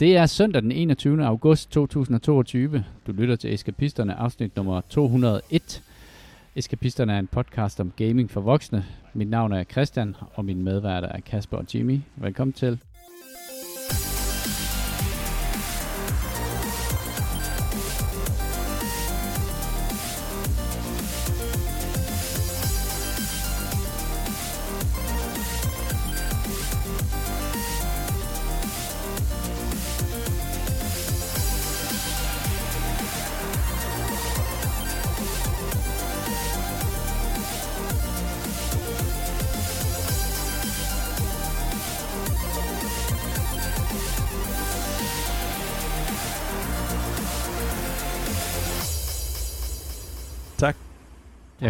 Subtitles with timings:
[0.00, 1.26] Det er søndag den 21.
[1.26, 2.84] august 2022.
[3.06, 5.82] Du lytter til Eskapisterne, afsnit nummer 201.
[6.56, 8.84] Eskapisterne er en podcast om gaming for voksne.
[9.14, 12.00] Mit navn er Christian, og min medværter er Kasper og Jimmy.
[12.16, 12.78] Velkommen til.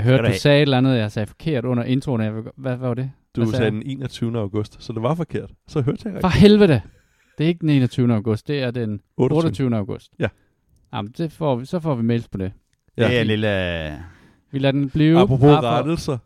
[0.06, 2.20] Hørte, du sagde et eller andet, jeg sagde forkert under introen.
[2.20, 3.10] Jeg, hvad, hvad var det?
[3.36, 4.38] Du Hvad sagde den 21.
[4.38, 5.50] august, så det var forkert.
[5.68, 6.40] Så hørte jeg For rigtigt.
[6.42, 6.80] helvede!
[7.38, 8.14] Det er ikke den 21.
[8.14, 9.36] august, det er den 28.
[9.38, 9.76] 28.
[9.76, 10.12] august.
[10.18, 10.28] Ja.
[10.94, 12.52] Jamen, det får vi, så får vi mails på det.
[12.96, 13.02] Ja.
[13.04, 13.20] Det er Ja.
[13.20, 13.86] en lille...
[13.92, 13.98] øh,
[14.50, 15.18] Vi lader den blive.
[15.20, 16.18] Apropos for- rettelser,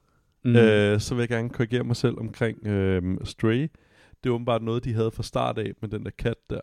[0.45, 0.57] Mm.
[0.57, 3.69] øh, så vil jeg gerne korrigere mig selv omkring øh, Stray.
[4.25, 6.61] Det er åbenbart noget, de havde fra start af med den der kat der.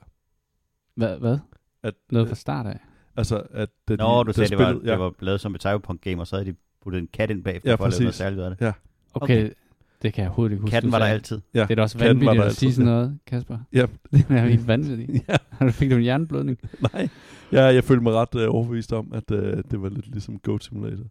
[0.95, 1.17] Hvad?
[1.19, 1.37] hvad?
[1.83, 2.79] At, Noget fra start af?
[3.17, 5.61] Altså, at da Nå, de, du sagde, det var, spillet- det var lavet som et
[5.61, 6.55] cyberpunk-game, og så havde de
[6.87, 8.73] puttet en kat ind bagefter Ja, for at lave noget særligt af det.
[9.13, 9.53] Okay, okay.
[10.01, 10.71] det kan jeg overhovedet ikke huske.
[10.71, 11.41] Katten var der altid.
[11.53, 12.93] Ja, Det er da også katten vanvittigt at sige sådan ja.
[12.93, 13.57] noget, Kasper.
[13.73, 15.11] Ja, Det er helt vanvittigt.
[15.29, 16.57] ja, Har du fik du en hjerneblødning?
[16.93, 17.09] nej.
[17.51, 20.63] Ja, jeg følte mig ret øh, overbevist om, at øh, det var lidt ligesom Goat
[20.63, 21.03] Simulator.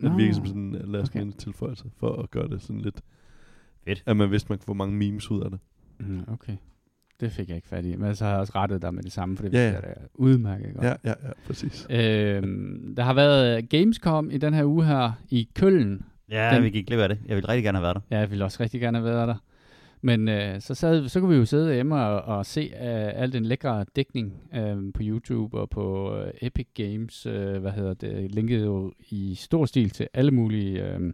[0.00, 1.18] Det virkede som sådan en uh, last okay.
[1.18, 3.00] minute tilføjelse for at gøre det sådan lidt...
[3.84, 4.02] Fedt.
[4.06, 5.58] At man vidste, man kunne få mange memes ud af det.
[5.98, 6.56] Mm, okay.
[7.20, 7.96] Det fik jeg ikke fat i.
[7.96, 9.94] Men så har jeg også rettet dig med det samme, for det Ja, ja, er
[10.14, 10.84] udmærket godt.
[10.84, 11.86] Ja, ja, ja, præcis.
[11.90, 16.04] Øhm, der har været Gamescom i den her uge her i Køln.
[16.30, 17.18] Ja, Den- vi gik glip af det.
[17.26, 18.00] Jeg ville rigtig gerne have været der.
[18.10, 19.34] Ja, jeg ville også rigtig gerne have været der.
[20.02, 22.70] Men øh, så, sad, så kunne vi jo sidde hjemme og, og se øh,
[23.22, 27.26] al den lækre dækning øh, på YouTube og på øh, Epic Games.
[27.26, 28.34] Øh, hvad hedder det?
[28.34, 31.12] Linket jo i stor stil til alle mulige øh,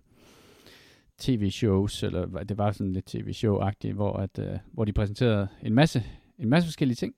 [1.22, 6.02] tv-shows, eller det var sådan lidt tv-show-agtigt, hvor, at, øh, hvor de præsenterede en masse,
[6.38, 7.14] en masse forskellige ting.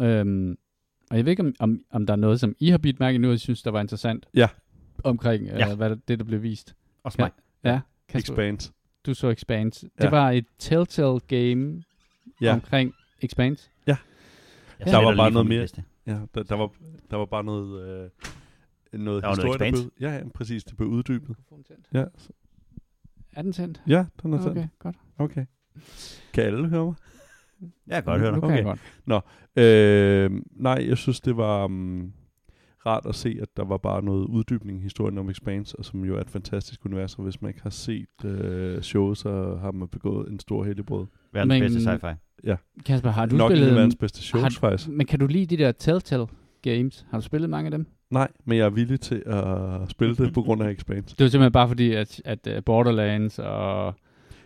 [0.00, 0.58] Øhm,
[1.10, 3.14] og jeg ved ikke, om, om, om der er noget, som I har bidt mærke
[3.14, 4.48] i nu, og I synes, der var interessant Ja.
[5.04, 5.74] omkring øh, Ja.
[5.74, 6.74] hvad der, det, der blev vist.
[7.02, 7.24] Også Ja.
[7.24, 7.30] mig.
[7.64, 8.72] Ja, Kasper, Expanse.
[9.06, 9.88] du så Expanse.
[9.98, 10.04] Ja.
[10.04, 11.82] Det var et Telltale game
[12.40, 12.52] Ja.
[12.54, 13.70] omkring Expanse.
[13.86, 13.96] Jeg
[14.78, 15.68] Der sletter var bare noget mere-.
[16.06, 16.70] Ja, der, der, var,
[17.10, 18.10] der var bare noget, øh,
[19.00, 21.36] noget Der var noget historie, der blev, ja, ja, præcis, det blev uddybet.
[21.94, 22.30] Ja, så,
[23.36, 23.82] Er den tændt?
[23.88, 24.68] ja den er Okay, okay.
[24.78, 24.96] godt.
[25.18, 25.44] okay.
[26.34, 26.94] Kan alle høre mig?
[27.86, 28.48] Jeg kan godt høre Nu dig.
[28.56, 28.78] jeg Okay.
[29.06, 29.24] godt.
[29.56, 32.12] Øh, nej, jeg synes, det var um,
[32.86, 36.04] rart at se, at der var bare noget uddybning i historien om Expanse, og som
[36.04, 39.72] jo er et fantastisk univers, og hvis man ikke har set øh, showet, så har
[39.72, 41.06] man begået en stor heldigbrød.
[41.32, 42.54] Verdens Men- bedste sci-fi.
[42.86, 43.74] Kasper, har du Nok en af spillet...
[43.76, 44.88] verdens bedste shows, har- faktisk.
[44.88, 46.26] Men kan du lide de der Telltale
[46.62, 47.06] games?
[47.10, 47.86] Har du spillet mange af dem?
[48.12, 51.16] Nej, men jeg er villig til at spille det på grund af Expanse.
[51.16, 53.94] Det var simpelthen bare fordi, at, at uh, Borderlands og...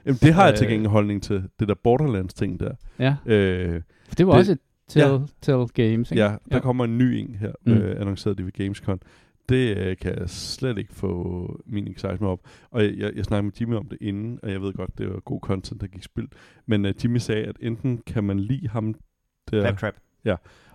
[0.07, 0.71] Jamen, det har jeg til Øh.
[0.73, 2.75] gengæld holdning til, det der Borderlands-ting der.
[2.99, 6.23] Ja, Øh, for det var Det- også et Telltale games, ikke?
[6.23, 6.61] Ja, der Ja.
[6.61, 7.73] kommer en ny en her, Mm.
[7.73, 9.01] øh, annonceret det ved Gamescom.
[9.49, 12.41] Det øh, kan jeg slet ikke få min excitement op.
[12.71, 15.09] Og jeg, jeg, jeg snakkede med Jimmy om det inden, og jeg ved godt, det
[15.09, 16.29] var god content, der gik spil.
[16.67, 18.95] Men øh, Jimmy sagde, at enten kan man lide ham,
[19.51, 19.95] der, Claptrap.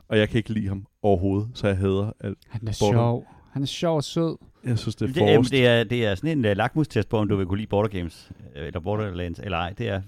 [0.08, 2.38] og jeg kan ikke lide ham overhovedet, så jeg hader alt.
[2.50, 3.28] Han er Border- sjov.
[3.52, 4.38] Han er sjov og sød.
[4.64, 5.52] Jeg synes, det er Det, det, forrest.
[5.52, 7.90] det, er, det er sådan en uh, lakmustest på, om du vil kunne lide Border
[7.90, 9.74] Games, øh, eller Borderlands, eller ej.
[9.78, 10.02] Det er,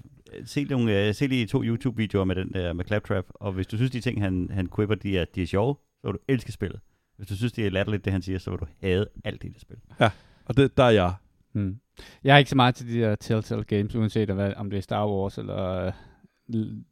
[0.44, 3.76] se, nogle, uh, se lige to YouTube-videoer med den der med Claptrap, og hvis du
[3.76, 6.52] synes, de ting, han, han quipper, de er, de er sjove, så vil du elske
[6.52, 6.80] spillet.
[7.16, 9.52] Hvis du synes, det er latterligt, det han siger, så vil du hade alt det
[9.60, 9.76] spil.
[10.46, 11.12] Og det, der er jeg.
[11.52, 11.76] Mm.
[12.24, 14.80] Jeg er ikke så meget til de der Telltale games, uanset hvad, om det er
[14.80, 15.92] Star Wars, eller uh,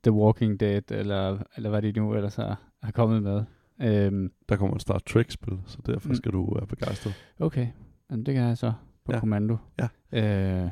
[0.03, 3.45] The Walking Dead, eller, eller hvad de nu ellers har, har kommet med.
[3.83, 6.15] Øhm, Der kommer en Star Trek-spil, så derfor Mm.
[6.15, 7.15] skal du være begejstret.
[7.41, 7.67] okay,
[8.11, 8.73] Men det kan jeg så
[9.05, 9.21] på ja.
[9.21, 9.57] Kommando.
[9.79, 9.89] Ja.
[10.65, 10.69] Øh,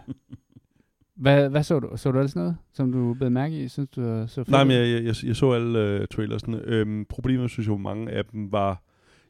[1.17, 1.91] hvad, hvad så du?
[1.97, 3.69] Så du ellers noget, som du blev mærke i?
[3.69, 6.61] Synes du så fedt Nej, men jeg, jeg, jeg, jeg så alle uh, trailersne.
[6.65, 8.83] Øhm, problemet, synes jeg, mange af dem var...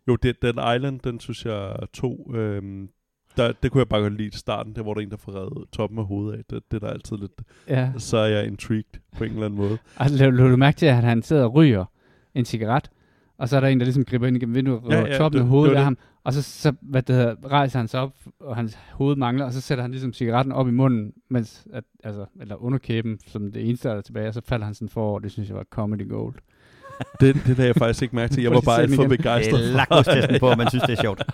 [0.08, 2.30] Jo, Dead, Dead Island, den synes jeg tog...
[2.34, 2.88] Øhm,
[3.36, 5.16] der, det kunne jeg bare godt lide i starten, der hvor der er en, der
[5.16, 6.44] får reddet toppen af hovedet af.
[6.50, 7.32] Det, det er der altid lidt...
[7.68, 7.92] Ja.
[7.98, 9.78] Så er jeg intrigued på en eller anden måde.
[9.96, 11.84] Altså, lad du mærke til, at han sidder og ryger
[12.34, 12.90] en cigaret,
[13.40, 15.40] og så er der en, der ligesom griber ind igennem vinduet og Ja, ja, toppen
[15.40, 18.56] af hovedet af ham, og så, så hvad det hedder, rejser han sig op, og
[18.56, 22.24] hans hoved mangler, og så sætter han ligesom cigaretten op i munden, mens, at, altså,
[22.40, 25.18] eller underkæben, som det eneste, der er tilbage, og så falder han sådan forover.
[25.18, 26.34] Det synes jeg var comedy gold.
[27.20, 28.42] Det, det lagde jeg faktisk ikke mærke til.
[28.42, 29.60] Jeg var bare alt for begejstret.
[29.60, 31.22] Det er lakmustesten på, at man synes, det er sjovt.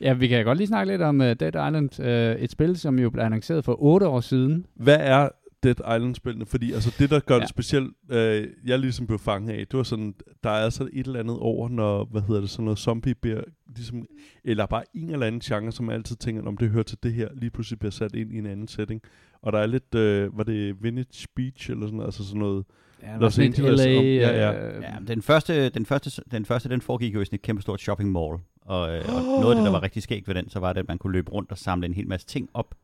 [0.00, 2.00] Ja, vi kan godt lige snakke lidt om uh, Dead Island.
[2.00, 4.66] Uh, et spil, som jo blev annonceret for otte år siden.
[4.76, 5.28] Hvad er
[5.62, 7.40] Dead Island-spillene, fordi altså det, der gør ja.
[7.40, 10.14] Det specielt, øh, jeg ligesom blev fanget af, det var sådan,
[10.44, 13.40] der er altså et eller andet over, når, hvad hedder det, sådan noget zombie bliver,
[13.76, 14.06] ligesom,
[14.44, 17.12] eller bare en eller anden genre, som jeg altid tænker, om det hører til det
[17.14, 19.00] her, lige pludselig bliver sat ind i en anden setting.
[19.42, 22.64] Og der er lidt, øh, var det Village Beach, eller sådan noget, altså sådan noget,
[23.02, 24.68] Ja, Los Angeles LA, om- ja, ja.
[24.76, 27.62] øh, Ja, den første, den første, den første, den foregik jo i sådan et kæmpe
[27.62, 28.38] stort shopping mall.
[28.60, 30.80] Og, øh, og noget af det, der var rigtig skægt ved den, så var det,
[30.80, 32.74] at man kunne løbe rundt og samle en hel masse ting op.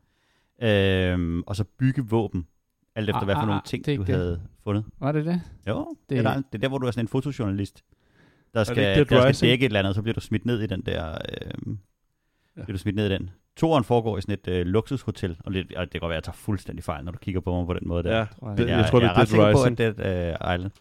[0.63, 2.47] Øhm, og så bygge våben,
[2.99, 4.15] alt efter Ah, hvad for ah, nogle ah, ting, det du det.
[4.15, 4.85] havde fundet.
[4.99, 5.41] Var det det?
[5.67, 7.83] Jo, det, Det- det, er, der, det er der, hvor du er sådan en fotojournalist,
[8.53, 10.45] der det skal, ikke Dead der skal dække et eller andet, så bliver du smidt
[10.45, 11.11] ned i den der...
[11.11, 11.75] Øh,
[12.57, 12.63] Ja.
[12.63, 13.29] Bliver du smidt ned i den.
[13.57, 16.27] Toren foregår i sådan et øh, luksushotel, og, lidt, og det kan godt være, at
[16.27, 18.17] jeg tager fuldstændig fejl, når du kigger på mig på den måde der.
[18.17, 18.57] ja, tror jeg.
[18.57, 20.71] det, Men jeg, tror, det jeg er ret Dead sikker på, at Dead uh, Island,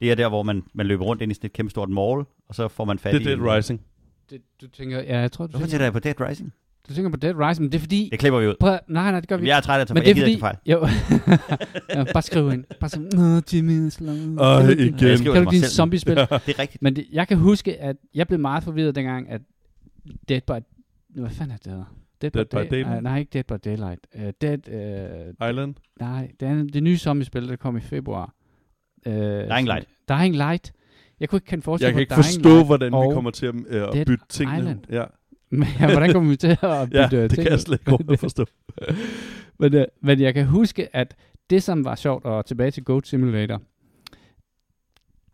[0.00, 2.24] det er der, hvor man, man løber rundt ind i sådan et kæmpe stort mall,
[2.48, 3.24] og så får man fat Det i...
[3.30, 3.82] er Dead Rising.
[4.30, 6.52] Det, du tænker, ja, jeg tror, du Hvorfor tænker, tænker jeg på Dead Rising?
[6.88, 8.08] Du tænker på Dead Rising, men det er fordi...
[8.12, 8.54] Det klipper vi ud.
[8.60, 10.08] Prøv, nej, nej, det gør vi Jamen, jeg er træt af at tage Men det
[10.08, 10.30] Jeg er fordi...
[10.30, 10.56] ikke fejl.
[10.66, 10.86] Jo.
[11.98, 12.64] ja, bare skriv ind.
[12.80, 14.36] Bare sådan, Nå, Jimmy er.
[14.40, 15.08] Åh, du ikke- igen.
[15.08, 16.16] Jeg Kan du din zombie-spil?
[16.16, 16.82] Det er rigtigt.
[16.82, 19.40] Men det, jeg kan huske, at jeg blev meget forvirret dengang, at
[20.28, 20.52] Dead by...
[21.20, 21.84] Hvad fanden er det, der hedder?
[22.22, 22.88] Dead, Dead by Day- Daylight?
[22.88, 24.06] Nej, nej, ikke Dead by Daylight.
[24.14, 24.58] Uh, Dead...
[25.40, 25.74] Uh, Island.
[26.00, 28.34] nej, det er det nye zombie-spil, der kom i februar.
[29.06, 29.88] Uh, Dying Light.
[30.08, 30.72] Dying Light.
[31.20, 33.30] Jeg kunne ikke kende forskel Jeg kan på ikke Dying forstå, Light hvordan vi kommer
[33.30, 34.58] til at, øh, at Dead bytte tingene.
[34.58, 34.78] Island.
[34.90, 35.04] Ja,
[35.50, 38.46] Men hvordan kommer vi til at bytte ja ja, det kan jeg slet ikke forstå.
[39.60, 41.16] men, uh, men jeg kan huske, at
[41.50, 43.62] det, som var sjovt, og tilbage til Goat Simulator,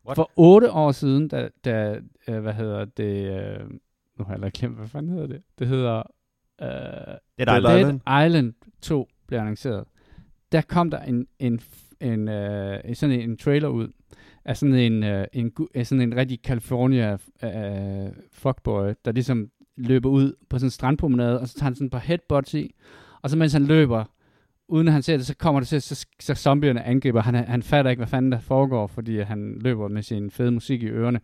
[0.06, 0.16] What?
[0.16, 1.98] for otte år siden, da, da
[2.28, 3.70] uh, hvad hedder det, uh,
[4.18, 5.42] nu har jeg allerede glemt, hvad fanden hedder det?
[5.58, 6.02] Det hedder
[6.62, 7.64] uh, Dead Dead Island.
[7.66, 8.26] Dead Island.
[8.26, 9.84] Island 2 blev annonceret.
[10.52, 11.60] Der kom der en, en,
[12.00, 13.88] en, uh, sådan en trailer ud
[14.44, 15.52] af sådan en, uh, en,
[15.84, 17.12] sådan en rigtig California
[17.42, 21.86] uh, fuckboy, der ligesom løber ud på sådan en strandpromenade, og så tager han sådan
[21.86, 22.74] et par headbutts i,
[23.22, 24.04] og så mens han løber,
[24.68, 27.20] uden at han ser det, så kommer det til, så, så zombierne angriber.
[27.20, 30.82] Han, han fatter ikke, hvad fanden der foregår, fordi han løber med sin fede musik
[30.82, 31.20] i ørerne.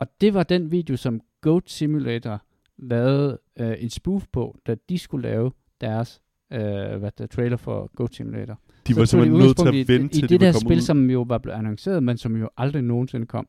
[0.00, 2.42] Og det var den video, som Goat Simulator
[2.78, 6.20] lavede øh, en spoof på, da de skulle lave deres
[6.52, 6.58] øh,
[6.98, 8.60] hvad der, trailer for Goat Simulator.
[8.86, 10.58] De Så var simpelthen nødt til at vente i, til i de det var der
[10.58, 10.80] spil, ud.
[10.80, 13.48] som jo var blevet annonceret, men som jo aldrig nogensinde kom.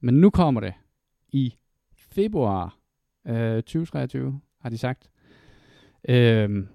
[0.00, 0.72] Men nu kommer det
[1.32, 1.54] i
[1.96, 2.76] februar
[3.28, 5.08] øh, 2023, har de sagt.
[6.08, 6.68] Øhm,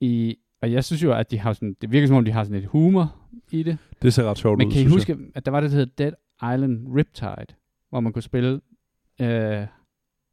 [0.00, 2.44] i, og jeg synes jo, at de har sådan, det virker som om, de har
[2.44, 3.16] sådan lidt humor
[3.50, 3.78] i det.
[4.02, 5.86] Det ser ret sjovt Men ud, kan I huske, at der var det, der hed
[5.86, 6.12] Dead
[6.54, 7.46] Island Riptide,
[7.90, 8.60] hvor man kunne spille...
[9.20, 9.66] Øh,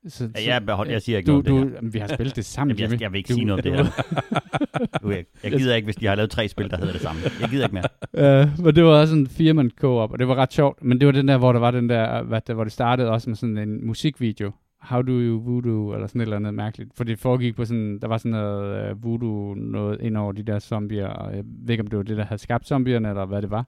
[0.07, 1.89] så, Ja, jeg, behold, jeg siger ikke du, noget om du, det her.
[1.89, 3.85] vi har spillet det sammen, Jamen, jeg, jeg vil ikke Du- sige noget om det
[3.85, 4.03] her.
[5.03, 7.21] Du, jeg, jeg gider ikke, hvis de har lavet tre spil, der hedder det samme.
[7.41, 7.83] Jeg gider ikke mere.
[8.53, 10.83] Uh, men det var også en firman co-op, og det var ret sjovt.
[10.83, 13.09] Men det var den der, hvor der var den der, hvad der, hvor det startede
[13.09, 14.51] også med sådan en musikvideo.
[14.79, 16.93] How do you voodoo, eller sådan et eller andet mærkeligt.
[16.93, 20.43] For det foregik på sådan, der var sådan noget uh, voodoo noget ind over de
[20.43, 23.25] der zombier, og jeg ved ikke, om det var det, der havde skabt zombierne, eller
[23.25, 23.65] hvad det var.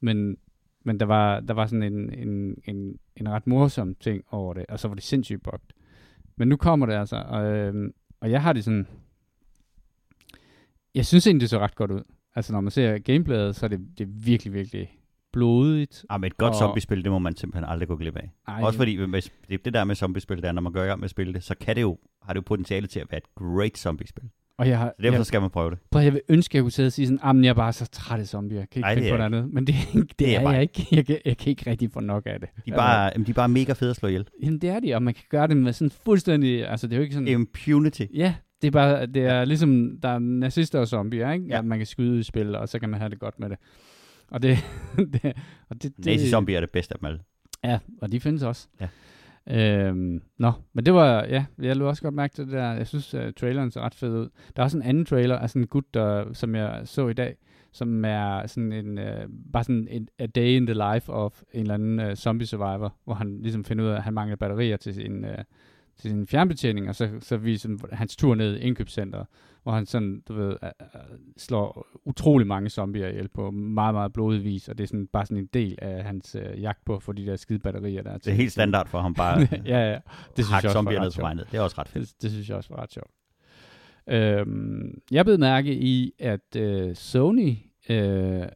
[0.00, 0.36] Men,
[0.84, 4.66] men der var, der var sådan en, en, en, en ret morsom ting over det,
[4.68, 5.72] og så var det sindssygt bugt.
[6.36, 7.90] Men nu kommer det altså, og, øh,
[8.20, 8.86] og jeg har det sådan,
[10.94, 12.02] jeg synes egentlig, det så ret godt ud.
[12.34, 14.98] Altså, når man ser gameplayet, så er det, det er virkelig, virkelig
[15.40, 16.04] blodigt.
[16.10, 18.30] Ah, men et godt Og- zombiespil, det må man simpelthen aldrig gå glip af.
[18.48, 21.00] Ej, Også fordi, hvis, det, det der med zombiespil, der når man går i gang
[21.00, 23.18] med at spille det, så kan det jo, har det jo potentiale til at være
[23.18, 24.24] et great zombiespil.
[24.58, 25.78] Og jeg, har, Så derfor jeg, så skal man prøve det.
[25.90, 27.72] prøv, jeg vil ønske, at jeg kunne sidde og sige sådan, at jeg er bare
[27.72, 28.58] så træt af zombier.
[28.58, 29.52] Jeg kan ikke Ej, finde på noget andet.
[29.52, 30.86] Men det, det, Det er er, bare jeg ikke.
[30.92, 32.48] Jeg kan, jeg kan ikke rigtig få nok af det.
[32.66, 34.26] De er bare, jamen, de er bare mega fede at slå ihjel.
[34.42, 36.68] Jamen, det er de, og man kan gøre det med sådan fuldstændig...
[36.68, 37.28] Altså, det er jo ikke sådan...
[37.28, 38.02] Impunity.
[38.14, 41.46] Ja, det er bare, det er ligesom, der er nazister og zombier, ikke?
[41.48, 41.58] Ja.
[41.58, 43.58] At man kan skyde i spil, og så kan man have det godt med det.
[44.30, 44.58] Og det,
[45.12, 45.36] det,
[45.68, 47.20] og det, det Nazi-zombie er det bedste af dem alle.
[47.64, 48.68] Ja, og de findes også.
[48.80, 48.88] Ja.
[49.50, 52.72] Øhm, nå, men det var, ja, jeg lå også godt mærke til det der.
[52.72, 54.28] Jeg synes, uh, traileren ser ret fed ud.
[54.56, 57.12] Der er også en anden trailer af sådan en gut, der, som jeg så i
[57.12, 57.36] dag,
[57.72, 59.04] som er sådan en, uh,
[59.52, 62.96] bare sådan en a day in the life of en eller anden uh, zombie survivor,
[63.04, 65.30] hvor han ligesom finder ud af, at han mangler batterier til sin, uh,
[66.00, 69.26] til sin fjernbetjening, og så, så viser han hans tur ned i indkøbscenteret,
[69.62, 74.12] hvor han sådan, du ved, uh, uh, slår utrolig mange zombier ihjel på meget, meget
[74.12, 76.94] blodig vis, og det er sådan, bare sådan en del af hans uh, jagt på
[76.94, 78.10] at få de der skide batterier der.
[78.10, 79.98] er Det er helt standard for ham bare at ja, ja.
[80.36, 81.44] Det synes jeg også zombier ned på ned.
[81.50, 82.08] Det er også ret fedt.
[82.08, 83.10] Det, det synes jeg også var ret sjovt.
[84.08, 87.56] Øhm, jeg blev mærke i, at øh, Sony
[87.88, 88.46] øh,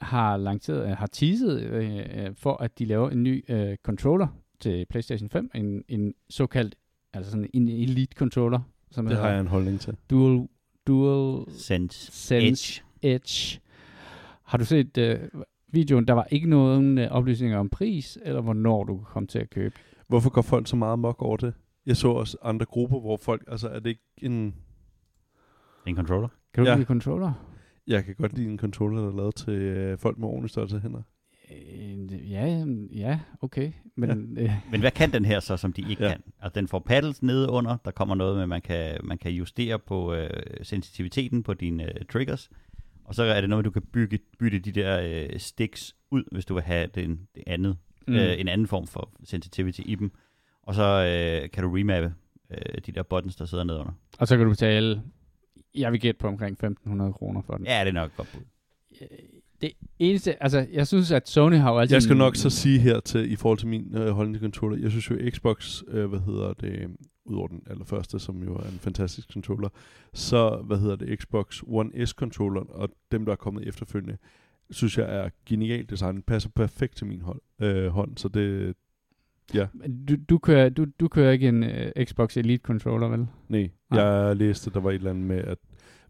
[0.00, 4.26] har lanceret, øh, har teaset øh, øh, for, at de laver en ny øh, controller
[4.60, 6.74] til PlayStation 5, en, en såkaldt,
[7.12, 9.96] altså sådan en elite controller, som Det har jeg en holdning til.
[10.10, 10.48] Dual,
[10.86, 12.12] Dual Sense.
[12.12, 13.14] Sense Edge.
[13.14, 13.60] Edge.
[14.42, 15.18] Har du set øh,
[15.72, 16.06] videoen?
[16.06, 19.50] Der var ikke nogen øh, oplysninger om pris, eller hvornår du kan komme til at
[19.50, 19.74] købe.
[20.08, 21.54] Hvorfor går folk så meget mok over det?
[21.86, 24.54] Jeg så også andre grupper, hvor folk, altså er det ikke en...
[25.86, 26.28] En controller.
[26.54, 26.72] Kan du Ja.
[26.72, 26.76] ja.
[26.76, 27.32] lide controller?
[27.86, 30.78] Jeg kan godt lide en controller, der er lavet til øh, folk med ordentligt størrelse
[30.80, 31.02] hænder.
[31.52, 33.72] Øh, ja, ja, okay.
[33.96, 34.42] Men ja.
[34.42, 36.10] Øh, Men hvad kan den her så, som de ikke Ja.
[36.10, 36.22] kan?
[36.40, 37.76] Altså, den får paddles nede under.
[37.84, 40.30] Der kommer noget med, man kan, man kan justere på øh,
[40.62, 42.50] sensitiviteten på dine øh, triggers.
[43.04, 45.00] Og så er det noget, du kan bygge, bytte de der
[45.32, 47.76] øh, sticks ud, hvis du vil have den, det andet,
[48.08, 48.14] mm.
[48.14, 50.12] øh, en anden form for sensitivity i dem.
[50.62, 52.14] Og så øh, kan du remappe
[52.50, 53.92] øh, de der buttons, der sidder nedenunder.
[54.18, 55.02] Og så kan du betale,
[55.74, 57.66] jeg vil gætte på omkring 1.500 kroner for den.
[57.66, 58.40] Ja, det er nok godt bud.
[59.60, 61.94] Det eneste, altså jeg synes, at Sony har jo altid...
[61.94, 64.78] Jeg skal nok så sige her til, i forhold til min øh, holdning til controller,
[64.78, 68.78] jeg synes jo Xbox, øh, hvad hedder det, udover den allerførste, som jo er en
[68.78, 69.68] fantastisk controller,
[70.14, 74.16] så, hvad hedder det, Xbox One S controller og dem, der er kommet efterfølgende,
[74.70, 78.74] synes jeg er genialt designet, passer perfekt til min hold, øh, hånd, så det,
[80.08, 83.26] Du, du, kører, du, du kører ikke en uh, Xbox Elite controller, vel?
[83.48, 84.02] nej, Nej.
[84.02, 85.58] jeg læste, der var et eller andet med, at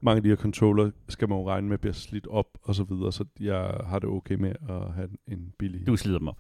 [0.00, 2.84] mange af de her controller skal man jo regne med bliver slidt op og så
[2.84, 5.86] videre, så jeg har det okay med at have en billig.
[5.86, 6.38] Du slider dem op.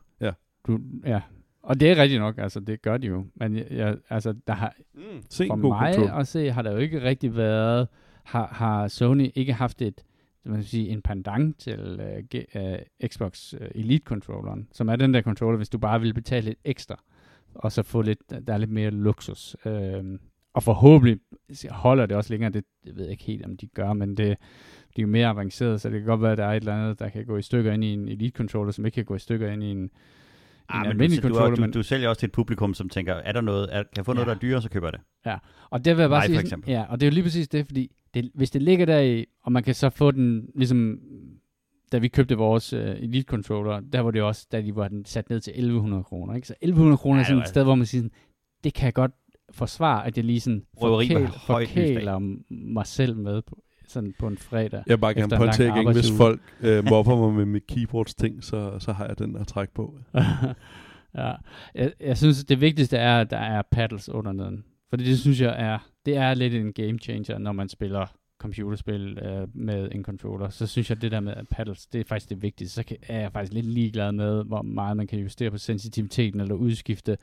[0.66, 1.20] Du, ja.
[1.62, 3.26] Og det er rigtigt nok, altså det gør de jo.
[3.34, 6.14] Men jeg, jeg, altså, der har, mm, se for mig controller.
[6.14, 7.88] at se, har der jo ikke rigtig været,
[8.24, 10.04] har, har Sony ikke haft et,
[10.44, 14.96] man kan sige, en pendant til uh, G, uh, Xbox uh, Elite controlleren, som er
[14.96, 17.02] den der controller, hvis du bare vil betale lidt ekstra,
[17.54, 19.56] og så få lidt, der er lidt mere luksus.
[19.64, 19.72] Uh,
[20.54, 21.18] og forhåbentlig
[21.70, 24.26] holder det også længere, det, det ved jeg ikke helt, om de gør, men det,
[24.96, 26.74] de er jo mere avanceret, så det kan godt være, at der er et eller
[26.82, 29.14] andet, der kan gå i stykker ind i en Elite controller, som ikke kan gå
[29.14, 29.90] i stykker ind i en,
[30.72, 31.54] Ah, men almindelig du, controller.
[31.56, 33.88] du, men, du, sælger også til et publikum, som tænker, er der noget, er, kan
[33.96, 34.30] jeg få noget, Ja.
[34.30, 35.00] der er dyrere, så køber jeg det.
[35.70, 36.70] Og det vil jeg bare Mig, sige, for eksempel.
[36.70, 39.24] ja, og det er jo lige præcis det, fordi det, hvis det ligger der i,
[39.42, 40.98] og man kan så få den, ligesom
[41.92, 45.04] da vi købte vores uh, Elite controller, der var det også, da de var den
[45.04, 46.48] sat ned til 1100 kroner, ikke?
[46.48, 48.10] Så 1100 kroner Ja, er sådan et sted, hvor man siger, sådan,
[48.64, 49.12] det kan jeg godt
[49.52, 52.18] forsvare, at jeg lige sådan Røveri med forkæler,
[52.50, 54.82] mig selv med på, sådan på en fredag.
[54.86, 58.44] Jeg vil bare gerne pointere igen, hvis folk øh, mobber mig med mit keyboards ting,
[58.44, 59.98] så, så har jeg den at trække på.
[61.18, 61.32] ja.
[61.74, 64.64] jeg, jeg synes, det vigtigste er, at der er paddles under neden.
[64.90, 68.06] For det synes jeg er, det er lidt en game changer, når man spiller
[68.40, 70.48] computerspil øh, med en controller.
[70.48, 72.74] Så synes jeg, det der med paddles, det er faktisk det vigtigste.
[72.74, 76.40] Så kan, er jeg faktisk lidt ligeglad med, hvor meget man kan justere på sensitiviteten,
[76.40, 77.16] eller udskifte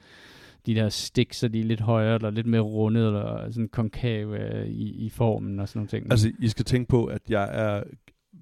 [0.67, 4.33] de der stik, så de er lidt højere, eller lidt mere rundet, eller sådan konkav
[4.33, 6.11] øh, i, i formen og sådan nogle ting.
[6.11, 7.83] Altså, I skal tænke på, at jeg er...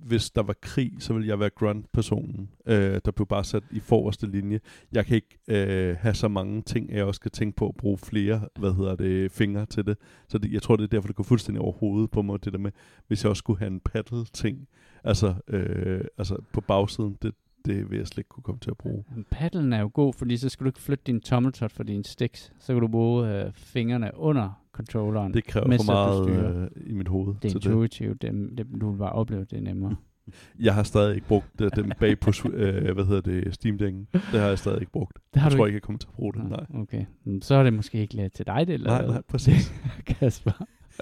[0.06, 3.80] Hvis der var krig, så vil jeg være grunt-personen, øh, der blev bare sat i
[3.80, 4.60] forreste linje.
[4.92, 7.76] Jeg kan ikke øh, have så mange ting, at jeg også skal tænke på at
[7.76, 9.98] bruge flere, hvad hedder det, fingre til det.
[10.28, 12.54] Så det, jeg tror, det er derfor, det går fuldstændig over hovedet på mig, det
[12.54, 12.72] der med,
[13.08, 14.68] hvis jeg også skulle have en paddle-ting,
[15.04, 17.34] altså, øh, altså på bagsiden, det,
[17.66, 19.04] det vil jeg slet ikke kunne komme til at bruge.
[19.16, 22.04] Men Paddlen er jo god, fordi så skal du ikke flytte din tommeltot for dine
[22.04, 22.54] sticks.
[22.60, 25.34] Så kan du bruge øh, fingrene under controlleren.
[25.34, 27.36] Det kræver for at meget øh, i mit hoved.
[27.42, 27.66] det er til det.
[27.66, 28.22] intuitivt.
[28.22, 29.96] Det, det, du vil bare opleve det nemmere.
[30.60, 34.20] Jeg har stadig ikke brugt øh, den bag på, øh, hvad hedder det, steam Deck'en.
[34.32, 35.18] Det har jeg stadig ikke brugt.
[35.34, 35.76] Det har jeg du tror ikke.
[35.76, 36.50] jeg kommer til at bruge det.
[36.50, 37.06] Nej, Okay.
[37.42, 39.74] Så er det måske ikke lidt til dig, det eller nej, nej præcis.
[40.20, 40.52] Kasper.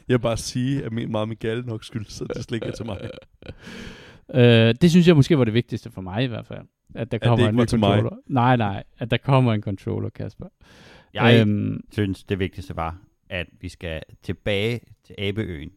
[0.08, 2.68] Jeg vil bare sige, at min meget min gale nok skyldes, så det slet ikke
[2.68, 2.98] er til mig.
[4.34, 6.66] øh, det synes jeg måske var det vigtigste for mig i hvert fald.
[6.96, 7.88] At der det kommer ikke en var ny til mig?
[8.00, 8.18] controller.
[8.28, 8.84] Nej, nej.
[9.00, 10.46] At der kommer en controller, Kasper.
[11.14, 12.98] Jeg Øhm, synes, det vigtigste var,
[13.30, 15.72] at vi skal tilbage til Abeøen.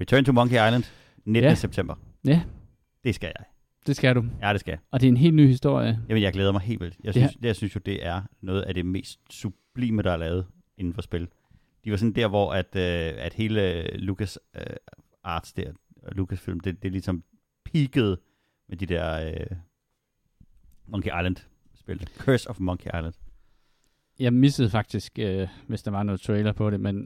[0.00, 0.84] Return to Monkey Island,
[1.24, 1.48] 19.
[1.48, 1.54] Ja.
[1.54, 1.94] september.
[2.26, 2.42] Ja.
[3.04, 3.44] Det skal jeg.
[3.86, 4.24] det skal du.
[4.42, 4.78] Ja, det skal jeg.
[4.90, 6.00] Og det er en helt ny historie.
[6.08, 6.96] Jamen, jeg glæder mig helt vildt.
[7.04, 10.12] Jeg Det synes, det, jeg synes jo, det er noget af det mest sublime, der
[10.12, 10.46] er lavet
[10.78, 11.28] inden for spil.
[11.84, 14.62] De var sådan der, hvor at, øh, at hele Lucas øh,
[15.24, 15.72] Arts der,
[16.12, 17.24] Lucasfilm, det, det ligesom
[17.64, 18.20] peakede
[18.68, 19.56] med de der øh,
[20.86, 22.08] Monkey Island-spil.
[22.18, 23.14] Curse of Monkey Island.
[24.18, 27.04] Jeg missede faktisk, øh, hvis der var noget trailer på det, men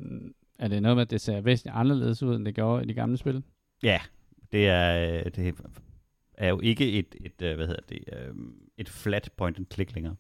[0.59, 2.95] er det noget med, at det ser væsentligt anderledes ud, end det gjorde i de
[2.95, 3.43] gamle spil?
[3.83, 4.01] Ja,
[4.53, 5.55] det er, øh, det
[6.35, 8.35] er jo ikke et, et øh, hvad hedder det, øh,
[8.77, 10.17] et flat point and click længere.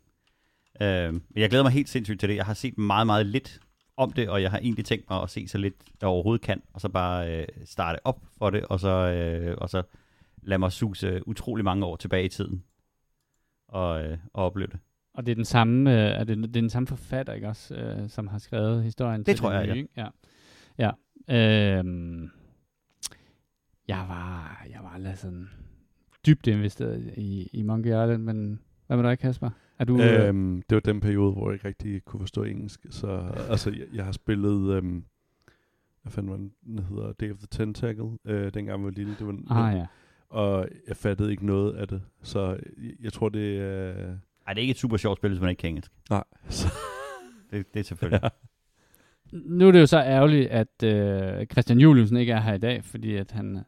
[0.82, 2.36] Øh, men jeg glæder mig helt sindssygt til det.
[2.36, 3.60] Jeg har set meget, meget lidt
[3.96, 6.62] om det, og jeg har egentlig tænkt mig at se så lidt, jeg overhovedet kan,
[6.72, 9.82] og så bare øh, starte op for det, og så, øh, og så
[10.42, 12.64] lade mig suse utrolig mange år tilbage i tiden,
[13.68, 14.78] og, øh, og opleve det.
[15.14, 17.74] Og det er den samme, øh, er det, det er den samme forfatter, ikke også,
[17.74, 20.06] øh, som har skrevet historien til tror jeg, nye, ja.
[20.78, 20.90] Ja.
[21.28, 21.78] ja.
[21.78, 22.30] Øhm,
[23.88, 25.50] jeg var, jeg var lidt sådan
[26.26, 29.50] dybt investeret i, i Monkey Island, men hvad med dig, Kasper?
[29.82, 32.86] Er du, øh, Øhm, det var den periode, hvor jeg ikke rigtig kunne forstå engelsk.
[32.90, 35.04] Så altså, jeg, jeg har spillet, øhm,
[36.02, 39.14] hvad fanden var den, den hedder, Day of the Tentacle, øh, dengang jeg var lille.
[39.18, 39.86] Det var, ah ja.
[40.28, 42.02] Og jeg fattede ikke noget af det.
[42.22, 42.46] Så
[42.82, 43.90] jeg, jeg tror, det er...
[43.90, 44.14] Øh,
[44.46, 45.92] Ej, det er ikke et super sjovt spil, hvis man ikke kan engelsk.
[46.10, 46.24] nej.
[46.48, 46.68] Så,
[47.50, 48.20] Det, det er selvfølgelig.
[48.22, 48.28] ja.
[49.32, 52.84] Nu er det jo så ærgerligt, at øh, Christian Juliusen ikke er her i dag,
[52.84, 53.58] fordi at han,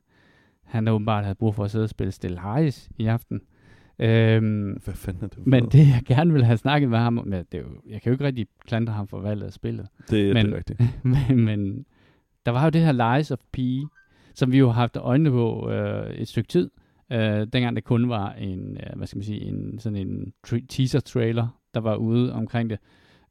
[0.63, 3.41] han åbenbart havde brug for at sidde og spille Stellaris i aften.
[3.99, 5.35] Øhm, Hvad fanden er det?
[5.43, 7.69] for men det, jeg gerne vil have snakket med ham om, ja, det er jo,
[7.91, 9.87] jeg kan jo ikke rigtig klandre ham for valget af spillet.
[10.11, 10.81] det, er- men- det er rigtigt.
[11.29, 11.85] men, men
[12.47, 13.59] der var jo det her Lies of P,
[14.35, 16.71] som vi jo har haft øjnene på øh, et stykke tid,
[17.13, 17.19] øh,
[17.53, 21.61] dengang det kun var en, øh, hvad skal man sige, en, sådan en tra- teaser-trailer,
[21.75, 22.79] der var ude omkring det.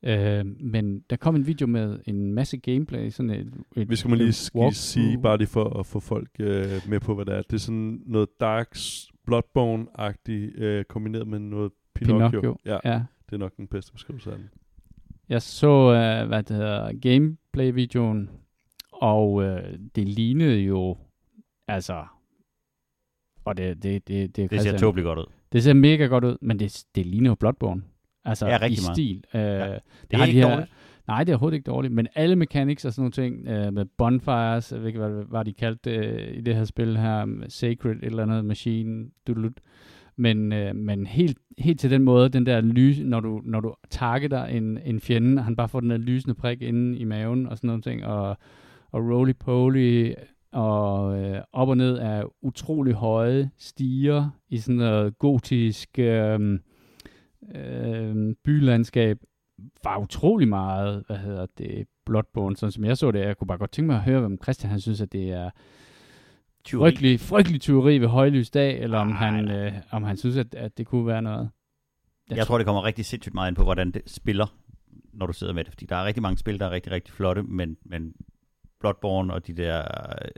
[0.06, 4.10] Øh, men der kom en video med en masse gameplay, sådan et, et Vi skal
[4.10, 4.74] man lige walkthrough.
[4.74, 7.42] sige, bare lige for at få folk øh, med på, hvad det er.
[7.42, 8.68] Det er sådan noget Dark
[9.32, 12.30] Bloodborne-agtigt, øh, kombineret med noget Pinocchio.
[12.42, 12.58] Pinocchio.
[12.66, 14.50] Ja, Ja, det er nok den bedste beskrivelse af den.
[15.30, 18.30] jeg så, øh, hvad det hedder, gameplay-videoen,
[18.92, 20.98] og øh, det lignede jo,
[21.68, 22.06] altså,
[23.46, 25.26] og det, det, det, det, er Det ser tåbeligt godt ud.
[25.52, 27.84] Det ser mega godt ud, men det, det ligner jo Bloodborne.
[28.26, 28.96] Altså Ja, i rigtig meget.
[28.96, 29.24] stil.
[29.34, 29.48] Øh, Ja.
[29.74, 30.72] det, er har de ikke her, dårligt.
[31.08, 33.86] Nej, det er overhovedet ikke dårligt, men alle mechanics og sådan nogle ting, øh, med
[33.98, 37.46] bonfires, jeg ved ikke, hvad, hvad de kaldte det øh, i det her spil her,
[37.50, 39.60] Sacred, et eller andet machine, dudelut.
[40.16, 43.76] Men, øh, men helt, helt til den måde, den der lys, når du, når du
[43.90, 47.48] targeter en, en fjende, og han bare får den der lysende prik inde i maven
[47.48, 48.38] og sådan nogle ting, og,
[48.92, 50.14] og roly-poly,
[50.52, 56.60] og øh, op og ned af utrolig høje stiger i sådan noget gotisk øh,
[57.56, 59.18] øh, bylandskab,
[59.84, 63.20] var utrolig meget, hvad hedder det, Bloodborne, sådan som jeg så det.
[63.20, 65.50] Jeg kunne bare godt tænke mig at høre, om Christian han synes, at det er
[66.64, 66.90] Tyveri.
[66.92, 69.66] frygtelig, frygtelig tyveri ved højlys dag, eller om, Nej, han, nej.
[69.68, 71.50] øh, om han synes, at, at det kunne være noget.
[72.30, 74.56] Jeg tror, det kommer rigtig sindssygt meget ind på, hvordan det spiller,
[75.14, 75.72] når du sidder med det.
[75.74, 78.14] Fordi der er rigtig mange spil, der er rigtig, rigtig flotte, men, men
[78.80, 79.84] Bloodborne og de der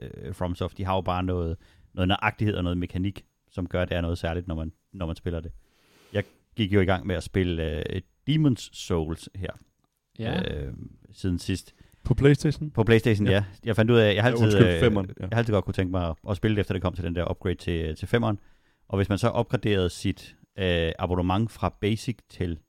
[0.01, 1.57] øh, FromSoft, de har jo bare noget,
[1.93, 5.05] noget nøjagtighed og noget mekanik, som gør, at det er noget særligt, når man, når
[5.05, 5.51] man spiller det.
[6.13, 6.23] Jeg
[6.55, 9.49] gik jo i gang med at spille øh, Demon's Souls her,
[10.19, 10.55] ja.
[10.55, 10.73] øh,
[11.11, 11.75] siden sidst.
[12.03, 12.71] På Playstation?
[12.71, 13.31] På Playstation, Ja.
[13.33, 13.37] ja.
[13.37, 13.43] ja.
[13.63, 15.13] Jeg fandt ud af, at jeg har Ja, altid, undskyld, øh, femmeren, ja.
[15.19, 17.15] jeg har altid godt kunne tænke mig at, spille det, efter det kom til den
[17.15, 18.39] der upgrade til, til femmeren.
[18.87, 22.59] Og hvis man så opgraderede sit øh, abonnement fra Basic til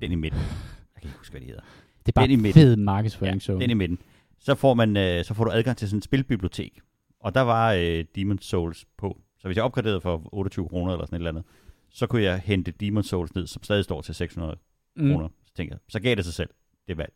[0.00, 1.62] den i midten, jeg kan ikke huske, hvad det hedder,
[2.06, 2.62] det er bare den i en midten.
[2.62, 3.52] fed markedsføring, så.
[3.52, 3.98] den i midten,
[4.38, 6.80] så får, man, øh, så får du adgang til sådan et spilbibliotek.
[7.20, 9.20] Og der var øh, Demon's Souls på.
[9.38, 11.44] Så hvis jeg opgraderede for 28 kroner eller sådan et eller andet,
[11.90, 14.58] så kunne jeg hente Demon's Souls ned, som stadig står til 600
[14.96, 15.10] mm.
[15.10, 15.28] kroner.
[15.46, 16.50] Så tænker jeg, så gav det sig selv,
[16.88, 17.12] det valg.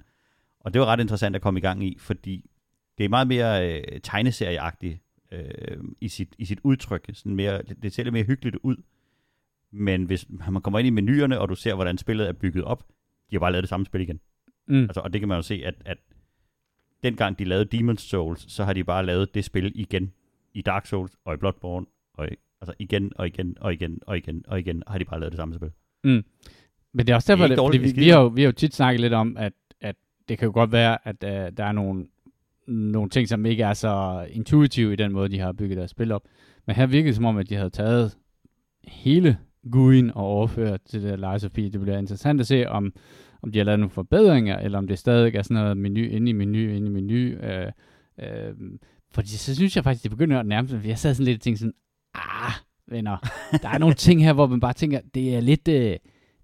[0.61, 2.51] Og det var ret interessant at komme i gang i, fordi
[2.99, 4.99] det er meget mere øh, tegneserieagtigt
[5.33, 7.11] øh, i, sit, i sit udtryk.
[7.13, 8.77] Sådan mere, det ser lidt mere hyggeligt ud.
[9.71, 12.89] Men hvis man kommer ind i menuerne, og du ser, hvordan spillet er bygget op,
[13.31, 14.21] de har bare lavet det samme spil igen.
[14.69, 14.83] Mm.
[14.83, 15.99] Altså, og det kan man jo se, at, at
[17.03, 20.13] dengang de lavede Demon's Souls, så har de bare lavet det spil igen
[20.55, 24.19] i Dark Souls og i Bloodborne, og i, altså igen og igen og igen og
[24.19, 25.71] igen og igen, har de bare lavet det samme spil.
[26.05, 26.25] Mm.
[26.95, 28.27] Men det er også Det er derfor, det, dårligt, fordi er vi, vi, har jo,
[28.27, 29.97] vi har jo tit snakket lidt om, at, at
[30.29, 32.07] det kan jo godt være, at uh, der er nogle,
[32.67, 36.13] nogle ting, som ikke er så intuitive i den måde, de har bygget deres spil
[36.13, 36.23] op.
[36.67, 38.17] Men her virkede det som om, at de havde taget
[38.85, 41.57] hele GUI'en og overført til det Lies of P.
[41.57, 42.93] Det bliver interessant at se, om,
[43.43, 46.31] om de har lavet nogle forbedringer, eller om det stadig er sådan noget menu inde
[46.31, 47.15] i menu, inde i menu.
[47.15, 47.73] Øh,
[48.19, 48.55] øh,
[49.11, 50.81] fordi så synes jeg faktisk, det begynder at nærme sig.
[50.85, 51.75] Jeg sad sådan lidt og tænkte sådan,
[52.15, 52.53] ah,
[52.89, 53.17] venner,
[53.63, 55.69] der er nogle ting her, hvor man bare tænker, det er lidt...
[55.69, 55.97] Øh,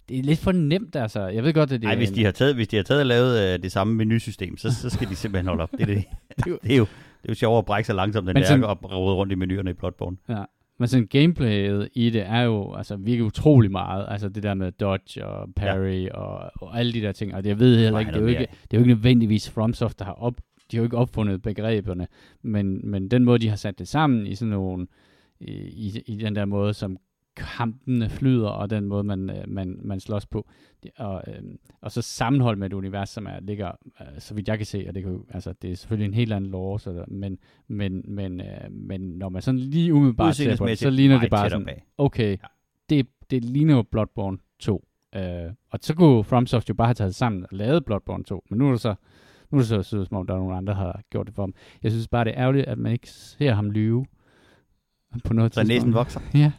[0.09, 1.27] det er lidt for nemt, altså.
[1.27, 2.99] Jeg ved godt, at det Nej, er hvis de har taget, hvis de har taget
[2.99, 5.71] og lavet øh, det samme menusystem, så, så skal de simpelthen holde op.
[5.71, 6.03] Det er, det.
[6.37, 6.83] Det er jo- det er jo,
[7.21, 9.35] det er jo sjovere at brække sig langsomt, det sådan- er at rode rundt i
[9.35, 10.17] menuerne i Bloodborne.
[10.29, 10.43] Ja.
[10.79, 14.05] Men sådan gameplayet i det er jo, altså virkelig utrolig meget.
[14.09, 16.13] Altså det der med dodge og parry ja.
[16.13, 17.35] og, og alle de der ting.
[17.35, 19.49] Og det, jeg ved heller ikke, det er, jo ikke, det er jo ikke nødvendigvis
[19.49, 20.33] FromSoft, der har op,
[20.71, 22.07] de har jo ikke opfundet begreberne.
[22.41, 24.87] Men, men den måde, de har sat det sammen i sådan nogle,
[25.41, 26.97] i, i, den der måde, som
[27.35, 30.49] kampene flyder, og den måde, man, øh, man, man slås på.
[30.97, 33.71] Og, øhm, og så sammenhold med et univers, som er, ligger,
[34.01, 36.33] øh, så vidt jeg kan se, og det, kan, altså, det er selvfølgelig en helt
[36.33, 40.57] anden lore, så der, men, men, men, øh, men når man sådan lige umiddelbart ser
[40.57, 41.85] på det, så ligner det bare sådan, bag.
[41.97, 42.47] okay, Ja.
[42.89, 44.85] det, det ligner jo Bloodborne 2.
[45.15, 45.21] Øh,
[45.71, 48.67] og så kunne FromSoft jo bare have taget sammen og lavet Bloodborne 2, men nu
[48.67, 48.95] er det så,
[49.51, 51.35] nu er det så så, som om, der er nogle andre, der har gjort det
[51.35, 51.53] for ham.
[51.83, 54.05] Jeg synes bare, det er ærgerligt, at man ikke ser ham lyve
[55.25, 56.19] på noget Så næsen vokser.
[56.33, 56.51] Ja.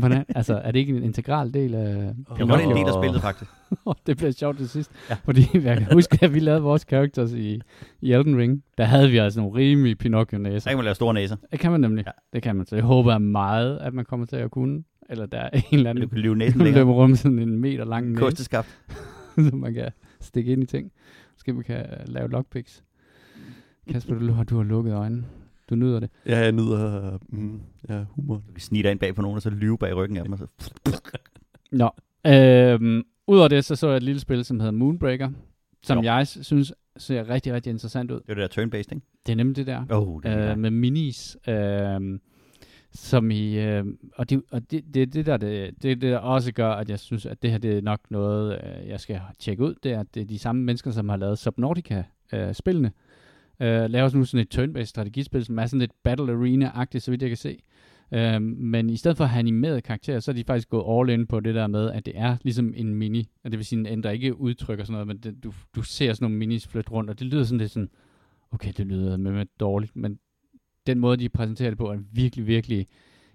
[0.00, 2.14] Hvordan, altså, er det ikke en integral del af...
[2.38, 3.50] Det var en del af spillet, faktisk.
[4.06, 4.90] det bliver sjovt til sidst.
[5.10, 5.16] Ja.
[5.24, 7.60] Fordi jeg kan huske, at vi lavede vores characters i,
[8.00, 8.62] i Elden Ring.
[8.78, 10.70] Der havde vi altså nogle rimelige Pinocchio-næser.
[10.70, 11.36] kan man lave store næser.
[11.52, 12.04] Det kan man nemlig.
[12.06, 12.10] Ja.
[12.32, 12.66] Det kan man.
[12.66, 14.82] Så jeg håber meget, at man kommer til at kunne.
[15.10, 16.80] Eller der er en eller Du anden, kan lyve næsen der længere.
[16.84, 18.78] løber rundt sådan en meter lang næse, Kosteskaft.
[19.50, 20.90] så man kan stikke ind i ting.
[21.36, 22.82] Måske vi kan lave lockpicks.
[23.92, 25.24] Kasper, du, har- du har lukket øjnene.
[25.70, 26.10] Du nyder det.
[26.26, 28.34] Ja, jeg nyder mm, ja, humor.
[28.34, 30.32] Du kan snige dig ind bag på nogen, og så lyve bag ryggen af dem.
[30.32, 30.46] Og så...
[31.72, 31.90] Nå.
[32.26, 35.30] Øhm, Udover det, så så jeg et lille spil, som hedder Moonbreaker,
[35.82, 36.04] som Jo.
[36.04, 38.20] jeg synes ser rigtig, rigtig interessant ud.
[38.20, 39.00] Det er det der turn-based, ikke?
[39.26, 39.84] Det er nemlig det der.
[39.90, 42.18] Oh, det er øh, med minis, øh,
[42.92, 43.84] som i, øh,
[44.16, 46.98] og, det, og det, det, det, der, det, det, det der også gør, at jeg
[46.98, 50.00] synes, at det her det er nok noget, øh, jeg skal tjekke ud, det er,
[50.00, 52.92] at det er de samme mennesker, som har lavet Subnautica-spillene, øh,
[53.60, 57.22] Øh, laver nu sådan et turn-based strategispil, som er sådan lidt Battle Arena-agtigt, så vidt
[57.22, 57.58] jeg kan se.
[58.12, 61.20] Øh, men i stedet for at have animerede karakterer, så er de faktisk gået all
[61.20, 63.80] in på det der med, at det er ligesom en mini, og det vil sige,
[63.80, 66.38] at den ændrer ikke udtryk og sådan noget, men det, du, du ser sådan nogle
[66.38, 67.90] minis flytte rundt, og det lyder sådan lidt sådan,
[68.50, 70.18] okay, det lyder med, med dårligt, men
[70.86, 72.86] den måde, de præsenterer det på, er virkelig, virkelig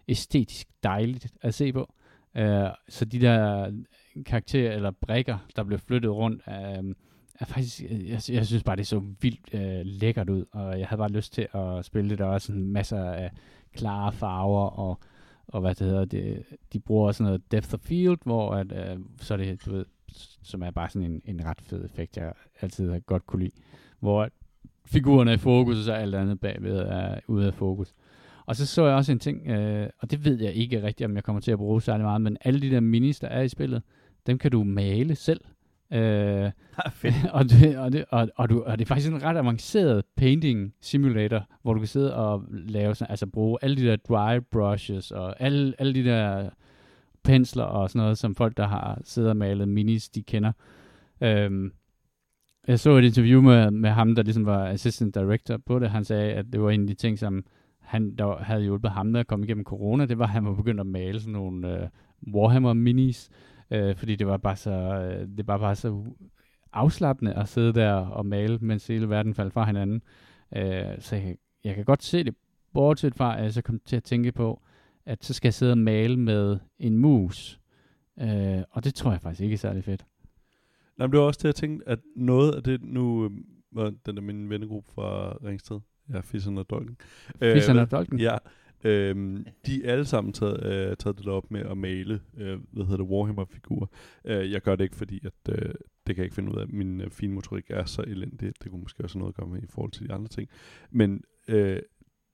[0.07, 1.93] æstetisk dejligt at se på.
[2.39, 2.43] Uh,
[2.89, 3.71] så de der
[4.25, 6.91] karakterer eller brækker, der bliver flyttet rundt, uh,
[7.43, 10.87] er faktisk, øh, jeg, jeg synes bare, det så vildt øh, lækkert ud, og jeg
[10.87, 12.17] havde bare lyst til at spille det.
[12.17, 13.31] Der var sådan masser af
[13.73, 14.99] klare farver, og,
[15.47, 18.99] og hvad det hedder, det, de bruger sådan noget depth of field, hvor at, øh,
[19.17, 19.85] så er det, du ved,
[20.43, 23.55] som er bare sådan en, en ret fed effekt, jeg altid har godt kunne lide,
[23.99, 24.29] hvor
[24.85, 27.93] figurerne er i fokus, og så alt andet bagved er ude af fokus.
[28.45, 31.15] Og så så jeg også en ting, øh, og det ved jeg ikke rigtigt, om
[31.15, 33.49] jeg kommer til at bruge særlig meget, men alle de der minis, der er i
[33.49, 33.81] spillet,
[34.27, 35.41] dem kan du male selv.
[35.93, 36.51] Øh,
[37.37, 40.73] og, det, og, det, og, og, du, og det er faktisk en ret avanceret painting
[40.81, 45.11] simulator, hvor du kan sidde og lave sådan, altså bruge alle de der dry brushes
[45.11, 46.49] og alle, alle de der
[47.23, 50.51] pensler og sådan noget, som folk, der har siddet og malet minis, de kender.
[51.21, 51.71] Øh,
[52.67, 55.89] jeg så et interview med, med ham, der ligesom var assistant director på det.
[55.89, 57.45] Han sagde, at det var en af de ting, som
[57.79, 60.05] han der havde hjulpet ham med at komme igennem corona.
[60.05, 61.89] Det var, at han var begyndt at male sådan nogle
[62.27, 63.29] uh, Warhammer minis,
[63.71, 66.03] uh, fordi det var bare så, uh, det var bare så
[66.73, 70.01] afslappende at sidde der og male, mens hele verden faldt fra hinanden.
[70.51, 70.61] Uh,
[70.99, 72.35] så jeg, jeg kan godt se det,
[72.73, 74.61] bortset fra, at jeg så kom til at tænke på,
[75.05, 77.59] at så skal jeg sidde og male med en mus.
[78.15, 80.05] Uh, og det tror jeg faktisk ikke er særlig fedt.
[80.97, 83.31] Nej, men det var også det, jeg tænkte, at noget af det nu,
[83.71, 85.79] var den der min vennegruppe fra Ringsted,
[86.13, 86.97] ja, Fisserne og Dolken.
[87.39, 88.19] Fisserne og Dolken?
[88.19, 88.37] Ja,
[88.83, 92.85] Øhm, de er alle sammen taget, øh, taget det op med at male, øh, hvad
[92.85, 93.87] hedder det, Warhammer-figurer.
[94.25, 95.73] Øh, jeg gør det ikke, fordi at, øh,
[96.07, 96.67] det kan jeg ikke finde ud af.
[96.67, 98.53] Min øh, finmotorik er så elendig.
[98.63, 100.49] Det kunne måske også have noget at gøre med i forhold til de andre ting.
[100.91, 101.79] Men øh,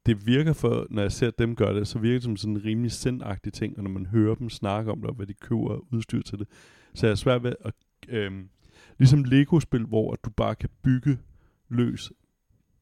[0.06, 2.66] det virker for, når jeg ser dem gøre det, så virker det som sådan en
[2.66, 5.94] rimelig sindagtig ting, og når man hører dem snakke om det, og hvad de køber
[5.94, 6.48] udstyr til det,
[6.94, 7.74] så er jeg svært ved at
[8.10, 8.32] Øh,
[8.98, 11.18] ligesom Lego-spil, hvor du bare kan bygge
[11.70, 12.12] løs,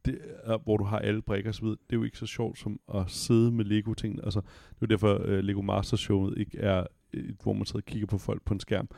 [0.08, 2.80] det er, hvor du har alle brækker osv., det er jo ikke så sjovt som
[2.94, 4.20] at sidde med Lego-ting.
[4.24, 4.42] Altså,
[4.76, 8.08] det er derfor, uh, Lego Master Showet ikke er et, hvor man sidder og kigger
[8.08, 8.90] på folk på en skærm.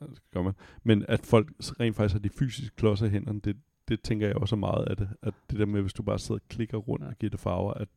[0.00, 0.52] Det gør man.
[0.82, 3.56] Men at folk rent faktisk har de fysiske klodser i hænderne, det,
[3.88, 5.08] det tænker jeg også meget af det.
[5.22, 7.74] At det der med, hvis du bare sidder og klikker rundt og giver det farver,
[7.74, 7.88] at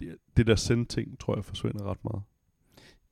[0.00, 2.22] det, det der send-ting, tror jeg, forsvinder ret meget.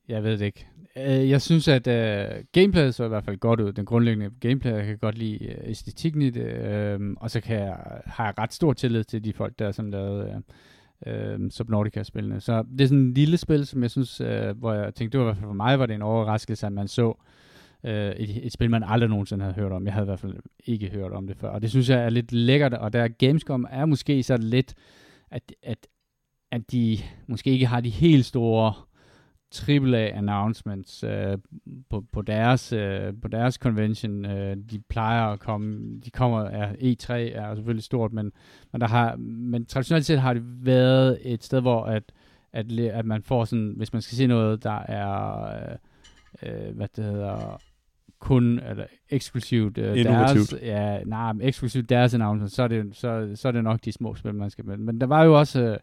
[0.07, 0.67] Jeg ved det ikke.
[0.95, 3.73] Uh, jeg synes, at uh, gameplayet så i hvert fald godt ud.
[3.73, 6.99] Den grundlæggende gameplay, jeg kan godt lide øh, æstetikken i det.
[6.99, 9.91] Uh, og så kan jeg, har jeg ret stor tillid til de folk, der som
[9.91, 10.43] lavede
[11.05, 12.41] uh, uh, øhm, Subnautica-spillene.
[12.41, 15.25] Så det er sådan en lille spil, som jeg synes, uh, hvor jeg tænkte, det
[15.25, 17.07] var i hvert fald for mig, var det en overraskelse, at man så
[17.83, 19.85] uh, et, et spil, man aldrig nogensinde havde hørt om.
[19.85, 21.49] Jeg havde i hvert fald ikke hørt om det før.
[21.49, 24.73] Og det synes jeg er lidt lækkert, og der Gamescom er måske så lidt,
[25.31, 25.87] at, at,
[26.51, 28.73] at de måske ikke har de helt store
[29.55, 31.37] AAA announcements øh,
[31.89, 34.25] på, på, deres, øh, på deres convention.
[34.25, 38.31] Øh, de plejer at komme, de kommer, er E3 er selvfølgelig stort, men,
[38.71, 42.03] men, der har, men traditionelt set har det været et sted, hvor at,
[42.53, 45.77] at, at man får sådan, hvis man skal se noget, der er,
[46.43, 47.61] øh, hvad det hedder,
[48.19, 53.47] kun eller eksklusivt øh, deres, ja, nej, eksklusivt deres announcement, så er, det, så, så
[53.47, 54.77] er det nok de små spil, man skal med.
[54.77, 55.77] Men der var jo også øh,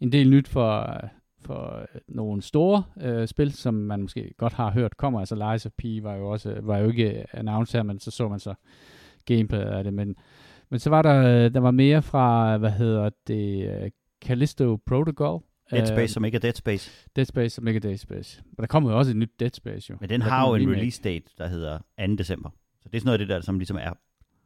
[0.00, 1.00] en del nyt for,
[1.40, 5.20] for øh, nogle store øh, spil, som man måske godt har hørt kommer.
[5.20, 8.28] Altså Lies of P var jo også var jo ikke announced her, men så så
[8.28, 8.54] man så
[9.24, 9.94] gameplay af det.
[9.94, 10.16] Men,
[10.70, 13.92] men så var der, øh, der var mere fra, hvad hedder det,
[14.24, 15.42] Callisto Protocol.
[15.70, 17.08] Dead Space, som ikke er Dead Space.
[17.16, 18.42] Dead Space, som ikke er Dead Space.
[18.44, 19.96] Men der kommer jo også et nyt Dead Space, jo.
[20.00, 22.14] Men den der har jo en release date, der hedder 2.
[22.14, 22.50] december.
[22.82, 23.92] Så det er sådan noget af det der, som ligesom er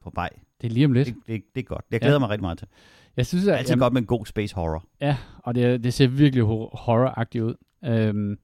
[0.02, 0.30] på vej.
[0.60, 1.08] Det er lige om lidt.
[1.08, 1.84] Det, det, det er godt.
[1.90, 2.18] Jeg glæder ja.
[2.18, 2.68] mig rigtig meget til.
[3.16, 4.84] Jeg synes, at, det er altid jamen, godt med en god space horror.
[5.00, 7.54] Ja, og det, det ser virkelig horror-agtigt ud.
[7.84, 8.38] Øhm,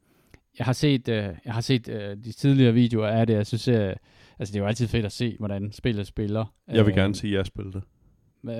[0.59, 3.35] jeg har set, øh, jeg har set øh, de tidligere videoer af det.
[3.35, 3.95] Jeg synes, øh,
[4.39, 6.55] altså det er jo altid fedt at se, hvordan spillet spiller.
[6.69, 7.83] Jeg vil øh, gerne se jer spille det.
[8.45, 8.55] Øh,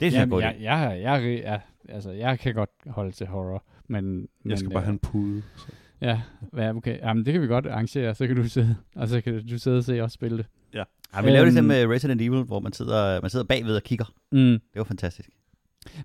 [0.00, 0.44] det er jamen, godt.
[0.44, 4.28] Jeg, jeg, jeg, jeg, jeg, altså, jeg kan godt holde til horror, men...
[4.44, 5.42] Jeg skal men, bare øh, have en pude.
[5.56, 5.66] Så.
[6.00, 6.20] Ja,
[6.56, 6.98] ja, okay.
[6.98, 9.78] Jamen, det kan vi godt arrangere, så kan du sidde, og så kan du sidde
[9.78, 10.46] og se os spille det.
[10.74, 10.84] Ja.
[11.14, 13.82] Ja, vi lavede det øhm, med Resident Evil, hvor man sidder, man sidder bagved og
[13.82, 14.04] kigger.
[14.32, 14.38] Mm.
[14.38, 15.28] Det var fantastisk.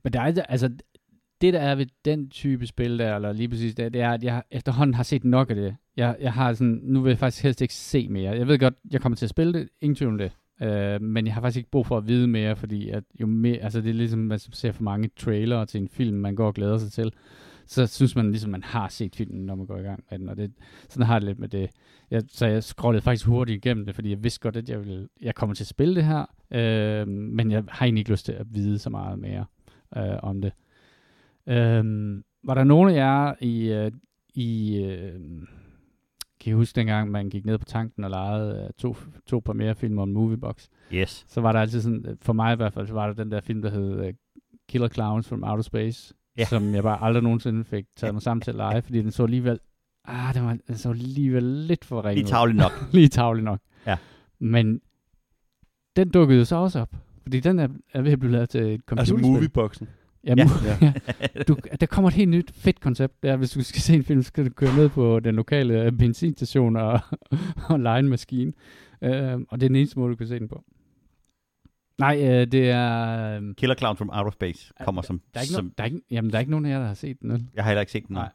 [0.04, 0.70] Men der er altså,
[1.42, 4.24] det der er ved den type spil der, eller lige præcis det, det er, at
[4.24, 5.76] jeg efterhånden har set nok af det.
[5.98, 8.36] Jeg, jeg har sådan, nu vil jeg faktisk helst ikke se mere.
[8.36, 10.32] Jeg ved godt, jeg kommer til at spille det, ingen tvivl om det.
[10.62, 13.58] Øh, men jeg har faktisk ikke brug for at vide mere, fordi at jo mere,
[13.58, 16.54] altså det er ligesom, man ser for mange trailere til en film, man går og
[16.54, 17.14] glæder sig til,
[17.68, 20.30] så synes man ligesom, man har set filmen, når man går i gang med den.
[20.30, 20.54] Og det,
[20.90, 21.70] sådan har jeg det lidt med det.
[22.12, 25.08] Jeg, så jeg scrollede faktisk hurtigt igennem det, fordi jeg vidste godt, at jeg, ville,
[25.22, 28.32] jeg kommer til at spille det her, øh, men jeg har egentlig ikke lyst til
[28.32, 29.46] at vide så meget mere
[29.98, 30.52] øh, om det.
[31.48, 31.84] Øh,
[32.44, 33.92] var der nogen af jer i, øh,
[34.34, 35.20] i øh,
[36.40, 39.98] kan I huske dengang, man gik ned på tanken og lejede øh, to, to premierefilm
[39.98, 40.68] om Moviebox?
[40.94, 41.26] Yes.
[41.28, 43.32] Så var der altid sådan, øh, for mig i hvert fald, så var der den
[43.32, 44.14] der film, der hed uh,
[44.70, 46.46] Killer Clowns from Outer Space, Ja.
[46.46, 49.24] som jeg bare aldrig nogensinde fik taget mig sammen til at lege, fordi den så
[49.24, 49.60] alligevel,
[50.06, 52.30] ah, den, var, den så alligevel lidt for ringe Lige ud.
[52.30, 52.72] tavligt nok.
[52.94, 53.60] Lige tavlig nok.
[53.86, 53.98] Ja.
[54.40, 54.82] Men
[55.96, 58.62] den dukkede jo så også op, fordi den er, er ved at blive lavet til
[58.62, 59.22] et Altså computerspil.
[59.34, 59.88] movieboxen.
[60.24, 60.48] Ja, Ja.
[60.82, 60.94] ja.
[61.36, 61.44] ja.
[61.44, 63.24] Du, der kommer et helt nyt fedt koncept.
[63.24, 65.84] Der, hvis du skal se en film, så skal du køre ned på den lokale
[65.84, 67.00] øh, benzinstation og,
[67.70, 68.54] og lege en maskine.
[69.02, 70.64] Uh, og det er den eneste måde, du kan se den på.
[72.00, 73.40] Nej, uh, det er...
[73.40, 75.22] Uh, Killer Clown from Outer Space kommer som...
[75.34, 76.80] der er ikke, som no, der er ikke, jamen, der er ikke nogen af jer,
[76.80, 77.32] der har set den.
[77.32, 77.48] vel?
[77.54, 78.14] jeg har heller ikke set den.
[78.14, 78.30] Nej.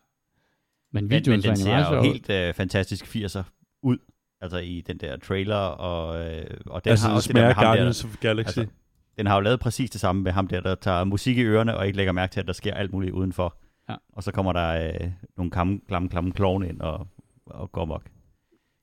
[0.92, 3.42] Men Men, videoen men den så ser jo helt øh, fantastisk 80'er
[3.83, 3.98] ud.
[4.40, 7.55] Altså i den der trailer, og, øh, og den altså, har også det der med
[7.55, 8.59] ham der, of Galaxy.
[8.59, 8.75] Altså,
[9.18, 11.77] den har jo lavet præcis det samme med ham der, der tager musik i ørerne,
[11.77, 13.57] og ikke lægger mærke til, at der sker alt muligt udenfor.
[13.88, 13.94] Ja.
[14.12, 17.07] Og så kommer der øh, nogle klamme, klamme, klamme klovne ind og,
[17.46, 18.03] og går mok.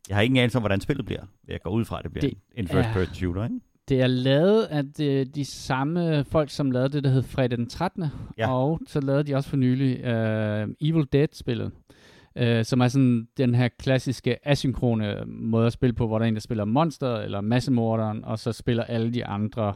[0.09, 1.21] Jeg har ingen anelse om, hvordan spillet bliver.
[1.47, 3.59] Jeg går ud fra, at det bliver Det en first er- person shooter, ikke?
[3.89, 7.69] Det er lavet af de, de samme folk, som lavede det, der hed Fredag den
[7.69, 8.05] 13.
[8.37, 8.53] Ja.
[8.53, 11.71] Og så lavede de også for nylig uh, Evil Dead-spillet.
[12.41, 16.27] Uh, som er sådan den her klassiske asynkrone måde at spille på, hvor der er
[16.27, 19.73] en, der spiller monster eller massemorderen, og så spiller alle de andre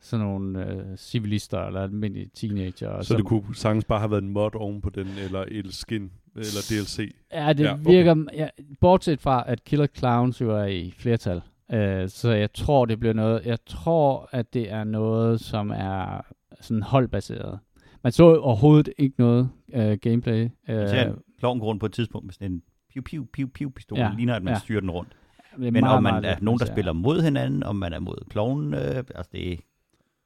[0.00, 3.02] sådan nogle uh, civilister eller almindelige teenager.
[3.02, 6.10] så det kunne sagtens bare have været en mod oven på den, eller et skin,
[6.36, 7.14] eller DLC.
[7.32, 7.90] Ja, det Ja, okay.
[7.90, 8.48] virker, ja,
[8.80, 11.40] bortset fra, at Killer Clowns jo er i flertal.
[11.72, 16.20] Uh, så jeg tror, det bliver noget, jeg tror, at det er noget, som er
[16.60, 17.58] sådan holdbaseret.
[18.02, 20.44] Man så overhovedet ikke noget uh, gameplay.
[20.44, 23.24] Uh, Man ser en klovn gå rundt på et tidspunkt med sådan en piu piu
[23.32, 23.98] piu piu pistol.
[23.98, 24.14] Ja, Ja.
[24.16, 24.54] Ligner, at man ja.
[24.54, 24.60] ja.
[24.60, 25.16] styrer den rundt.
[25.56, 26.72] det er Men meget, om man meget er nogen, der ser.
[26.74, 29.56] spiller mod hinanden, om man er mod klovnen, øh, altså det er...
[29.56, 29.60] I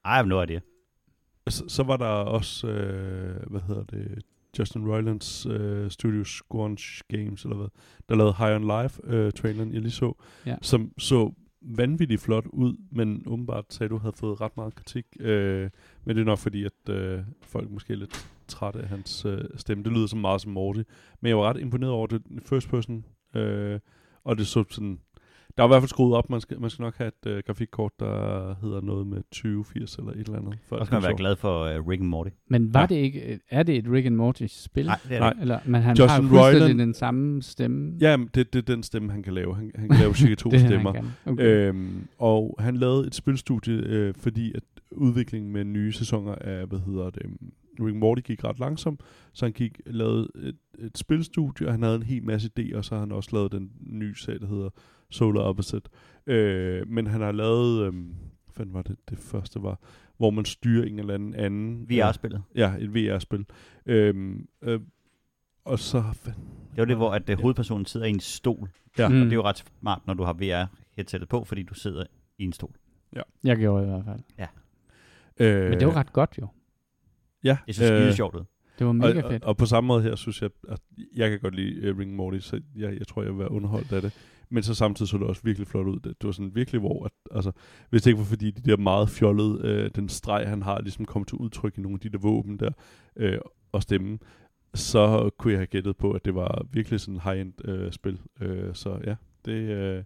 [0.05, 0.59] have no idea.
[1.49, 4.23] Så, så var der også, øh, hvad hedder det,
[4.59, 7.69] Justin Roilands øh, studio Squanch Games, eller hvad,
[8.09, 10.13] der lavede High on Life, øh, traileren, jeg lige så,
[10.47, 10.57] Ja.
[10.63, 15.05] som så vanvittigt flot ud, men åbenbart sagde du havde fået ret meget kritik.
[15.21, 15.71] Øh,
[16.05, 19.45] men det er nok fordi, at øh, folk måske er lidt trætte af hans øh,
[19.57, 19.85] stemme.
[19.85, 20.83] Det lyder så meget som Morty.
[21.21, 23.81] Men jeg var ret imponeret over det first person, øh,
[24.25, 24.99] og det så sådan...
[25.57, 26.31] Der er i hvert fald skruet op.
[26.31, 30.11] Man skal, man skal nok have et øh, grafikkort, der hedder noget med 2080 eller
[30.13, 30.59] et eller andet.
[30.69, 32.31] For Og skal man være glad for uh, Rick and Morty.
[32.49, 32.87] Men var Ja.
[32.87, 34.87] det ikke, er det et Rick and Morty spil?
[34.87, 35.33] Nej, det er Nej.
[35.33, 35.41] det.
[35.41, 37.97] Eller, men han Justin har jo Roiland- den samme stemme.
[38.01, 39.55] Ja, det, det er den stemme, han kan lave.
[39.57, 40.93] Han, han kan lave cirka to det er, stemmer.
[40.95, 41.33] Han kan.
[41.33, 41.69] Okay.
[41.69, 46.79] Øhm, og han lavede et spilstudie, øh, fordi at udviklingen med nye sæsoner af, hvad
[46.87, 47.23] hedder det,
[47.81, 49.01] Rick and Morty gik ret langsomt,
[49.33, 52.85] så han gik lavede et, et spilstudie, og han havde en hel masse idéer, og
[52.85, 54.69] så har han også lavet den nye serie, der hedder
[55.13, 55.91] Solar Opposite.
[56.27, 59.79] Øh, men han har lavet, øh, hvad fanden var det, det første var,
[60.17, 61.91] hvor man styrer en eller anden anden...
[61.91, 62.43] VR-spillet.
[62.55, 63.47] Ja, et VR-spil.
[63.87, 64.81] Øhm, øh,
[65.65, 66.01] og så...
[66.01, 66.33] Hvad,
[66.71, 68.71] Det var det, hvor at, uh, hovedpersonen sidder i en stol.
[68.99, 69.09] Ja.
[69.09, 69.15] Mm.
[69.15, 72.05] Og det er jo ret smart, når du har VR-headsettet på, fordi du sidder
[72.39, 72.75] i en stol.
[73.45, 74.21] Jeg gjorde i hvert fald.
[75.39, 76.49] øh, Men det var ret godt jo.
[77.45, 78.45] Ja, Det så skide sjovt ud.
[78.79, 79.43] Det var mega og, fedt.
[79.43, 80.81] Og, og på samme måde her, synes jeg, at
[81.17, 83.93] jeg kan godt lide uh, Ring Morty, så jeg, jeg tror, jeg vil være underholdt
[83.93, 84.13] af det.
[84.53, 86.01] Men så samtidig så det også virkelig flot ud.
[86.01, 87.53] Det, det var sådan virkelig, hvor, at, altså,
[87.91, 91.05] hvis det ikke var fordi de der meget fjollede, øh, den streg, han har, ligesom
[91.05, 92.71] kom til udtryk i nogle af de der våben der,
[93.17, 93.39] øh,
[93.73, 94.21] og stemmen,
[94.75, 98.21] så kunne jeg have gættet på, at det var virkelig sådan high-end øh, spil.
[98.41, 100.05] Øh, så ja, det, øh,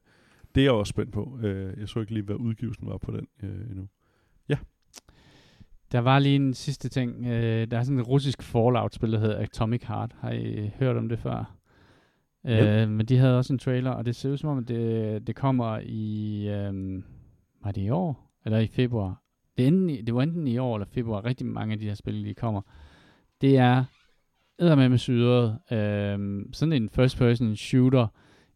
[0.55, 1.39] det er jeg også spændt på.
[1.43, 3.89] Øh, jeg så ikke lige, hvad udgivelsen var på den øh, endnu.
[5.93, 7.27] Der var lige en sidste ting.
[7.27, 10.17] Øh, der er sådan et russisk Fallout-spil, der hedder Atomic Heart.
[10.21, 11.57] Har I hørt om det før?
[12.83, 15.27] Øh, men de havde også en trailer, og det ser ud som om, at det,
[15.27, 16.41] det kommer i...
[16.49, 17.03] Øh,
[17.65, 18.33] var det i år?
[18.45, 19.23] Eller i februar?
[19.59, 21.25] Det, enten, i- det var enten i år eller februar.
[21.25, 22.61] Rigtig mange af de her spil, de kommer.
[23.41, 23.85] Det er
[24.59, 25.59] eddermame med syret.
[25.73, 28.07] Øh, sådan en first-person shooter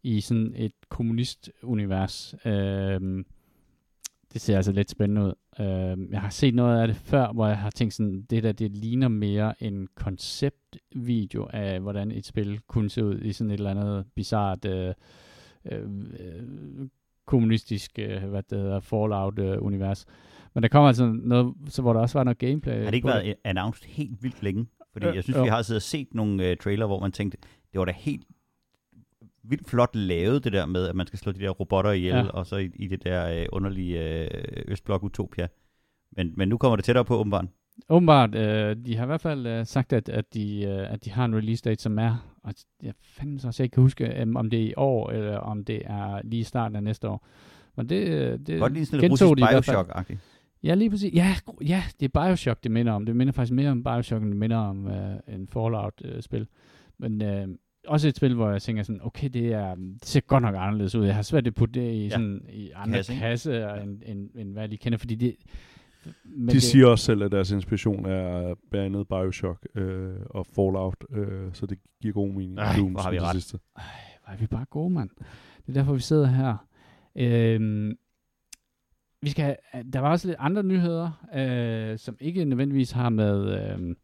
[0.03, 2.35] i sådan et kommunist-univers.
[2.45, 3.25] Øh,
[4.33, 5.33] det ser altså lidt spændende ud.
[5.61, 8.53] Øh, jeg har set noget af det før, hvor jeg har tænkt sådan, det der,
[8.53, 13.55] det ligner mere en konceptvideo af, hvordan et spil kunne se ud i sådan et
[13.55, 14.95] eller andet bizart øh,
[15.73, 15.83] øh,
[16.21, 16.43] øh,
[17.27, 20.07] kommunistisk, øh, hvad det hedder, Fallout-univers.
[20.55, 22.75] Men der kommer altså noget, så hvor der også var noget gameplay.
[22.75, 24.67] Har det ikke været announced helt vildt længe?
[24.93, 25.43] Fordi Øh, jeg synes, jo.
[25.43, 27.39] vi har siddet og set nogle uh, trailer, hvor man tænkte,
[27.73, 28.27] det var da helt
[29.51, 32.29] vildt flot lavet, det der med, at man skal slå de der robotter ihjel, Ja.
[32.29, 35.49] og så i, i det der øh, underlige øh, Østblok Utopia.
[36.17, 37.45] Men, men nu kommer det tættere på, åbenbart.
[37.89, 41.11] Åbenbart, øh, de har i hvert fald øh, sagt, at, at, de, øh, at de
[41.11, 44.23] har en release date, som er, og jeg fanden så også, jeg ikke kan huske,
[44.23, 47.27] um, om det er i år, eller om det er lige starten af næste år.
[47.77, 49.71] Men det, øh, det Godt lige sådan lidt russisk.
[49.71, 50.19] Bioshock-agtigt.
[50.63, 51.15] Ja, lige præcis.
[51.15, 53.07] Ja, ja, det er Bioshock, det minder om.
[53.07, 56.47] Det minder faktisk mere om Bioshock, end det minder om øh, en Fallout-spil.
[56.99, 57.49] Men øh,
[57.87, 60.95] også et spil, hvor jeg tænker sådan, okay, det, er, det ser godt nok anderledes
[60.95, 61.07] ud.
[61.07, 62.09] Jeg har svært ved at putte det i, Ja.
[62.09, 63.21] sådan, i andre Kasse, ikke?
[63.21, 65.37] kasser, end, end, end hvad jeg lige kender, fordi det...
[66.25, 70.47] Men De det, siger også selv, at deres inspiration er blandt andet Bioshock øh, og
[70.47, 72.59] Fallout, øh, så det giver god mening.
[72.59, 73.33] Ej, Doom hvor har vi det ret.
[73.33, 73.59] sidste.
[73.75, 75.11] Hvor er vi bare gode, mand.
[75.67, 76.67] Det er derfor, vi sidder her.
[77.17, 77.99] Øhm,
[79.23, 79.57] vi skal,
[79.93, 83.95] der var også lidt andre nyheder, øh, som ikke nødvendigvis har med, øh,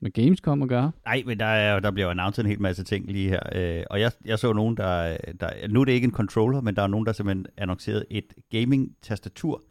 [0.00, 0.92] med Gamescom at gøre.
[1.04, 3.40] Nej, men der, er, der bliver jo announced en hel masse ting lige her.
[3.54, 5.50] Øh, og jeg, jeg så nogen, der, der...
[5.68, 9.62] Nu er det ikke en controller, men der er nogen, der simpelthen annoncerede et gaming-tastatur.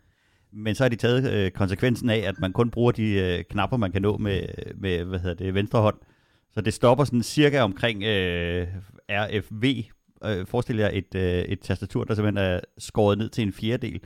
[0.54, 3.78] Men så har de taget øh, konsekvensen af, at man kun bruger de øh, knapper,
[3.78, 4.42] man kan nå med,
[4.76, 5.96] med hvad hedder det, venstre hånd.
[6.52, 8.68] Så det stopper sådan cirka omkring øh,
[9.10, 9.84] RFV.
[10.26, 14.02] Øh, forestil jer et, øh, et tastatur, der simpelthen er skåret ned til en fjerdedel.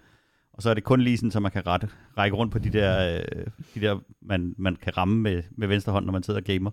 [0.54, 2.70] Og så er det kun lige sådan, så man kan rette, række rundt på de
[2.70, 6.40] der, øh, de der man, man kan ramme med, med venstre hånd, når man sidder
[6.40, 6.72] og gamer.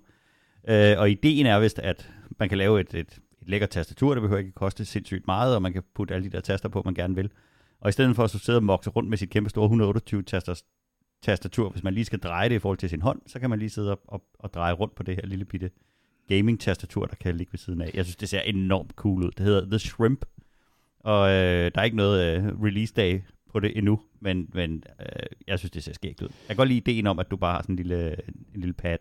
[0.68, 4.22] Øh, og ideen er vist, at man kan lave et, et, et lækkert tastatur, det
[4.22, 6.94] behøver ikke koste sindssygt meget, og man kan putte alle de der taster på, man
[6.94, 7.30] gerne vil.
[7.80, 10.64] Og i stedet for at sidde og mokse rundt med sit kæmpe store 128 tasters
[11.22, 13.58] tastatur, hvis man lige skal dreje det i forhold til sin hånd, så kan man
[13.58, 15.70] lige sidde og, og, og dreje rundt på det her lille bitte
[16.28, 17.90] gaming-tastatur, der kan ligge ved siden af.
[17.94, 19.30] Jeg synes, det ser enormt cool ud.
[19.30, 20.24] Det hedder The Shrimp,
[21.00, 25.06] og øh, der er ikke noget øh, release dag på det endnu, men, men øh,
[25.46, 26.28] jeg synes, det ser skægt ud.
[26.28, 28.10] Jeg kan godt lide ideen om, at du bare har sådan en lille,
[28.54, 28.98] en lille pad.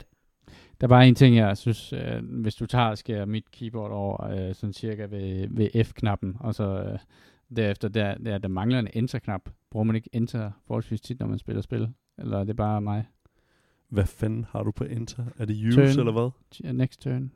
[0.82, 4.24] Der er bare en ting, jeg synes, øh, hvis du tager skærer mit keyboard over,
[4.24, 7.00] øh, sådan cirka ved, ved F-knappen, og så øh,
[7.56, 9.50] derefter, der, der, der mangler en enter-knap.
[9.72, 11.90] Bruger man ikke enter forholdsvis tit, når man spiller spil?
[12.18, 13.06] Eller er det bare mig?
[13.90, 15.26] Hvad fanden har du på Enter?
[15.38, 16.00] Er det use Turn.
[16.00, 16.74] eller hvad?
[16.74, 17.32] Next turn.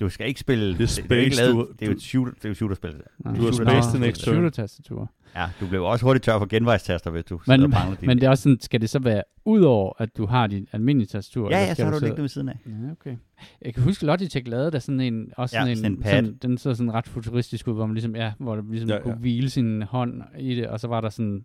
[0.00, 0.66] Du skal ikke spille...
[0.66, 0.76] Det er
[1.08, 2.56] det, er ikke space, lavet, du- det er jo et shooter, det er jo et
[2.56, 2.94] shooterspil.
[3.24, 3.34] Nej.
[3.36, 4.34] Du har spaced next turn.
[4.34, 5.10] Shooter-tastatur.
[5.36, 8.24] Ja, du blev også hurtigt tør for genvejstaster, hvis du Men, sidder og men det
[8.26, 11.50] er også sådan, skal det så være ud over, at du har din almindelige tastatur?
[11.50, 12.58] ja, ja, så har du sidde- liggende ved siden af.
[12.66, 13.16] Ja, okay.
[13.62, 16.10] Jeg kan huske, Logitech lavede der sådan en, også Ja, sådan en, sådan en pad.
[16.10, 18.94] Sådan, den så sådan ret futuristisk ud, hvor man ligesom, ja, hvor du ligesom Ja,
[18.94, 19.04] ja, ja.
[19.04, 21.44] kunne hvile sin hånd i det, og så var der sådan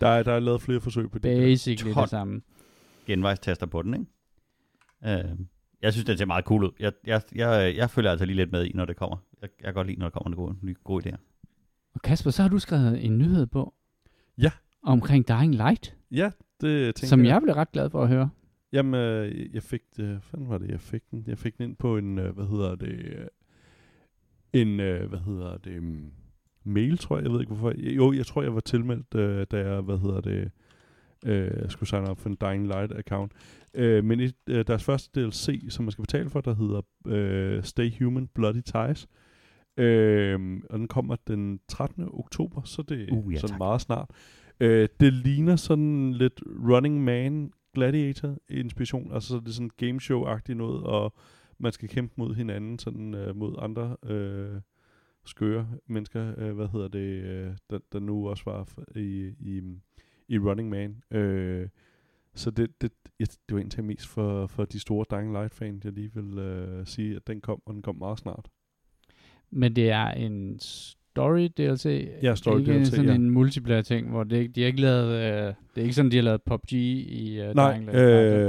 [0.00, 1.22] Der er, der er lavet flere forsøg på det.
[1.38, 2.40] basically det samme.
[3.06, 5.18] Genvejstaster på den, ikke?
[5.24, 5.24] Øh,
[5.82, 6.70] jeg synes, den ser meget cool ud.
[6.80, 9.16] Jeg, jeg, jeg, jeg følger altså lige lidt med i, når det kommer.
[9.42, 11.18] Jeg, jeg kan godt lide, når der kommer nogle gode, nye gode idéer.
[11.94, 13.74] Og Kasper, så har du skrevet en nyhed på.
[14.38, 14.50] Ja.
[14.82, 18.30] Omkring Dying Light, Ja, det tænker som jeg blev ret glad for at høre.
[18.72, 21.24] Jamen, øh, jeg fik det, hvad fanden var det, jeg fik den?
[21.26, 23.26] Jeg fik den ind på en, øh, hvad hedder det, øh,
[24.52, 24.76] en,
[25.08, 26.12] hvad hedder det, um,
[26.64, 27.78] mail, tror jeg, jeg ved ikke hvorfor.
[27.78, 29.12] Jo, jeg tror, jeg var tilmeldt,
[29.50, 30.50] da jeg, hvad hedder det,
[31.26, 33.32] øh, skulle signe op for en Dying Light account.
[33.74, 37.62] Øh, men et, øh, deres første DLC, som man skal betale for, der hedder øh,
[37.62, 39.08] Stay Human Bloody Ties.
[39.76, 42.08] Øh, og den kommer den 13.
[42.12, 43.58] oktober, så det er Uh, ja, sådan tak.
[43.58, 44.10] meget snart.
[44.60, 50.54] Øh, det ligner sådan lidt Running Man Gladiator-inspiration, altså så er det sådan game show-agtigt
[50.54, 51.14] noget, og
[51.58, 54.60] man skal kæmpe mod hinanden, sådan øh, mod andre øh,
[55.24, 59.62] skøre mennesker, øh, hvad hedder det, øh, der, der nu også var i, i,
[60.30, 61.02] i Running Man.
[61.10, 61.68] Øh,
[62.34, 62.90] så det, det,
[63.20, 66.86] jeg, det var egentlig mest for, for de store Dying Light-fans, jeg lige vil øh,
[66.86, 68.48] sige, at den kom, og den kom meget snart.
[69.50, 72.08] Men det er en story DLC.
[72.22, 73.14] Ja, story ikke DLC, sådan ja.
[73.14, 76.10] en multiplayer ting, hvor det, ikke- de har ikke lavet, øh, det er ikke sådan,
[76.10, 78.00] de har lavet PUBG i uh, Nej, Dying Light.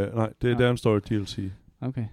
[0.10, 0.54] øh, nej, det, Ja.
[0.58, 1.52] det er en story DLC.
[1.82, 2.06] Okay.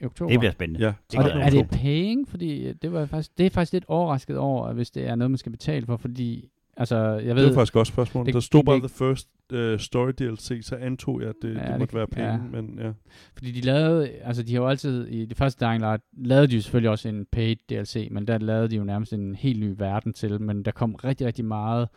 [0.00, 0.30] I oktober.
[0.30, 0.86] Det bliver spændende.
[0.86, 2.28] Ja, Det Og det, er det paying?
[2.28, 5.14] Fordi øh, det var faktisk, det er faktisk lidt overrasket over, at hvis det er
[5.14, 8.26] noget, man skal betale for, fordi, altså, jeg ved, Det var faktisk også spørgsmålet.
[8.26, 11.54] det- Der stod bare det- The First uh, Story DLC, så antog jeg, at det,
[11.54, 12.36] Ja, det det- måtte være penge, ja.
[12.38, 12.92] men ja.
[13.34, 16.54] fordi de lavede, altså de har jo altid, i det første Dying Light, lavede de
[16.56, 19.74] jo selvfølgelig også en paid DLC, men der lavede de jo nærmest en helt ny
[19.78, 21.88] verden til, men der kom rigtig, rigtig meget,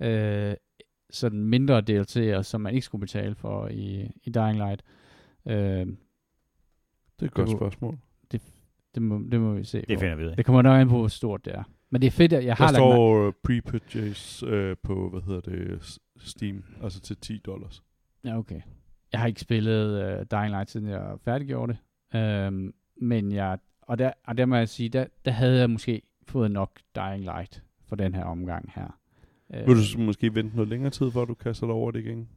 [0.00, 0.54] øh,
[1.10, 4.82] sådan mindre DLC'er, som man ikke skulle betale for i, i Dying Light.
[5.48, 7.98] Øh, Det er et godt kunne- spørgsmål.
[8.94, 10.00] det, må, det må vi se Det på.
[10.00, 10.36] finder vi ud af.
[10.36, 11.62] Det kommer nok an på, hvor stort det er.
[11.90, 15.20] Men det er fedt, at jeg har Der lagt står uh, pre-purchase uh, på, hvad
[15.22, 17.82] hedder det, Steam, altså til 10 dollars.
[18.24, 18.60] Ja, okay.
[19.12, 21.76] Jeg har ikke spillet uh, Dying Light, siden jeg færdiggjorde
[22.12, 22.48] det.
[22.48, 26.02] Um, men jeg, og der, og der må jeg sige, der, der havde jeg måske
[26.28, 28.98] fået nok Dying Light for den her omgang her.
[29.48, 31.98] Uh, Vil du så måske vente noget længere tid, før du kaster dig over det
[31.98, 32.28] igen?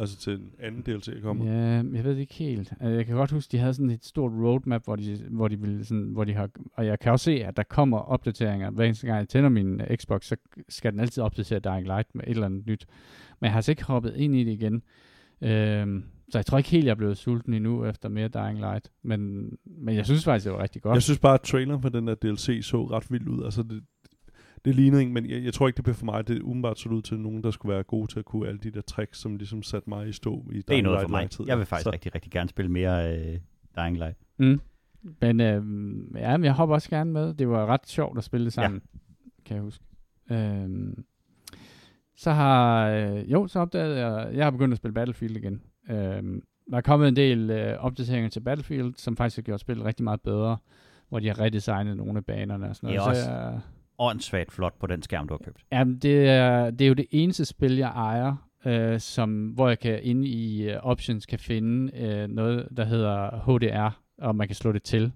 [0.00, 1.44] Altså til en anden DLC kommer.
[1.44, 2.72] Ja, jeg ved det ikke helt.
[2.80, 5.60] Altså, Jeg kan godt huske, de havde sådan et stort roadmap, hvor de, hvor de
[5.60, 8.70] ville sådan, hvor de har, og jeg kan også se, at der kommer opdateringer.
[8.70, 10.36] Hver eneste gang jeg tænder min øh, Xbox, så
[10.68, 12.86] skal den altid opdatere Dying Light med et eller andet nyt.
[13.40, 14.82] Men jeg har altså ikke hoppet ind i det igen.
[15.42, 18.90] Øhm, så jeg tror ikke helt, jeg er blevet sulten endnu efter mere Dying Light.
[19.02, 20.94] Men, men jeg synes faktisk, det var rigtig godt.
[20.94, 23.44] Jeg synes bare, at traileren for den der DLC så ret vild ud.
[23.44, 23.82] Altså det,
[24.64, 26.28] det lignede ikke, men jeg, jeg tror ikke, det blev for mig.
[26.28, 28.70] Det umiddelbart så ud til nogen, der skulle være gode til at kunne alle de
[28.70, 31.18] der tricks, som ligesom satte mig i stå i Det er noget Light for mig.
[31.20, 31.44] lang tid.
[31.48, 33.38] Jeg vil faktisk så, rigtig, rigtig gerne spille mere øh,
[33.76, 34.16] Dying Light.
[34.38, 34.60] Mm.
[35.20, 35.54] Men øh,
[36.20, 37.34] ja, men jeg hopper også gerne med.
[37.34, 38.98] Det var ret sjovt at spille det sammen, ja.
[39.44, 39.84] kan jeg huske.
[40.30, 41.04] Øhm,
[42.16, 45.62] så har, øh, jo, så opdagede jeg, jeg har begyndt at spille Battlefield igen.
[45.90, 49.84] Øhm, der er kommet en del øh, opdateringer til Battlefield, som faktisk har gjort spillet
[49.86, 50.56] rigtig meget bedre,
[51.08, 53.10] hvor de har redesignet nogle af banerne og sådan Det er noget.
[53.10, 53.60] også- Så jeg,
[54.00, 55.64] Åndssvagt flot på den skærm, du har købt.
[55.72, 59.78] Jamen, det er, det er jo det eneste spil, jeg ejer, øh, som, hvor jeg
[59.78, 64.54] kan inde i uh, options kan finde øh, noget, der hedder HDR, og man kan
[64.54, 65.12] slå det til.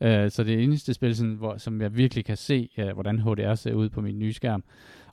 [0.00, 2.88] Øh, så det er det eneste spil, sådan, hvor, som jeg virkelig kan se, øh,
[2.88, 4.64] hvordan HDR ser ud på min nye skærm.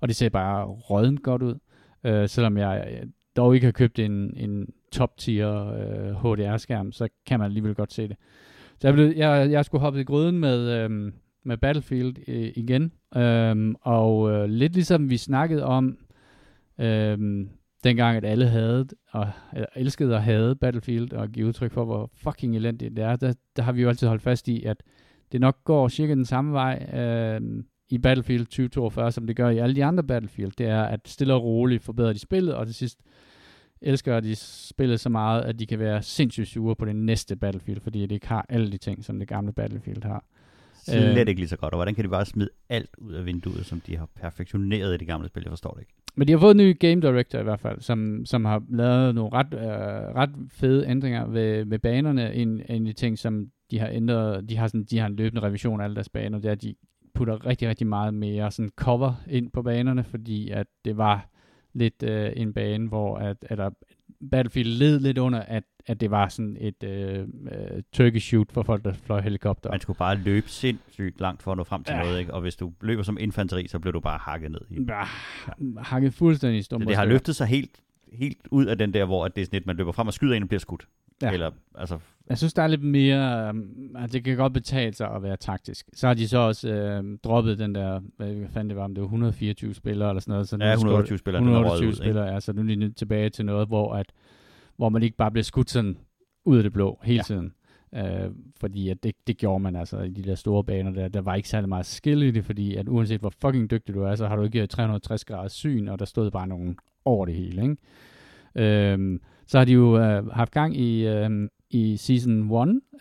[0.01, 1.55] Og det ser bare rådent godt ud.
[2.03, 7.39] Øh, selvom jeg jeg dog ikke har købt en, en top-tier øh, HDR-skærm, så kan
[7.39, 8.17] man alligevel godt se det.
[8.79, 11.11] Så jeg, blev, jeg, jeg skulle hoppe i gryden med, øh,
[11.43, 12.91] med Battlefield øh, igen.
[13.15, 15.97] Øhm, og øh, lidt ligesom vi snakkede om,
[16.79, 17.49] øhm,
[17.83, 22.09] dengang at alle havde og eller elskede og havde Battlefield, og give udtryk for, hvor
[22.13, 24.83] fucking elendigt det er, der, der har vi jo altid holdt fast i, at
[25.31, 29.57] det nok går cirka den samme vej øhm, i Battlefield 2042, som det gør i
[29.57, 30.51] alle de andre Battlefield.
[30.57, 32.99] Det er, at stille og roligt forbedrer de spillet, og til sidst
[33.81, 37.81] elsker de spillet så meget, at de kan være sindssygt sure på det næste Battlefield,
[37.81, 40.25] fordi det ikke har alle de ting, som det gamle Battlefield har.
[40.85, 41.27] Slet Øh.
[41.27, 41.73] ikke lige så godt.
[41.73, 44.97] Og hvordan kan de bare smide alt ud af vinduet, som de har perfektioneret i
[44.97, 45.43] det gamle spil?
[45.43, 45.93] Jeg forstår det ikke.
[46.15, 49.15] Men de har fået en ny game director i hvert fald, som, som har lavet
[49.15, 52.33] nogle ret, øh, ret fede ændringer ved, ved banerne.
[52.33, 55.15] En, en af de ting, som de har ændret, de har, sådan, de har en
[55.15, 56.75] løbende revision af alle deres baner, er, at de
[57.15, 61.29] putter rigtig, rigtig meget mere sådan cover ind på banerne, fordi at det var
[61.73, 63.69] lidt øh, en bane, hvor at, eller
[64.31, 67.27] Battlefield led lidt under, at, at det var sådan et øh, øh,
[67.93, 69.71] turkey shoot for folk, der fløj helikopter.
[69.71, 72.03] Man skulle bare løbe sindssygt langt for at nå frem til Ja.
[72.03, 72.33] noget, ikke?
[72.33, 74.61] Og hvis du løber som infanteri, så bliver du bare hakket ned.
[74.69, 74.79] i.
[74.89, 75.03] Ja,
[75.81, 76.87] hakket fuldstændig i stumper.
[76.87, 77.79] det har løftet sig helt,
[78.13, 80.13] helt ud af den der, hvor at det er sådan et, man løber frem og
[80.13, 80.87] skyder en og bliver skudt.
[81.21, 81.31] Ja.
[81.31, 81.97] Eller, altså,
[82.29, 83.49] Jeg synes, der er lidt mere...
[83.49, 85.85] Um, at det kan godt betale sig at være taktisk.
[85.93, 88.01] Så har de så også øh, droppet den der...
[88.17, 90.47] Hvad fanden det var, om det var 124 spillere eller sådan noget.
[90.49, 92.03] Så ja, skal- 128 spillere, den er røget 128 ud, ikke?
[92.05, 92.39] spillere, ja.
[92.39, 94.05] Så nu er de tilbage til noget, hvor, at,
[94.77, 95.97] hvor man ikke bare bliver skudt sådan
[96.45, 97.21] ud af det blå hele Ja.
[97.23, 97.53] tiden.
[97.95, 101.07] Øh, fordi at det, det gjorde man altså i de der store baner der.
[101.07, 104.03] Der var ikke særlig meget skill i det, fordi at uanset hvor fucking dygtig du
[104.03, 107.35] er, så har du ikke 360 graders syn, og der stod bare nogen over det
[107.35, 107.77] hele, ikke?
[108.55, 112.51] Øhm, så har de jo øh, haft gang i, øh, i Season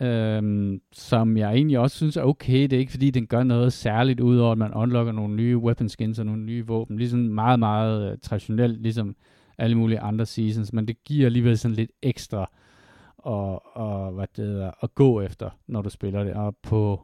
[0.01, 2.61] 1, øh, som jeg egentlig også synes er okay.
[2.63, 5.89] Det er ikke fordi, den gør noget særligt, udover at man unlocker nogle nye weapon
[5.89, 6.97] skins og nogle nye våben.
[6.97, 9.15] Ligesom meget, meget øh, traditionelt, ligesom
[9.57, 12.51] alle mulige andre seasons, men det giver alligevel sådan lidt ekstra
[13.17, 16.33] og, og hvad det hedder, at gå efter, når du spiller det.
[16.33, 17.01] Og på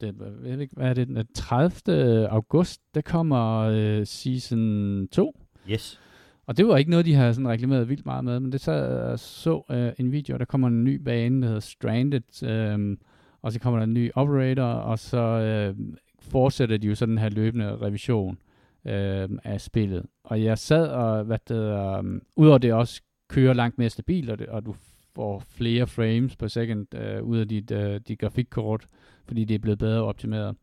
[0.00, 2.28] det, jeg ved ikke, hvad er det, den 30.
[2.28, 5.40] august, der kommer øh, Season 2.
[5.70, 6.00] Yes.
[6.46, 9.14] Og det var ikke noget, de havde sådan reklameret vildt meget med, men det så,
[9.16, 12.96] så øh, en video, der kommer en ny bane, der hedder Stranded, øh,
[13.42, 15.76] og så kommer der en ny operator, og så øh,
[16.20, 18.53] fortsætter de jo sådan den her løbende revision øh,
[18.86, 20.06] øh, af spillet.
[20.24, 24.30] Og jeg sad og, hvad det er, um, udover det også kører langt mere stabilt,
[24.30, 24.74] og, det, og du
[25.14, 28.86] får flere frames per second øh, ud af dit, øh, dit grafikkort,
[29.26, 30.56] fordi det er blevet bedre optimeret.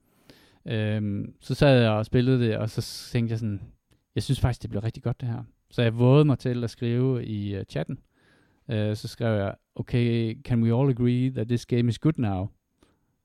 [0.66, 3.62] Øh, så sad jeg og spillede det, og så tænkte jeg sådan,
[4.16, 5.44] jeg synes faktisk, det blev rigtig godt det her.
[5.70, 8.00] Så jeg vågede mig til at skrive i uh, chatten.
[8.68, 12.48] Uh, så skrev jeg, okay, can we all agree that this game is good now?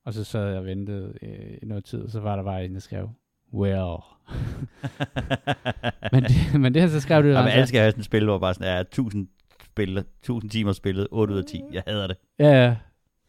[0.05, 2.73] Og så sad jeg og ventede uh, noget tid, og så var der bare en,
[2.73, 3.09] der skrev,
[3.53, 4.16] well.
[6.13, 7.99] men, det, men det her, så skrev du, Ja, men altså- alle skal have sådan
[7.99, 9.27] et spil, hvor bare sådan er 1000
[9.65, 11.63] spil, 1000 timer spillet, 8 ud af 10.
[11.73, 12.17] Jeg hader det.
[12.39, 12.75] Ja, ja.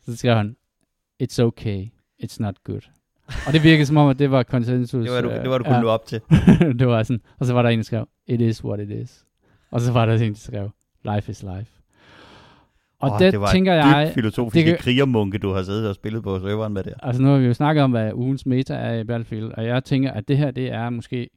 [0.05, 0.57] Så skrev han,
[1.23, 1.87] it's okay,
[2.23, 2.81] it's not good.
[3.47, 5.05] Og det virkede som om, at det var konsensus.
[5.05, 5.83] Det var, du, øh, det var du kunne ja.
[5.83, 6.21] nå op til.
[6.79, 9.25] det var sådan, og så var der en, der skrev, it is what it is.
[9.71, 10.71] Og så var der en, der skrev,
[11.05, 11.78] life is life.
[13.01, 15.89] Og oh, det, det var tænker dybt jeg, filosofiske det kan- krigermunke, du har siddet
[15.89, 16.93] og spillet på serveren med der.
[17.03, 19.85] altså nu har vi jo snakket om, hvad ugens meta er i Battlefield, og jeg
[19.85, 21.29] tænker, at det her, det er måske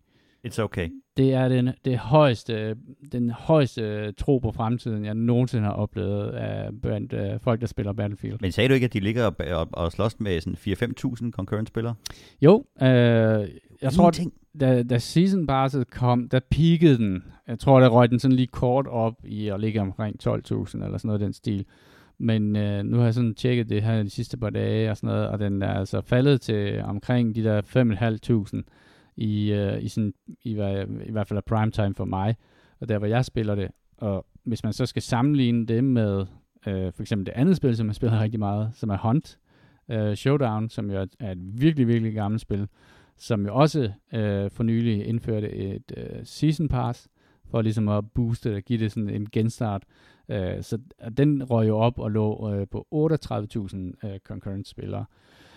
[0.48, 0.90] It's okay.
[1.18, 2.76] Det er den, det højeste,
[3.12, 7.94] den højeste tro på fremtiden, jeg nogensinde har oplevet af blandt uh, folk, der spiller
[7.94, 8.38] Battlefield.
[8.42, 10.58] Men sagde du ikke, at de ligger og, og, og slås med sådan
[11.26, 11.96] 4-5.000 concurrent spillere?
[12.42, 12.88] Jo, øh,
[13.82, 14.34] jeg tror, Ingenting.
[14.60, 17.24] da, da season passet kom, der peakede den.
[17.48, 20.68] Jeg tror, der røg den sådan lige kort op i at ligge omkring 12.000 eller
[20.74, 21.66] sådan noget den stil.
[22.18, 25.08] Men øh, nu har jeg sådan tjekket det her de sidste par dage og sådan
[25.08, 28.18] noget, og den er altså faldet til omkring de der 5.500
[29.16, 30.52] i, øh, i, sådan, i,
[31.06, 32.36] i hvert fald er primetime for mig,
[32.80, 33.72] og der hvor jeg spiller det.
[33.98, 36.26] Og hvis man så skal sammenligne det med
[36.68, 39.40] øh, for eksempel det andet spil, som jeg spiller rigtig meget, som er Hunt
[39.90, 42.68] øh, Showdown, som jo er, er et virkelig, virkelig gammelt spil,
[43.18, 47.08] som jo også øh, for nylig indførte et øh, season pass,
[47.50, 49.84] for ligesom at booste det og give det sådan en genstart.
[50.30, 50.78] Øh, så
[51.18, 55.06] den røg jo op og lå øh, på 38.000 øh, concurrent spillere.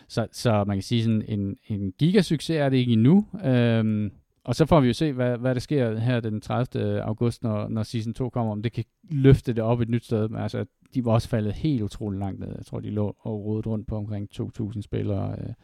[0.09, 3.27] Så, så man kan sige sådan en, en gigasucces er det ikke endnu.
[3.45, 4.11] Øhm,
[4.45, 7.03] og så får vi jo se, hvad, hvad der sker her den 30.
[7.03, 10.29] august, når, når season 2 kommer, om det kan løfte det op et nyt sted.
[10.29, 12.49] Men altså, de var også faldet helt utroligt langt ned.
[12.57, 15.55] Jeg tror, de lå og rodet rundt på omkring 2.000 spillere, øh,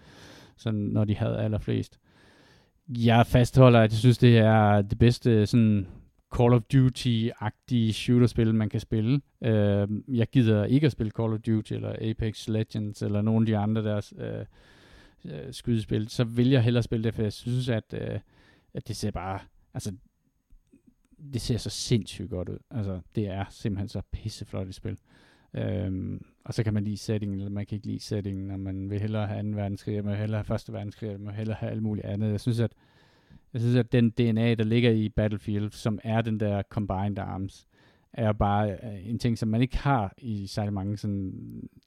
[0.56, 1.98] sådan, når de havde allerflest.
[2.88, 5.86] Jeg fastholder, at jeg synes, det er det bedste sådan
[6.36, 9.20] Call of Duty-agtige shooterspil, man kan spille.
[9.44, 13.46] Øh, jeg gider ikke at spille Call of Duty eller Apex Legends eller nogle af
[13.46, 14.44] de andre deres øh,
[15.24, 16.08] øh, skydespil.
[16.08, 18.20] Så vil jeg hellere spille det, for jeg synes, at, øh,
[18.74, 19.38] at det ser bare...
[19.74, 19.92] Altså,
[21.32, 22.58] det ser så sindssygt godt ud.
[22.70, 24.98] Altså, det er simpelthen så pisseflot et spil.
[25.54, 28.90] Øhm, og så kan man lide settingen, eller man kan ikke lide settingen, og man
[28.90, 29.56] vil hellere have 2.
[29.56, 30.72] verdenskrig, man vil hellere have 1.
[30.72, 32.30] verdenskrig, man vil hellere have alt muligt andet.
[32.30, 32.72] Jeg synes, at
[33.52, 37.66] jeg synes, at den DNA, der ligger i Battlefield, som er den der Combined Arms,
[38.12, 41.32] er bare øh, en ting, som man ikke har i særlig mange sådan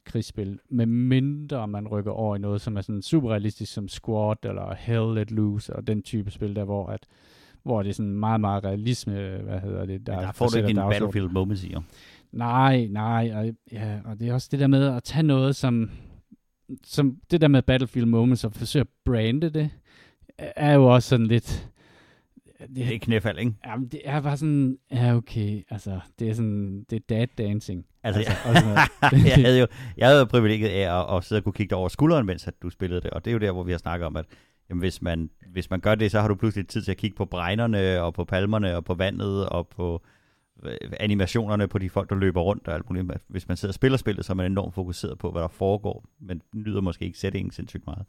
[0.05, 4.45] krigsspil, med mindre man rykker over i noget, som er sådan super realistisk som Squad
[4.45, 7.07] eller Hell Let Loose og den type spil der, hvor at
[7.63, 10.57] hvor det er sådan meget, meget realisme, hvad hedder det, der, Der, der får du
[10.57, 10.75] ikke en.
[10.75, 11.75] Battlefield moments i.
[12.31, 15.89] Nej, nej, og, ja, og det er også det der med at tage noget, som,
[16.83, 19.69] som det der med Battlefield Moments, og forsøge at brande det,
[20.37, 21.69] er jo også sådan lidt...
[22.75, 23.53] Det er et knæfald, ikke?
[23.65, 27.85] Jamen, det er bare sådan, ja okay, altså, det er sådan, det er dad dancing.
[28.03, 29.67] Altså, altså og sådan jeg havde jo
[29.97, 32.47] jeg havde jo privilegiet af at, at sidde og kunne kigge dig over skulderen, mens
[32.47, 34.25] at du spillede det, og det er jo der, hvor vi har snakket om, at
[34.69, 37.15] jamen, hvis, man, hvis man gør det, så har du pludselig tid til at kigge
[37.15, 40.01] på bregnerne, og på palmerne, og på vandet, og på
[40.63, 43.11] øh, animationerne på de folk, der løber rundt og alt muligt.
[43.27, 46.05] Hvis man sidder og spiller spillet, så er man enormt fokuseret på, hvad der foregår,
[46.19, 48.05] men nyder måske ikke settingen sindssygt meget.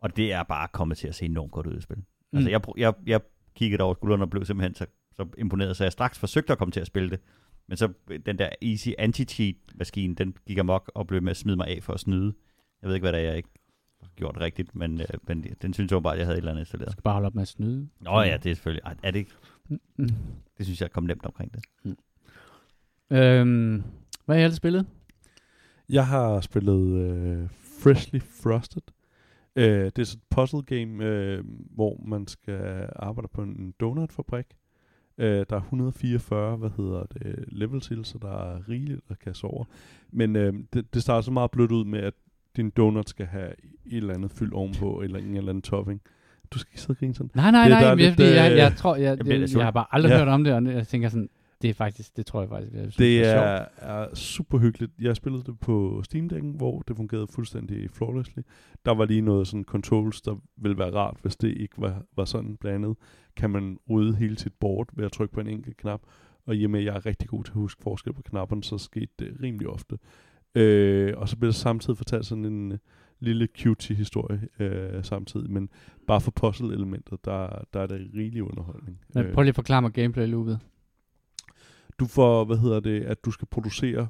[0.00, 1.96] Og det er bare kommet til at se enormt godt ud i spil.
[1.96, 2.38] Mm.
[2.38, 3.20] Altså, jeg, jeg, jeg
[3.54, 6.72] kiggede over skulderen og blev simpelthen så, så imponeret, så jeg straks forsøgte at komme
[6.72, 7.20] til at spille det.
[7.68, 11.56] Men så øh, den der easy anti-cheat-maskine, den gik amok og blev med at smide
[11.56, 12.34] mig af for at snyde.
[12.82, 13.48] Jeg ved ikke, hvad det er, jeg ikke
[14.02, 16.50] har gjort rigtigt, men, øh, men den synes jeg bare, at jeg havde et eller
[16.50, 16.92] andet installeret.
[16.92, 17.88] skal bare holde op med at snyde.
[18.00, 18.82] Nå ja, det er selvfølgelig.
[18.84, 19.30] Ej, Er det ikke?
[19.96, 20.08] Mm.
[20.58, 21.64] Det synes jeg kom nemt omkring det.
[23.10, 23.82] Øhm,
[24.24, 24.86] hvad har I ellers spillet?
[25.88, 27.48] Jeg har spillet øh,
[27.82, 28.82] Freshly Frosted.
[29.56, 31.44] Øh, det er sådan et puzzle game, øh,
[31.74, 34.46] hvor man skal arbejde på en donutfabrik.
[35.18, 39.44] Øh, der er 144, hvad hedder det, level til, så der er rigeligt at kaste
[39.44, 39.64] over.
[40.12, 42.14] Men øh, det, det starter så meget blødt ud med, at
[42.56, 43.50] din donut skal have
[43.86, 46.00] et eller andet fyld ovenpå, eller en eller anden topping.
[46.50, 47.30] Du skal ikke sidde og grine sådan.
[47.34, 50.10] Nej, nej, Det- nej, er jeg, lidt, jeg, jeg, øh, det, jeg har bare aldrig
[50.10, 50.18] Ja.
[50.18, 51.28] hørt om det, og jeg tænker sådan,
[51.62, 54.92] det er faktisk, det tror jeg faktisk, jeg synes, Det er, er super hyggeligt.
[55.00, 58.40] Jeg spillede det på Steam Deck'en, hvor det fungerede fuldstændig flawlessly.
[58.84, 62.24] Der var lige noget sådan controls, der ville være rart, hvis det ikke var, var
[62.24, 62.96] sådan blandet.
[63.36, 66.00] Kan man rydde hele sit board ved at trykke på en enkelt knap.
[66.46, 68.64] Og i og med, at jeg er rigtig god til at huske forskel på knapperne,
[68.64, 69.98] så skete det rimelig ofte.
[70.54, 72.78] Øh, og så blev der samtidig fortalt sådan en øh,
[73.20, 75.50] lille cutie historie øh, samtidig.
[75.50, 75.68] Men
[76.06, 79.00] bare for puzzle-elementet, der, der er det rigelig underholdning.
[79.14, 80.58] Men Øh, prøv lige at forklare mig gameplay-loopet
[82.00, 84.08] du får, hvad hedder det, at du skal producere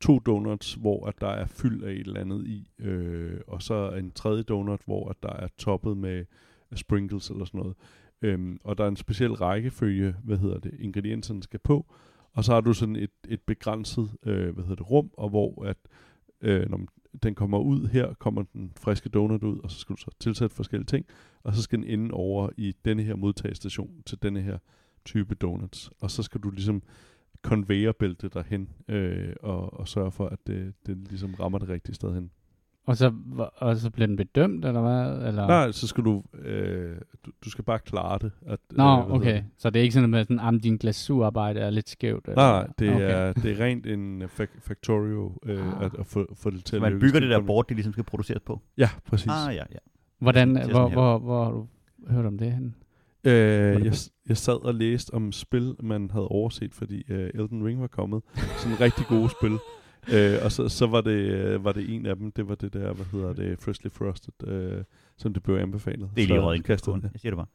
[0.00, 3.90] to donuts, hvor at der er fyld af et eller andet i, øh, og så
[3.90, 6.24] en tredje donut, hvor at der er toppet med
[6.74, 7.74] sprinkles eller sådan noget.
[8.22, 11.94] Øhm, og der er en speciel rækkefølge, hvad hedder det, ingredienserne skal på,
[12.32, 15.64] og så har du sådan et, et begrænset, øh, hvad hedder det, rum, og hvor
[15.64, 15.76] at,
[16.40, 16.80] øh, når
[17.22, 20.56] den kommer ud her, kommer den friske donut ud, og så skal du så tilsætte
[20.56, 21.06] forskellige ting,
[21.42, 24.58] og så skal den ende over i denne her modtagestation til denne her
[25.04, 25.90] type donuts.
[26.00, 26.82] Og så skal du ligesom
[27.42, 32.14] conveyorbælte derhen, øh, og, og sørge for, at det, det ligesom rammer det rigtige sted
[32.14, 32.30] hen.
[32.86, 33.12] Og så,
[33.56, 35.28] og så bliver den bedømt, eller hvad?
[35.28, 35.46] Eller?
[35.46, 38.32] Nej, så skal du, øh, du, du skal bare klare det.
[38.46, 39.34] At, Nå, øh, hvad hedder okay.
[39.34, 39.44] det?
[39.58, 42.24] Så det er ikke sådan, med sådan, at din glasurarbejde er lidt skævt?
[42.28, 42.36] Eller?
[42.36, 43.10] Nej, det, okay.
[43.10, 45.84] er, det er rent en fa- factorio øh, Ah.
[45.84, 47.92] at, at få, få det til Så at man bygger det der board, de ligesom
[47.92, 48.60] skal produceres på.
[48.78, 49.30] Ja, præcis.
[49.48, 49.78] Ah, ja, ja.
[50.18, 50.94] Hvordan, Det hvor, her.
[50.94, 51.66] hvor, hvor har du
[52.08, 52.74] hørt om det hen?
[53.24, 53.94] Øh, jeg,
[54.28, 58.22] jeg sad og læste om spil, man havde overset, fordi øh, Elden Ring var kommet.
[58.58, 59.58] Sådan rigtig gode spil.
[60.12, 62.72] Øh, og så, så var, det, øh, var det en af dem, det var det
[62.72, 64.84] der, hvad hedder det, Freshly Frosted, øh,
[65.16, 66.10] som det blev anbefalet.
[66.16, 66.58] Det er lige røget
[67.02, 67.10] det.
[67.12, 67.46] Jeg siger det bare.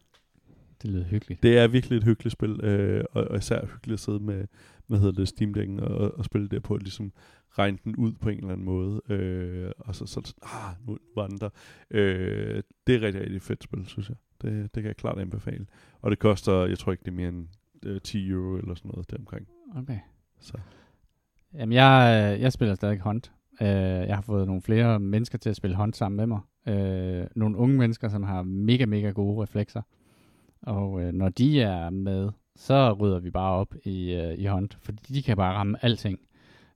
[0.81, 1.43] Det lyder hyggeligt.
[1.43, 4.45] Det er virkelig et hyggeligt spil, øh, og, og især hyggeligt at sidde med,
[4.87, 7.11] hvad hedder det, Steam Deck'en og, og spille der på, og ligesom
[7.59, 10.87] regne den ud på en eller anden måde, øh, og så, så det sådan, ah,
[10.87, 11.49] nu var den der.
[11.91, 14.17] Øh, det er rigtig, rigtig fedt spil, synes jeg.
[14.41, 15.65] Det, det kan jeg klart anbefale.
[16.01, 17.47] Og det koster, jeg tror ikke, det er mere end
[17.85, 19.47] øh, 10 euro eller sådan noget deromkring.
[19.75, 19.99] Okay.
[20.39, 20.53] Så.
[21.53, 23.31] Jamen, jeg, øh, jeg spiller stadig Hunt.
[23.61, 26.39] Uh, jeg har fået nogle flere mennesker til at spille Hunt sammen med mig.
[27.21, 29.81] Uh, nogle unge mennesker, som har mega, mega gode reflekser.
[30.61, 34.77] Og uh, når de er med, så rydder vi bare op i, uh, i Hunt,
[34.81, 36.19] fordi de kan bare ramme alting.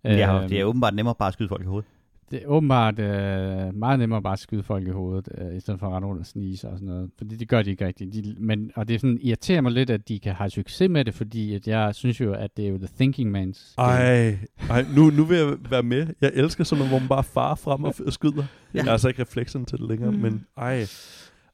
[0.03, 1.89] Ja, Øhm, det er åbenbart nemmere bare at skyde folk i hovedet.
[2.31, 5.79] Det er åbenbart øh, meget nemmere bare at skyde folk i hovedet, øh, i stedet
[5.79, 7.09] for at rende rundt og snige og sådan noget.
[7.17, 8.13] Fordi det gør de ikke rigtigt.
[8.13, 11.05] De, men, og det er sådan, irriterer mig lidt, at de kan have succes med
[11.05, 13.87] det, fordi at jeg synes jo, at det er jo the thinking man's game.
[13.89, 14.37] Ej,
[14.69, 16.07] ej nu, nu vil jeg være med.
[16.21, 18.33] Jeg elsker sådan noget, hvor man bare farer frem og f- skyder.
[18.37, 18.45] Ja.
[18.73, 20.17] Jeg har altså ikke refleksen til det længere, Mm.
[20.17, 20.85] men ej.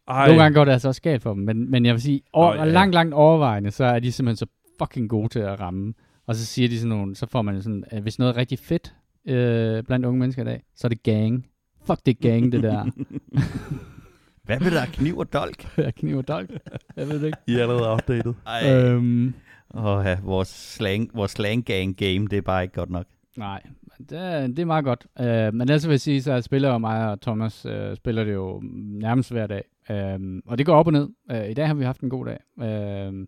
[0.07, 0.27] ej.
[0.27, 2.51] Nogle gange går det altså også galt for dem, men, men jeg vil sige, over,
[2.51, 2.65] oh, ja.
[2.65, 4.45] langt, langt overvejende, så er de simpelthen så
[4.81, 5.93] fucking gode til at ramme.
[6.27, 8.59] Og så siger de sådan nogle, så får man sådan, at hvis noget er rigtig
[8.59, 8.95] fedt
[9.27, 11.45] øh, blandt unge mennesker i dag, så er det gang.
[11.85, 12.85] Fuck det er gang, det der.
[14.47, 15.67] Hvad med der kniv og dolk?
[15.77, 16.49] Jeg kniver dolk.
[16.95, 17.37] Jeg ved det ikke.
[17.47, 18.33] I er allerede outdated.
[18.45, 18.73] Ej.
[18.73, 19.33] Øhm,
[19.73, 23.05] Åh, ja, vores slang, vores slang gang game, det er bare ikke godt nok.
[23.37, 23.61] Nej,
[24.09, 25.07] det er, det er meget godt.
[25.19, 28.33] Uh, men ellers vil jeg sige, så spiller jo mig og Thomas uh, spiller det
[28.33, 29.63] jo nærmest hver dag.
[29.89, 31.09] Uh, og det går op og ned.
[31.31, 33.25] Uh, I dag har vi haft en god dag, uh,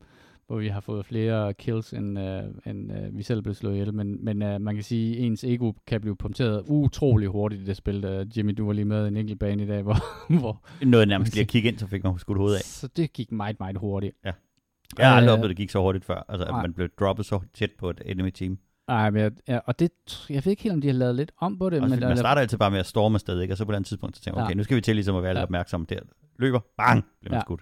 [0.50, 2.26] hvor vi har fået flere kills, end, uh,
[2.72, 3.94] end uh, vi selv blev slået ihjel.
[3.94, 7.66] Men, men uh, man kan sige, at ens ego kan blive punkteret utrolig hurtigt i
[7.66, 8.20] det spil.
[8.20, 9.98] Uh, Jimmy, du var lige med i en enkelt bane i dag, hvor...
[10.40, 12.62] hvor Noget nærmest lige at kigge ind, så fik man skudt hovedet af.
[12.64, 14.16] så det gik meget, meget hurtigt.
[14.98, 16.26] Jeg har aldrig Øh, oplevet, at det gik så hurtigt før.
[16.30, 16.62] Altså, at nej.
[16.62, 18.58] man blev droppet så tæt på et enemy team.
[18.88, 19.92] Ej, men jeg, ja, og det,
[20.30, 21.82] jeg ved ikke helt, om de har lavet lidt om på det.
[21.82, 23.54] Også, men man starter altid bare med at storme afsted, ikke?
[23.54, 24.48] og så på et andet tidspunkt, så tænker man, Ja.
[24.48, 25.44] okay, nu skal vi til ligesom at være lidt Ja.
[25.44, 26.00] opmærksomme der.
[26.40, 27.42] Løber, bang, bliver man Ja.
[27.42, 27.62] skudt.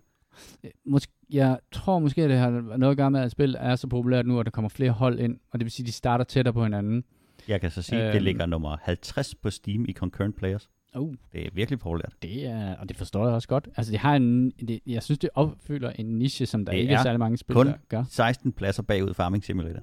[0.85, 3.87] Måske, jeg tror måske, at det har noget at gøre med, at spil er så
[3.87, 6.25] populært nu, at der kommer flere hold ind, og det vil sige, at de starter
[6.25, 7.03] tættere på hinanden.
[7.47, 8.23] Jeg kan så sige, at det Øhm.
[8.25, 10.69] ligger nummer 50 på Steam i Concurrent Players.
[10.95, 12.13] Uh, Det er virkelig populært.
[12.21, 13.67] det er, og det forstår jeg også godt.
[13.77, 16.93] Altså, det har en, det, jeg synes, det opfylder en niche, som der Det ikke
[16.93, 18.03] er er særlig mange spil, kun der gør.
[18.09, 19.81] 16 pladser bagud Farming Simulator.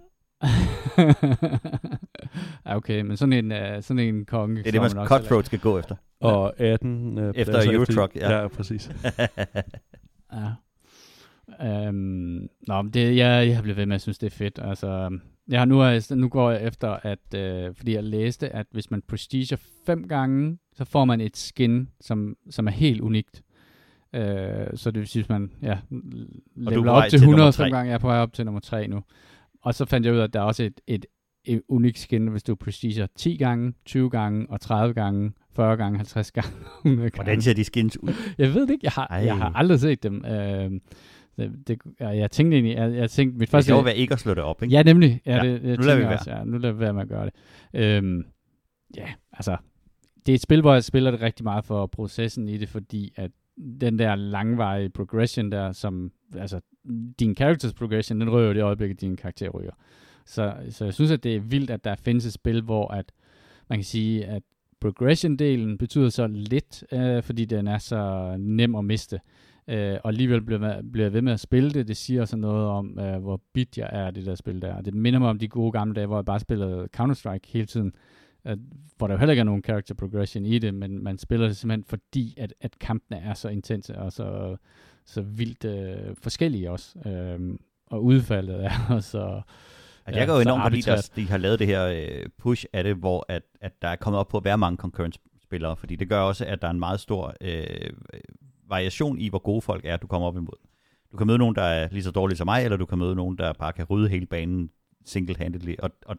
[2.77, 4.57] okay, men sådan en, uh, sådan en konge...
[4.57, 5.97] Det er det, man også Cutthroat skal gå efter.
[6.21, 8.41] Og 18 uh, Efter pladser Eurotruck, ja.
[8.41, 8.91] Ja, præcis.
[10.35, 10.51] Ja.
[11.63, 14.59] Øhm, nå, det, jeg, jeg har blevet ved med at synes, det er fedt.
[14.63, 15.19] Altså,
[15.49, 18.91] jeg har nu, er- nu går jeg efter, at, øh, fordi jeg læste, at hvis
[18.91, 19.57] man prestiger
[19.87, 23.43] fem gange, så får man et skin, som, som er helt unikt.
[24.15, 25.79] Øh, så det vil sige, hvis man ja,
[26.57, 27.65] leveler op til til nummer 100 tre.
[27.65, 29.03] fem gange, jeg er på vej op til nummer 3 nu.
[29.63, 31.07] Og så fandt jeg ud af, at der er også et, et,
[31.45, 35.97] et unikt skin, hvis du prestiger 10 gange, 20 gange, og 30 gange, 40 gange,
[35.99, 36.51] 50 gange,
[36.85, 37.17] 100 gange.
[37.17, 38.13] Hvordan ser de skins ud?
[38.39, 38.85] Jeg ved det ikke.
[38.85, 39.17] Jeg har, Ej.
[39.17, 40.25] jeg har aldrig set dem.
[40.25, 40.71] Øh,
[41.37, 43.69] det, det, jeg, tænkte egentlig, jeg, jeg tænkte, mit Det er første...
[43.69, 44.73] sjovt at være ikke at slå det op, ikke?
[44.73, 45.21] Ja, nemlig.
[45.27, 47.03] Ja, Ja, det, jeg nu lader vi tænker Også, ja, nu lader vi være med
[47.03, 47.35] at gøre det.
[47.75, 48.25] Øhm,
[48.97, 49.57] ja, altså,
[50.27, 53.13] det er et spil, hvor jeg spiller det rigtig meget for processen i det, fordi
[53.17, 53.31] at
[53.81, 56.61] den der langvarige progression der, som, altså,
[57.19, 59.73] din characters progression, den rører jo det øjeblik, at din karakter ryger.
[60.27, 63.13] Så, så jeg synes, at det er vildt, at der findes et spil, hvor at
[63.69, 64.43] man kan sige, at
[64.85, 69.21] progression-delen betyder så lidt, øh, fordi den er så nem at miste.
[69.69, 71.89] Øh, og alligevel bliver, bliver jeg ved med at spille det.
[71.89, 74.81] Det siger så noget om, øh, hvor bit jeg er, det der spil der.
[74.81, 77.93] Det minder mig om de gode gamle dage, hvor jeg bare spillede Counter-Strike hele tiden.
[78.45, 78.59] At,
[78.97, 81.57] hvor der jo heller ikke er nogen character progression i det, men man spiller det
[81.57, 84.57] simpelthen fordi, at, at kampene er så intense og så,
[85.05, 86.99] så vildt øh, forskellige også.
[87.09, 89.43] Øh, og udfaldet er også...
[90.07, 92.85] Altså, jeg kan jo enormt godt at de har lavet det her øh, push af
[92.85, 96.09] det, hvor at, at der er kommet op på at være mange concurrent-spillere, fordi det
[96.09, 97.91] gør også, at der er en meget stor øh,
[98.69, 100.57] variation i, hvor gode folk er, du kommer op imod.
[101.13, 103.15] Du kan møde nogen, der er lige så dårlige som mig, eller du kan møde
[103.15, 104.71] nogen, der bare kan rydde hele banen
[105.05, 105.75] single-handedly.
[105.79, 106.17] Og, og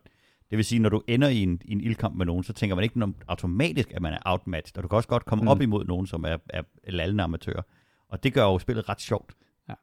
[0.50, 2.76] det vil sige, når du ender i en, i en ildkamp med nogen, så tænker
[2.76, 4.78] man ikke automatisk, at man er outmatched.
[4.78, 5.48] Og du kan også godt komme Mm.
[5.48, 7.62] op imod nogen, som er, er lallende amatører.
[8.10, 9.34] Og det gør jo spillet ret sjovt.
[9.70, 9.74] Ja.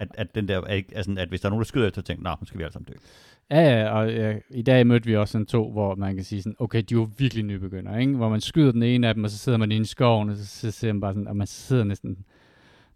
[0.00, 2.22] At, at, den der, altså, at hvis der er nogen, der skyder efter, så tænker
[2.22, 2.94] "Nå, nu skal vi alle sammen dø.
[3.50, 6.42] Ja, ja, og ja, i dag mødte vi også sådan to, hvor man kan sige
[6.42, 8.16] sådan, okay, de er jo virkelig nybegynder, ikke?
[8.16, 10.36] Hvor man skyder den ene af dem, og så sidder man inde i skoven, og
[10.36, 12.18] så, så ser man bare sådan, og man sidder næsten,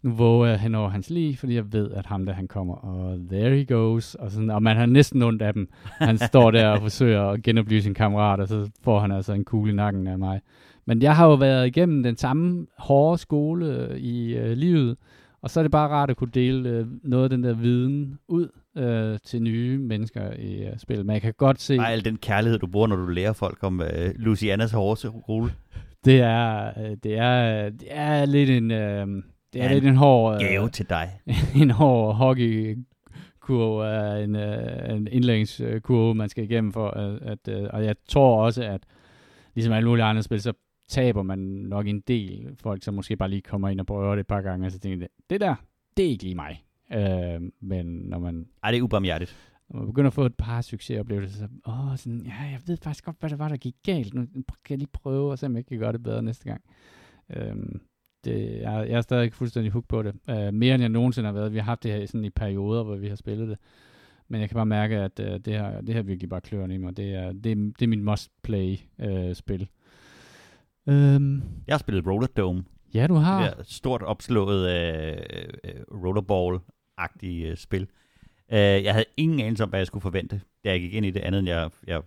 [0.01, 2.75] nu våger jeg hen over hans lige, fordi jeg ved, at ham der, han kommer,
[2.75, 5.69] og there he goes, og, sådan, og man har næsten ondt af dem.
[5.83, 9.45] Han står der og forsøger at genopleve sin kammerat, og så får han altså en
[9.45, 10.41] kugle i nakken af mig.
[10.85, 14.97] Men jeg har jo været igennem den samme hårde skole i øh, livet,
[15.41, 18.19] Og så er det bare rart at kunne dele øh, noget af den der viden
[18.27, 18.47] ud
[18.77, 21.05] øh, til nye mennesker i øh, spillet.
[21.05, 21.77] Men jeg kan godt se...
[21.77, 25.51] Bare al den kærlighed, du bruger, når du lærer folk om øh, Lucianas hårde rule.
[26.05, 28.71] Det er, øh, det er, det er lidt en...
[28.71, 29.07] Øh,
[29.53, 30.39] det er Ja, lidt en hård...
[30.39, 31.09] Gave Øh, til dig.
[31.61, 32.77] en hård hockey
[33.39, 37.95] kurve er en, øh, en indlægskurve, man skal igennem for at, at øh, og jeg
[38.09, 38.81] tror også, at
[39.55, 40.53] ligesom alle mulige andre spil, så
[40.89, 44.19] taber man nok en del folk, som måske bare lige kommer ind og prøver det
[44.19, 45.55] et par gange, og så tænker de, det der,
[45.97, 46.62] det er ikke lige mig.
[46.93, 49.35] Øh, men når man, Ej, det er ubarmhjertigt.
[49.69, 53.05] når man begynder at få et par succesoplevelser, så, åh, sådan, ja, jeg ved faktisk
[53.05, 54.13] godt, hvad det var, der gik galt.
[54.13, 56.61] Nu kan jeg lige prøve, og se om jeg kan gøre det bedre næste gang.
[57.35, 57.81] Øhm,
[58.25, 60.13] det, jeg, jeg er stadig fuldstændig hooked på det.
[60.27, 61.53] Uh, mere end jeg nogensinde har været.
[61.53, 63.57] Vi har haft det her sådan i perioder, hvor vi har spillet det.
[64.27, 66.77] Men jeg kan bare mærke, at uh, det, her, det her virkelig bare klør i
[66.77, 66.97] mig.
[66.97, 69.67] Det er, det, er- det er mit must-play-spil.
[70.85, 72.63] um, Jeg har spillet Roller Dome.
[72.93, 73.43] ja, du har.
[73.43, 75.17] Det er stort opslået øh,
[75.63, 76.03] øh,
[76.97, 77.87] agtige øh, spil.
[78.51, 81.11] Øh, jeg havde ingen anelse om, hvad jeg skulle forvente, da jeg gik ind i
[81.11, 82.01] det andet, end jeg, jeg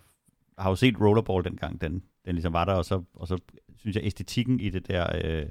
[0.58, 3.38] har jo set rollerball dengang, den, den ligesom var der, og så, og så
[3.76, 5.46] synes jeg, æstetikken i det der øh,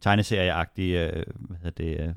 [0.00, 2.14] tegneserieagtige øh, hvad hedder det, øh,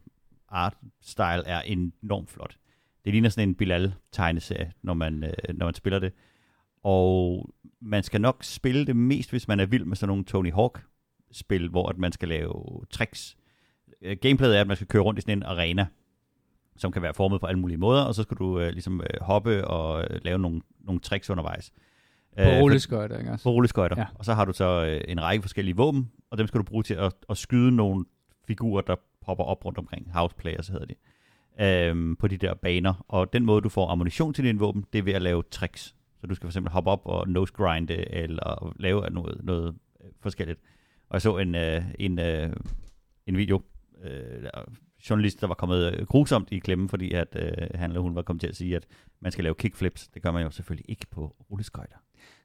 [0.52, 2.58] art-style er enormt flot.
[3.06, 6.14] Det ligner sådan en Bilal-tegneserie, når man, øh, når man spiller det.
[6.84, 7.50] Og
[7.82, 11.70] man skal nok spille det mest, hvis man er vild med sådan nogle Tony Hawk-spil,
[11.70, 13.38] hvor at man skal lave tricks.
[14.02, 15.88] Øh, gameplayet er, at man skal køre rundt i sådan en arena,
[16.80, 19.22] som kan være formet på alle mulige måder, og så skal du øh, ligesom øh,
[19.22, 21.72] hoppe og øh, lave nogle, nogle tricks undervejs.
[22.38, 23.44] På Øh, rulleskøjter, ikke også?
[23.44, 23.96] på rulleskøjter.
[23.98, 24.06] Ja.
[24.16, 26.84] Og så har du så øh, en række forskellige våben, og dem skal du bruge
[26.84, 28.06] til at, at skyde nogle
[28.48, 30.12] figurer, der popper op rundt omkring.
[30.14, 30.96] House players hedder de.
[31.62, 33.06] Øhm, på de der baner.
[33.08, 35.96] Og den måde, du får ammunition til dine våben, det er ved at lave tricks.
[36.22, 40.10] Så du skal for eksempel hoppe op og nose grinde, eller lave noget, noget øh,
[40.22, 40.60] forskelligt.
[41.10, 42.54] Og jeg så en, øh, en, øh,
[43.28, 43.62] en video,
[44.04, 44.44] øh,
[45.10, 48.22] journalist, der var kommet øh, grusomt i klemme, fordi at øh, han eller hun var
[48.22, 48.86] kommet til at sige, at
[49.22, 50.08] man skal lave kickflips.
[50.08, 51.96] Det gør man jo selvfølgelig ikke på rulleskøjter.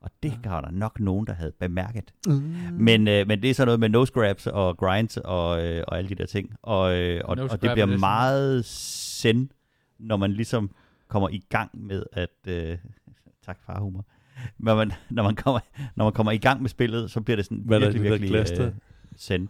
[0.00, 2.12] Og det har der nok nogen, der havde bemærket.
[2.26, 2.32] Mm.
[2.72, 5.98] Men, øh, men det er så noget med nose grabs og grinds og, øh, og
[5.98, 6.54] alle de der ting.
[6.62, 9.48] Og, øh, og, og det er bliver det sådan- meget send,
[9.98, 10.70] når man ligesom
[11.08, 12.30] kommer i gang med at...
[12.48, 12.78] Øh,
[13.46, 14.06] tak far humor.
[14.58, 15.60] Når man, når, man kommer,
[15.96, 18.60] når man kommer i gang med spillet, så bliver det sådan Hvad virkelig, det virkelig
[18.60, 18.72] øh,
[19.16, 19.48] send.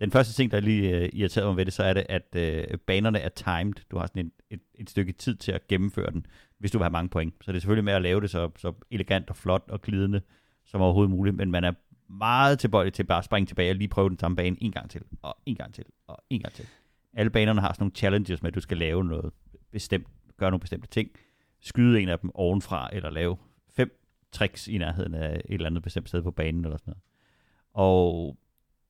[0.00, 2.78] Den første ting, der lige øh, irriterede mig ved det, så er det, at øh,
[2.86, 3.74] banerne er timed.
[3.90, 6.26] Du har sådan en, et, et stykke tid til at gennemføre den,
[6.58, 7.34] hvis du vil have mange point.
[7.44, 10.20] Så det er selvfølgelig med at lave det så, så elegant og flot og glidende
[10.64, 11.72] som overhovedet muligt, men man er
[12.08, 14.90] meget tilbøjelig til bare at springe tilbage og lige prøve den samme bane en gang
[14.90, 16.66] til, og en gang til, og en gang til.
[17.14, 19.32] Alle banerne har sådan nogle challenges med, at du skal lave noget
[19.72, 21.10] bestemt, gøre nogle bestemte ting,
[21.60, 23.36] skyde en af dem ovenfra, eller lave
[23.68, 24.00] fem
[24.32, 27.02] tricks i nærheden af et eller andet bestemt sted på banen, eller sådan noget.
[27.72, 28.36] Og,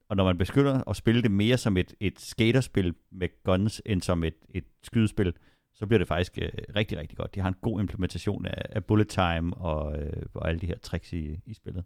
[0.09, 4.02] og når man beskytter at spille det mere som et, et skaterspil med guns, end
[4.02, 5.32] som et, et skydespil,
[5.74, 7.34] så bliver det faktisk øh, rigtig, rigtig godt.
[7.34, 10.78] De har en god implementation af, af bullet time og, øh, og alle de her
[10.82, 11.84] tricks i, i spillet.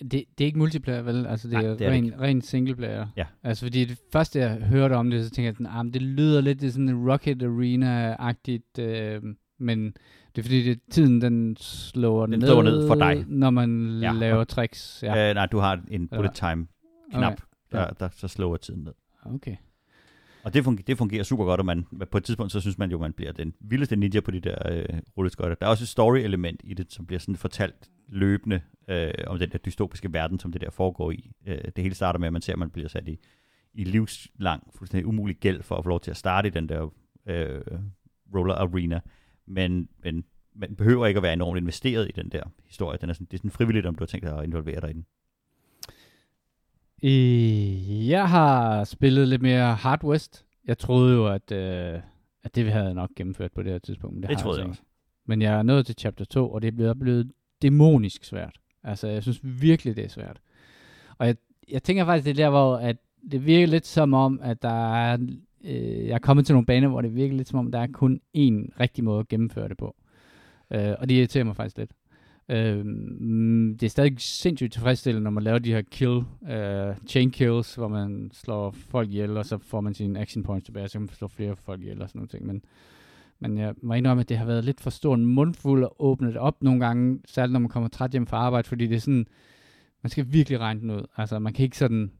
[0.00, 1.26] Det, det er ikke multiplayer, vel?
[1.26, 3.06] Altså, det Nej, er, det er ren, ren singleplayer.
[3.16, 3.24] Ja.
[3.42, 6.40] Altså, fordi det første, jeg hørte om det, så tænkte jeg, sådan, ah, det lyder
[6.40, 9.22] lidt det er sådan en Rocket Arena-agtigt, øh,
[9.58, 9.84] men
[10.34, 13.24] det er fordi, det, tiden den slår Den ned, slår ned for dig.
[13.28, 15.00] når man Ja, laver tricks.
[15.02, 15.28] Ja, Ja.
[15.28, 16.66] Øh, nej, du har en bullet time
[17.12, 17.42] knap, Okay.
[17.72, 17.86] der, Ja.
[18.00, 18.92] der så slår tiden ned.
[19.24, 19.56] okay.
[20.44, 22.90] Og det fungerer, det fungerer super godt, og man, på et tidspunkt, så synes man
[22.90, 25.54] jo, man bliver den vildeste ninja på de der øh, rulleskøjter.
[25.54, 29.50] Der er også et story-element i det, som bliver sådan fortalt løbende øh, om den
[29.52, 31.30] der dystopiske verden, som det der foregår i.
[31.46, 33.18] Øh, det hele starter med, at man ser, at man bliver sat i,
[33.74, 36.92] i livslang, fuldstændig umulig gæld for at få lov til at starte i den der
[37.26, 37.60] øh,
[38.34, 39.00] roller arena.
[39.46, 42.98] Men, men man behøver ikke at være enormt investeret i den der historie.
[43.00, 44.90] Den er sådan, det er sådan frivilligt, om du har tænkt dig at involvere dig
[44.90, 45.06] i den.
[47.02, 50.44] Øh, jeg har spillet lidt mere Hard West.
[50.64, 52.00] Jeg troede jo, at, øh,
[52.44, 54.14] at det havde jeg nok gennemført på det her tidspunkt.
[54.14, 54.82] Men det, Det har troede så jeg ikke.
[55.26, 57.32] Men jeg er nået til chapter 2, og det er blevet, blevet
[57.62, 58.56] dæmonisk svært.
[58.84, 60.40] Altså, jeg synes virkelig, det er svært.
[61.18, 61.36] Og jeg,
[61.70, 62.96] jeg tænker faktisk, det er der, hvor at
[63.30, 65.18] det virker lidt som om, at der er,
[65.64, 67.86] øh, jeg er kommet til nogle baner, hvor det virker lidt som om, der er
[67.92, 69.96] kun én rigtig måde at gennemføre det på.
[70.72, 71.90] Øh, og det irriterer mig faktisk lidt.
[72.50, 72.84] Øh,
[73.72, 77.88] det er stadig sindssygt tilfredsstillende, når man laver de her kill, øh, chain kills, hvor
[77.88, 81.08] man slår folk ihjel, og så får man sine action points tilbage, så kan man
[81.08, 82.46] slå flere folk ihjel og sådan nogle ting.
[82.46, 82.62] Men,
[83.40, 86.28] men jeg må indrømme, at det har været lidt for stor en mundfuld at åbne
[86.28, 89.00] det op nogle gange, særligt når man kommer træt hjem fra arbejde, fordi det er
[89.00, 89.26] sådan,
[90.02, 91.02] man skal virkelig regne den ud.
[91.16, 92.10] Altså, man kan ikke sådan,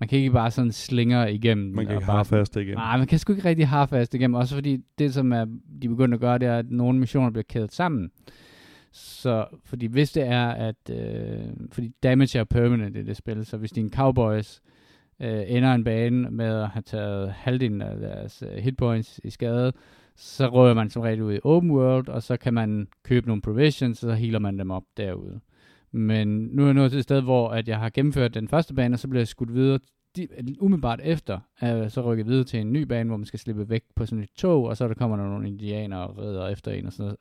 [0.00, 1.74] man kan ikke bare sådan slinger igennem.
[1.74, 2.76] Man kan og ikke bare have fast igennem.
[2.76, 4.34] Nej, man kan sgu ikke rigtig harfast igennem.
[4.34, 5.44] Også fordi det, som er,
[5.82, 8.10] de begynder at gøre, det er, at nogle missioner bliver kædet sammen.
[8.98, 10.90] Så, fordi hvis det er, at...
[10.90, 14.62] Øh, fordi damage er permanent i det spil, så hvis dine cowboys
[15.20, 19.72] øh, ender en bane med at have taget halvdelen af deres øh, hitpoints i skade,
[20.16, 23.42] så rører man som regel ud i open world, og så kan man købe nogle
[23.42, 25.40] provisions, og så healer man dem op derude.
[25.92, 28.74] Men nu er jeg nået til et sted, hvor at jeg har gennemført den første
[28.74, 29.78] bane, og så bliver jeg skudt videre
[30.16, 30.28] de,
[30.60, 33.68] umiddelbart efter, er jeg så rykket videre til en ny bane, hvor man skal slippe
[33.68, 36.72] væk på sådan et tog, og så der kommer der nogle indianere og redder efter
[36.72, 37.18] en og sådan noget.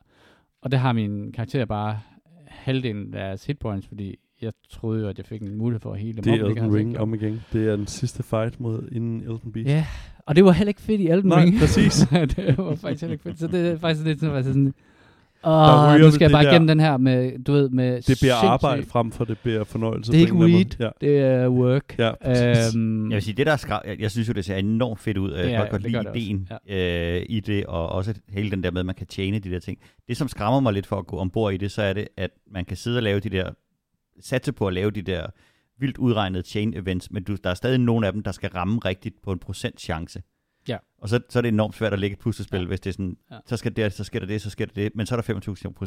[0.68, 1.99] Og det har min karakter bare
[2.47, 5.99] halvdelen af deres hitpoints, fordi jeg troede jo, at jeg fik en mulighed for at
[5.99, 6.49] hele dem Det er op.
[6.49, 7.41] Elden Ring om igen.
[7.53, 9.70] Det er den sidste fight mod inden Elden Beast.
[9.70, 9.86] Ja,
[10.26, 11.59] og det var heller ikke fedt i Elden Nej, Ring.
[11.59, 12.07] præcis.
[12.36, 13.39] det var faktisk heller ikke fedt.
[13.39, 14.72] Så det er faktisk lidt sådan, altså sådan Der
[15.44, 18.36] Åh, ryger nu skal jeg bare igennem den her med, du ved, med Det bliver
[18.36, 20.12] arbejde frem for det bliver fornøjelse.
[20.12, 20.92] Det er på ikke weed, måde.
[21.02, 21.96] det er work.
[22.00, 22.68] Ja, ja.
[22.76, 25.00] Øhm, Jeg vil sige, det der er skra- jeg, jeg synes jo, det ser enormt
[25.00, 25.32] fedt ud.
[25.32, 28.80] Det Jeg kan godt, lide ideen øh, i det, og også hele den der med,
[28.80, 29.78] at man kan tjene de der ting.
[30.08, 32.32] Det, som skræmmer mig lidt for at gå ombord i det, så er det, at
[32.52, 33.50] man kan sidde og lave de der,
[34.22, 35.26] satse på at lave de der
[35.80, 38.80] vildt udregnede chain events, men du, der er stadig nogle af dem, der skal ramme
[38.86, 40.22] rigtigt på en procent chance.
[40.68, 40.78] Ja.
[40.97, 42.65] Og så, så er det enormt svært at lægge et puslespil, Ja.
[42.68, 43.38] hvis det er sådan, Ja.
[43.45, 45.34] så skal det, så sker der det, så sker der det, men så er der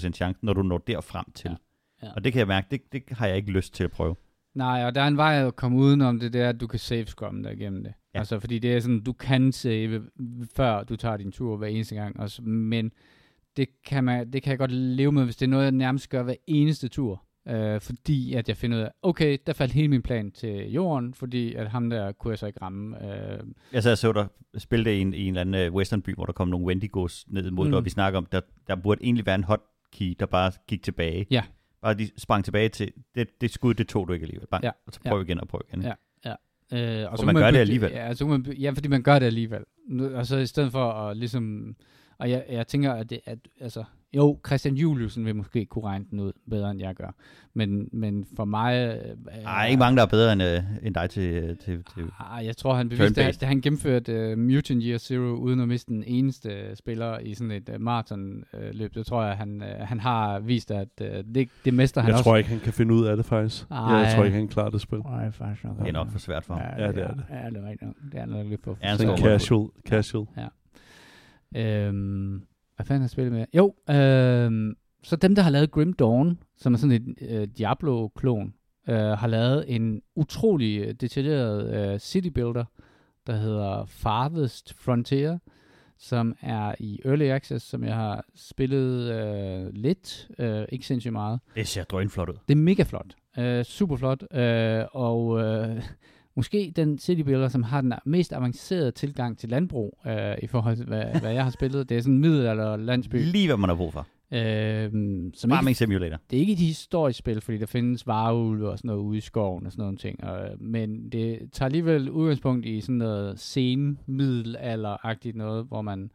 [0.09, 1.51] 25% chance, når du når derfrem til.
[1.51, 2.07] Ja.
[2.07, 2.13] Ja.
[2.17, 4.17] Og det kan jeg mærke, det, det har jeg ikke lyst til at prøve.
[4.55, 6.79] Nej, og der er en vej at komme udenom det, det er, at du kan
[6.79, 7.93] save scrum der igennem det.
[8.15, 8.19] Ja.
[8.19, 10.03] Altså, fordi det er sådan, du kan save,
[10.57, 12.21] før du tager din tur hver eneste gang.
[12.21, 12.93] Også, men
[13.57, 16.09] det kan, man, det kan jeg godt leve med, hvis det er noget, jeg nærmest
[16.09, 17.25] gør hver eneste tur.
[17.49, 21.15] Øh, fordi at jeg finder ud af, okay, der faldt hele min plan til jorden,
[21.15, 23.05] fordi at ham der kunne jeg så ikke ramme.
[23.05, 23.41] Øh,
[23.73, 24.27] Jeg sad og så dig
[24.59, 27.25] spille det i en, i en eller anden øh, westernby, hvor der kom nogle Wendigos
[27.29, 27.69] ned mod mm.
[27.69, 27.71] Mm.
[27.71, 30.83] dig, og vi snakker om, der, der burde egentlig være en hotkey, der bare gik
[30.83, 31.27] tilbage.
[31.31, 31.43] Ja.
[31.83, 34.47] Bare de sprang tilbage til, det, det skud, det tog du ikke alligevel.
[34.51, 34.71] Bare, Ja.
[34.87, 35.83] Og så prøv igen og prøv igen.
[35.83, 35.93] Ja.
[36.73, 37.91] Øh, og Og så man kunne gør det alligevel.
[37.93, 39.65] Ja, så man, ja, fordi man gør det alligevel.
[39.89, 41.75] Nu, og så i stedet for at ligesom...
[42.19, 43.85] Og jeg, jeg tænker, at det at, altså...
[44.17, 47.15] Jo, Christian Juliusen vil måske kunne regne den ud bedre, end jeg gør.
[47.55, 49.01] Men, men for mig...
[49.05, 52.05] Øh, Ej, ikke mange, der er bedre end, øh, end dig til, øh, til, til
[52.21, 55.69] Ah, jeg tror, han beviste, at, at han gennemførte uh, Mutant Year Zero uden at
[55.69, 58.95] miste den eneste spiller i sådan et uh, maratonløb.
[58.95, 62.15] Det tror jeg, han, uh, han har vist, at uh, det, det mester han Jeg
[62.15, 62.25] også.
[62.25, 63.67] tror ikke, han kan finde ud af det faktisk.
[63.71, 63.79] Ej.
[63.79, 64.99] Jeg tror ikke, han klarer det spil.
[64.99, 65.79] Nej, faktisk nok.
[65.79, 66.63] det er nok for svært for ham.
[66.79, 67.25] Ja, Ja, det er det.
[67.31, 67.95] Ja, det er rigtigt nok.
[68.13, 69.21] Det er nok lidt for Ja, godt.
[69.21, 69.69] casual.
[69.89, 70.27] casual.
[71.57, 72.43] Øhm,
[72.81, 73.47] hvad fanden har jeg spillet med?
[73.55, 78.55] Jo, øhm, så dem, der har lavet Grim Dawn, som er sådan et øh, Diablo-klon,
[78.89, 82.65] øh, har lavet en utrolig øh, detaljeret øh, city builder,
[83.27, 85.39] der hedder Farthest Frontier,
[85.99, 91.41] som er i Early Access, som jeg har spillet øh, lidt, øh, ikke sindssygt meget.
[91.55, 92.37] Det ser drønflot ud.
[92.49, 93.15] Det er mega flot.
[93.39, 94.37] Øh, super flot.
[94.37, 95.83] Øh, og øh,
[96.41, 100.77] måske den city builder, som har den mest avancerede tilgang til landbrug, øh, i forhold
[100.77, 101.89] til, hvad, hvad jeg har spillet.
[101.89, 103.17] Det er sådan en middelalder landsby.
[103.17, 104.07] Lige hvad man har brug for.
[104.33, 106.17] Øh, som ikke, Farming Simulator.
[106.31, 109.21] det er ikke et historisk spil, fordi der findes vareulve og sådan noget ude i
[109.21, 110.25] skoven og sådan nogle ting.
[110.25, 116.11] Og, men det tager alligevel udgangspunkt i sådan noget sen middelalderagtigt noget, hvor man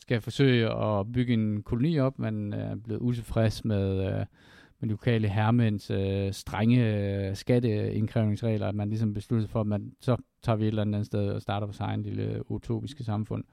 [0.00, 2.18] skal forsøge at bygge en koloni op.
[2.18, 4.26] Man er blevet utilfreds med, øh,
[4.80, 6.94] med lokale hermænds øh, strenge
[7.28, 11.06] øh, skatteindkrævningsregler, at man ligesom beslutter for, at man, så tager vi et eller andet
[11.06, 13.44] sted og starter vores egen lille utopiske samfund.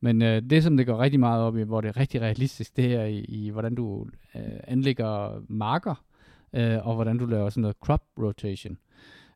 [0.00, 2.76] Men øh, det, som det går rigtig meget op i, hvor det er rigtig realistisk,
[2.76, 6.04] det er i, i hvordan du øh, anlægger marker,
[6.52, 8.78] øh, og hvordan du laver sådan noget crop rotation.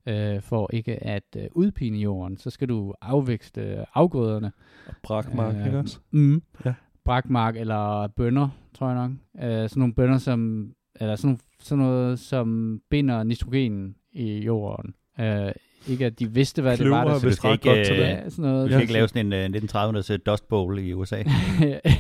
[0.07, 4.53] Øh, for ikke at øh, udpine jorden, så skal du afvækste øh, afgrøderne.
[4.87, 5.99] Og brakmark, Øh, ikke også?
[6.11, 6.75] Mm, Ja.
[7.05, 9.11] Brakmark eller bønder, tror jeg nok.
[9.45, 14.95] Øh, sådan nogle bønder, som, eller sådan, sådan noget, som binder nitrogen i jorden.
[15.21, 15.53] Øh,
[15.89, 18.03] ikke at de vidste, hvad det var, Kløver der er så ikke, godt til det.
[18.03, 18.71] Ja, sådan Du noget.
[18.71, 21.17] skal ikke lave sådan en uh, 1930'ernes Dust Bowl i USA.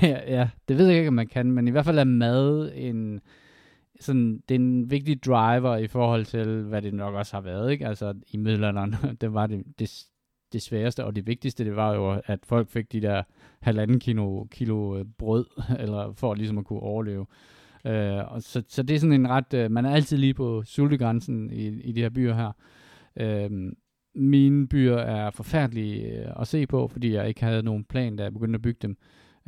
[0.02, 2.72] ja, ja, det ved jeg ikke, om man kan, men i hvert fald er mad
[2.74, 3.20] en,
[4.00, 7.72] sådan, det er en vigtig driver i forhold til, hvad det nok også har været,
[7.72, 7.86] ikke?
[7.86, 10.04] Altså, i middelalderen, det var det, det,
[10.52, 13.22] det sværeste og det vigtigste, det var jo, at folk fik de der
[13.60, 15.46] halvanden kilo, kilo øh, brød,
[15.82, 17.26] eller for ligesom at kunne overleve.
[17.84, 20.62] Øh, og så, så det er sådan en ret, øh, man er altid lige på
[20.62, 22.52] sultegrænsen i, i de her byer her.
[23.16, 23.50] Øh,
[24.14, 28.22] mine byer er forfærdelige øh, at se på, fordi jeg ikke havde nogen plan, da
[28.22, 28.96] jeg begyndte at bygge dem.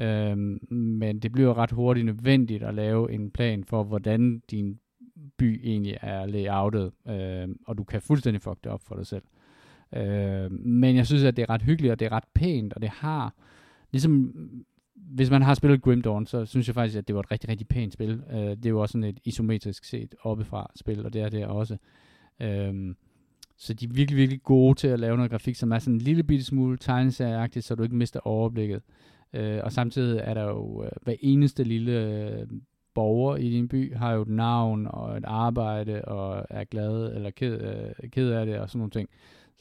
[0.00, 0.36] Øh,
[0.76, 4.78] men det bliver ret hurtigt nødvendigt at lave en plan for, hvordan din
[5.38, 9.22] by egentlig er layoutet, øh, og du kan fuldstændig fuck det op for dig selv.
[9.96, 12.82] Øh, men jeg synes, at det er ret hyggeligt, og det er ret pænt, og
[12.82, 13.34] det har,
[13.92, 14.32] ligesom,
[15.10, 17.50] hvis man har spillet Grim Dawn, så synes jeg faktisk, at det var et rigtig,
[17.50, 18.22] rigtig pænt spil.
[18.32, 21.46] Øh, det er jo også sådan et isometrisk set oppefra spil, og det er det
[21.46, 21.76] også.
[22.40, 22.96] Øhm,
[23.56, 26.00] så de er virkelig, virkelig gode til at lave noget grafik, som er sådan en
[26.00, 28.82] lille bitte smule tegneserieagtigt, så du ikke mister overblikket.
[29.32, 32.46] Øh, og samtidig er der jo øh, hver eneste lille øh,
[32.94, 37.30] borger i din by har jo et navn og et arbejde og er glad eller
[37.30, 39.08] ked, øh, ked af det og sådan nogle ting.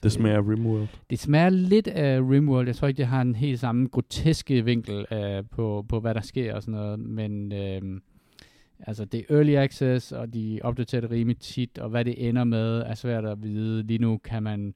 [0.03, 0.87] Det smager af Rimworld.
[1.09, 2.67] Det smager lidt af Rimworld.
[2.67, 6.21] Jeg tror ikke, det har en helt samme groteske vinkel øh, på, på, hvad der
[6.21, 6.99] sker og sådan noget.
[6.99, 8.01] Men øh,
[8.79, 12.43] altså, det er early access, og de opdaterer det rimelig tit, og hvad det ender
[12.43, 13.83] med, er svært at vide.
[13.83, 14.73] Lige nu kan man...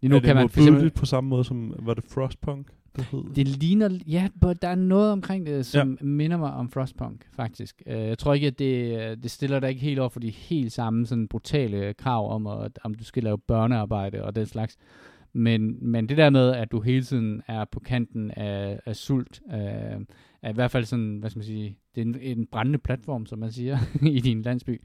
[0.00, 2.66] Lige nu er det kan man for eksempel, på samme måde som, var det Frostpunk,
[2.96, 3.34] det hed?
[3.34, 6.04] det ligner, ja, but der er noget omkring det, som ja.
[6.04, 7.82] minder mig om Frostpunk, faktisk.
[7.86, 10.72] Uh, jeg tror ikke, at det, det stiller dig ikke helt over for de helt
[10.72, 14.76] samme sådan brutale krav om, at, om du skal lave børnearbejde og den slags.
[15.32, 19.40] Men, men det der med, at du hele tiden er på kanten af, af sult,
[19.46, 19.54] uh,
[20.42, 23.26] er i hvert fald sådan, hvad skal man sige, det er en, en brændende platform,
[23.26, 23.78] som man siger,
[24.16, 24.82] i din landsby.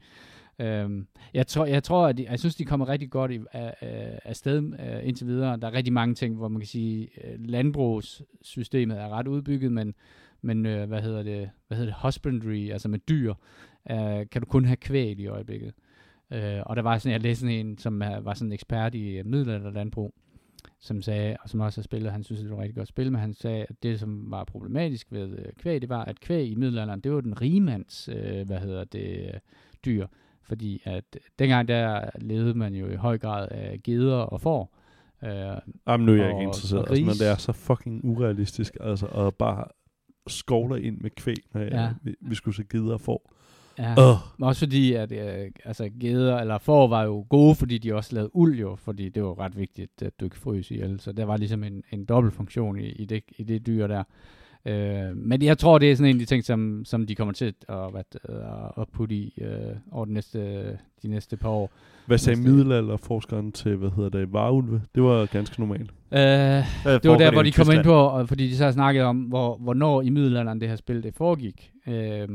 [0.58, 3.74] Øhm, jeg, tror, jeg tror, at de, jeg synes, de kommer rigtig godt i, af,
[4.24, 5.56] af, sted øh, indtil videre.
[5.56, 9.94] Der er rigtig mange ting, hvor man kan sige, øh, landbrugssystemet er ret udbygget, men,
[10.42, 13.34] men øh, hvad hedder det, hvad hedder det, husbandry, altså med dyr,
[13.90, 15.74] øh, kan du kun have kvæl i øjeblikket.
[16.32, 19.08] Øh, og der var sådan, jeg læste sådan en, som var sådan en ekspert i
[19.08, 20.14] øh, uh, middelalderlandbrug,
[20.78, 23.12] som sagde, og som også har spillet, han synes, det var et rigtig godt spil,
[23.12, 26.50] men han sagde, at det, som var problematisk ved øh, kvæg, det var, at kvæg
[26.50, 29.40] i middelalderen, det var den rigemands, øh, hvad hedder det, øh,
[29.84, 30.06] dyr.
[30.48, 31.04] Fordi at
[31.38, 34.76] dengang der levede man jo i høj grad af geder og får.
[35.24, 35.30] Øh,
[35.88, 39.34] Jamen nu er jeg ikke interesseret, altså, men det er så fucking urealistisk, altså at
[39.34, 39.64] bare
[40.26, 41.66] skovle ind med kvæg, når ja.
[41.66, 43.32] jeg, vi, vi skulle se geder og får.
[43.78, 44.18] Ja, uh.
[44.40, 48.36] også fordi, at øh, altså, geder eller får var jo gode, fordi de også lavede
[48.36, 51.00] uld jo, fordi det var ret vigtigt, at du ikke fryser ihjel.
[51.00, 54.04] Så der var ligesom en, en dobbelt funktion i, i, det, i det dyr der.
[54.66, 57.34] Øh, men jeg tror, det er sådan en af de ting, som, som de kommer
[57.34, 58.02] til at, hvad,
[58.78, 60.64] at putte i øh, over de næste,
[61.02, 61.70] de næste par år.
[62.06, 64.82] Hvad sagde middelalderforskeren til, hvad hedder det, varulve?
[64.94, 65.90] Det var ganske normalt.
[66.12, 69.16] Øh, det var der, hvor de kom ind på, og, fordi de så snakkede om,
[69.16, 71.72] hvor, hvornår i middelalderen det her spil det foregik.
[71.88, 72.28] Øh,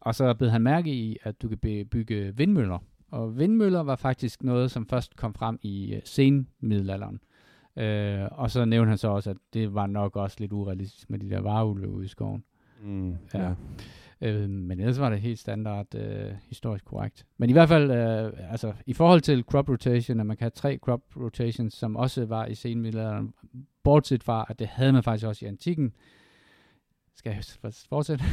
[0.00, 1.58] og så blev han mærke i, at du kan
[1.90, 2.78] bygge vindmøller.
[3.10, 7.14] Og vindmøller var faktisk noget, som først kom frem i sen middelalderen.
[7.14, 7.33] Øh,
[8.30, 11.30] og så nævnte han så også, at det var nok også lidt urealistisk med de
[11.30, 12.44] der varulve ude i skoven.
[12.82, 13.42] Mm, ja.
[13.42, 13.54] ja.
[14.20, 17.26] Øh, men ellers var det helt standard øh, historisk korrekt.
[17.38, 20.50] Men i hvert fald, øh, altså i forhold til crop rotation, at man kan have
[20.50, 23.34] tre crop rotations, som også var i senmiddelalderen,
[23.84, 25.92] bortset fra, at det havde man faktisk også i antikken.
[27.16, 27.44] Skal jeg
[27.88, 28.24] fortsætte?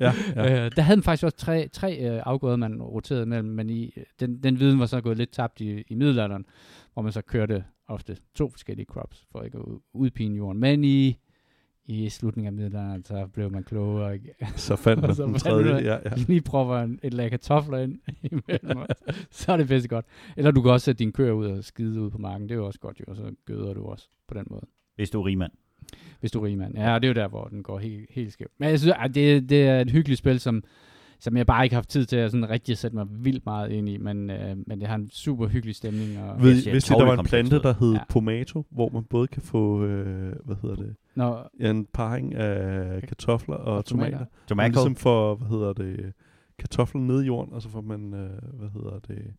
[0.00, 0.64] ja, ja.
[0.64, 3.94] Øh, der havde man faktisk også tre, tre øh, afgåede, man roterede mellem, men i,
[4.20, 6.46] den, den viden var så gået lidt tabt i, i middelalderen,
[6.92, 10.60] hvor man så kørte ofte to forskellige crops, for ikke at udpine jorden.
[10.60, 11.18] Men i,
[11.84, 14.14] i slutningen af middelalderen, så blev man klogere.
[14.14, 14.34] Ikke?
[14.56, 16.10] Så fandt man den tredje, ja, ja.
[16.16, 17.98] Lige prøver en, et lag kartofler ind
[18.32, 18.78] imellem,
[19.30, 20.06] så er det bedst godt.
[20.36, 22.58] Eller du kan også sætte dine køer ud og skide ud på marken, det er
[22.58, 24.66] jo også godt jo, og så gøder du også på den måde.
[24.94, 25.52] Hvis du er rigmand.
[26.20, 26.76] Hvis du er rigmand.
[26.76, 28.52] Ja, det er jo der, hvor den går helt, helt skævt.
[28.58, 30.64] Men jeg synes, at det, det er et hyggeligt spil, som,
[31.20, 33.70] som jeg bare ikke har haft tid til at sådan rigtig sætte mig vildt meget
[33.70, 36.22] ind i, men, øh, men det har en super hyggelig stemning.
[36.22, 38.00] Og Ved, hvis der var en plante, der hed ja.
[38.08, 43.02] pomato, hvor man både kan få, øh, hvad hedder det, Nå, ja, en parring af
[43.02, 44.10] kartofler og, og tomater.
[44.10, 44.26] tomater.
[44.46, 44.68] Tomato.
[44.68, 46.12] Ligesom for, hvad hedder det,
[46.58, 49.34] kartofler ned i jorden, og så får man, øh, hvad hedder det,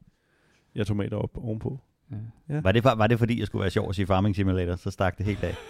[0.76, 1.80] ja, tomater op ovenpå.
[2.12, 2.16] Ja.
[2.56, 2.62] Ja.
[2.62, 5.18] Var, det, var det fordi, jeg skulle være sjov at sige Farming Simulator, så stak
[5.18, 5.56] det helt af?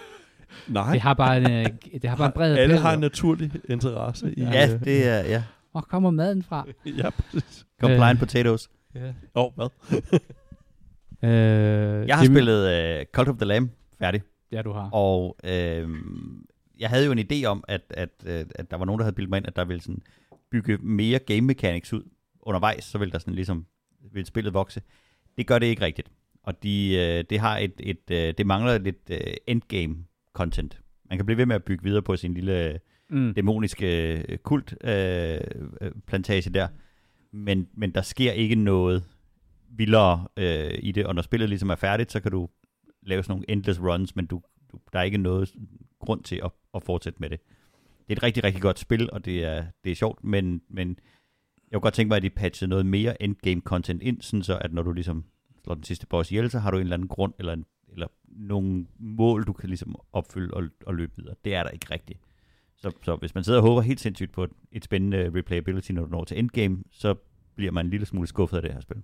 [0.68, 0.92] Nej.
[0.92, 1.66] Det har bare en, øh,
[2.02, 4.42] det har bare en bred Alle har en naturlig interesse i...
[4.42, 5.44] Ja, det er, ja.
[5.72, 6.66] Hvor kommer maden fra?
[6.98, 7.66] ja, præcis.
[7.82, 8.70] Compliant øh, potatoes.
[8.96, 9.08] Ja.
[9.08, 9.14] Åh,
[9.46, 9.70] oh, hvad?
[11.30, 12.36] øh, jeg har Jimmy.
[12.36, 14.22] spillet uh, Cult of the Lamb færdig.
[14.52, 14.90] Ja, du har.
[14.90, 15.90] Og øh,
[16.80, 19.16] jeg havde jo en idé om, at, at, at, at der var nogen, der havde
[19.16, 20.02] bildet mig ind, at der ville sådan
[20.52, 22.04] bygge mere game mechanics ud
[22.42, 23.66] undervejs, så ville der sådan ligesom
[24.12, 24.82] vil spillet vokse.
[25.38, 26.12] Det gør det ikke rigtigt.
[26.44, 29.96] Og de, øh, det har et, et øh, det mangler lidt øh, endgame
[30.34, 30.82] content.
[31.10, 32.80] Man kan blive ved med at bygge videre på sin lille
[33.12, 33.34] mm.
[33.34, 35.40] dæmoniske øh, kult øh,
[35.82, 36.68] øh, plantage der,
[37.32, 39.04] men, men der sker ikke noget
[39.70, 42.50] vildere øh, i det, og når spillet ligesom er færdigt, så kan du
[43.04, 44.42] lave sådan nogle endless runs, men du,
[44.72, 45.54] du, der er ikke noget
[46.00, 47.40] grund til at, at fortsætte med det.
[48.08, 50.88] Det er et rigtig, rigtig godt spil, og det er, det er sjovt, men, men
[51.72, 54.58] jeg kunne godt tænke mig, at de patchede noget mere endgame content ind, sådan så
[54.58, 55.26] at når du ligesom
[55.64, 58.08] slår den sidste boss ihjel, så har du en eller anden grund, eller, en, eller
[58.28, 61.36] nogle mål, du kan ligesom opfylde og, og løbe videre.
[61.46, 62.20] Det er der ikke rigtigt.
[62.82, 66.06] Så, så hvis man sidder og håber helt sindssygt på et, et spændende replayability, når
[66.06, 67.16] du når til endgame, så
[67.56, 68.98] bliver man en lille smule skuffet af det her spil.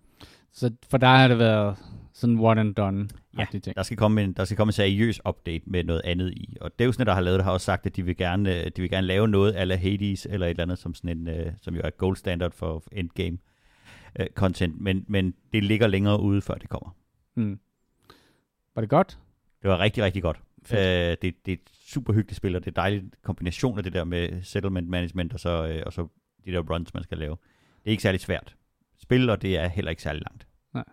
[0.51, 1.77] Så for dig har det været
[2.13, 3.75] sådan one and done Ja, ting.
[3.75, 6.57] der skal, komme en, der skal komme en seriøs update med noget andet i.
[6.61, 8.89] Og Deusne, der har lavet det, har også sagt, at de vil gerne, de vil
[8.89, 11.81] gerne lave noget ala Hades, eller et eller andet, som, sådan en, uh, som jo
[11.83, 13.37] er gold standard for endgame
[14.19, 14.81] uh, content.
[14.81, 16.95] Men, men det ligger længere ude, før det kommer.
[17.35, 17.59] Mm.
[18.75, 19.19] Var det godt?
[19.61, 20.39] Det var rigtig, rigtig godt.
[20.75, 23.93] Uh, det, det er et super hyggeligt spil, og det er dejligt kombination af det
[23.93, 26.07] der med settlement management, og så, uh, og så
[26.45, 27.37] de der runs, man skal lave.
[27.83, 28.55] Det er ikke særlig svært
[29.01, 30.47] spil, og det er heller ikke særlig langt.
[30.73, 30.83] Nej.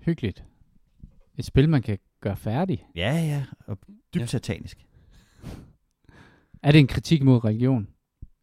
[0.00, 0.44] Hyggeligt.
[1.38, 2.86] Et spil, man kan gøre færdig.
[2.94, 3.78] Ja, ja, og
[4.14, 4.26] dybt Ja.
[4.26, 4.86] satanisk.
[6.62, 7.88] Er det en kritik mod religion?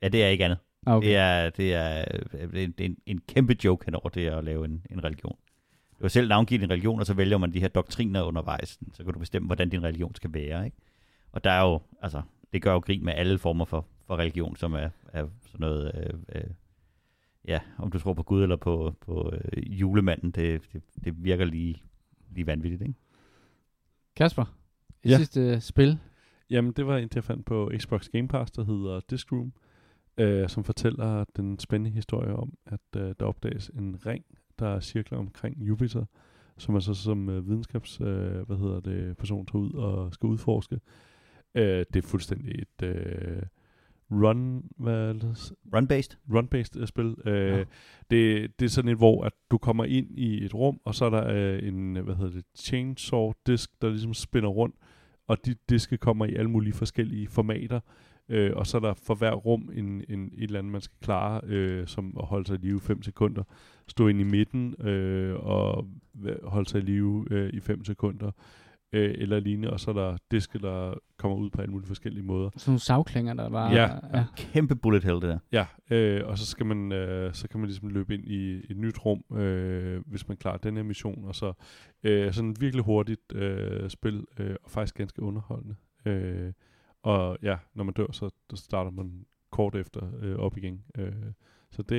[0.02, 0.58] Ja, det er ikke andet.
[0.86, 1.08] Ah, Okay.
[1.08, 4.44] Det, er, det, er, det, er, det er en, en kæmpe joke henover det at
[4.44, 5.38] lave en, en religion.
[5.98, 8.80] Du kan selv navngive din religion, og så vælger man de her doktriner undervejs.
[8.94, 10.66] Så kan du bestemme, hvordan din religion skal være.
[10.66, 10.78] Ikke?
[11.32, 12.22] Og der er jo, altså,
[12.54, 15.92] det gør jo grin med alle former for, for religion, som er, er sådan noget,
[15.96, 16.50] øh, øh,
[17.48, 21.46] ja, om du tror på Gud eller på, på øh, julemanden, det, det, det virker
[21.46, 21.84] lige,
[22.30, 22.94] lige vanvittigt, ikke?
[24.16, 24.46] Kasper,
[25.04, 25.18] et Ja.
[25.18, 26.00] sidste spil.
[26.50, 29.54] Jamen, det var en, jeg fandt på Xbox Game Pass, der hedder Disc Room,
[30.18, 34.26] øh, som fortæller den spændende historie om, at øh, der opdages en ring,
[34.60, 36.06] der cirkler omkring Jupiter,
[36.58, 40.28] som er så som øh, videnskabs, øh, hvad hedder det, person tager ud og skal
[40.28, 40.80] udforske.
[41.56, 43.42] Øh, det er fuldstændig et øh,
[44.12, 45.54] run, hvad det?
[45.76, 46.18] Run-based?
[46.30, 47.16] run-based øh, spil.
[47.26, 47.64] Øh, Ja.
[48.12, 51.06] det, det er sådan et, hvor at du kommer ind i et rum, og så
[51.06, 54.76] er der øh, en, hvad hedder det, chainsaw disk, der ligesom spinner rundt,
[55.28, 57.80] og de diske kommer i alle mulige forskellige formater,
[58.30, 60.98] øh, og så er der for hver rum en, en, et eller andet, man skal
[61.02, 63.44] klare, øh, som at holde sig i live 5 sekunder,
[63.88, 65.88] stå ind i midten øh, og
[66.44, 68.32] holde sig i live øh, i 5 sekunder,
[68.94, 72.24] øh, eller lignende, og så er der diske, der kommer ud på alle mulige forskellige
[72.24, 72.50] måder.
[72.58, 73.72] Sådan nogle savklinger, der var...
[73.72, 73.90] Ja.
[74.14, 74.26] ja.
[74.38, 75.40] Kæmpe bullet hell, det der.
[75.52, 75.66] Ja,
[75.96, 79.06] øh, og så skal man øh, så kan man ligesom løbe ind i et nyt
[79.06, 81.54] rum, øh, hvis man klarer den her mission, og så
[82.04, 85.76] øh, sådan et virkelig hurtigt øh, spil, øh, og faktisk ganske underholdende.
[86.06, 86.54] Øh,
[87.04, 90.84] og ja, når man dør, så, så starter man kort efter øh, op igen.
[90.98, 91.14] Øh,
[91.72, 91.90] så det,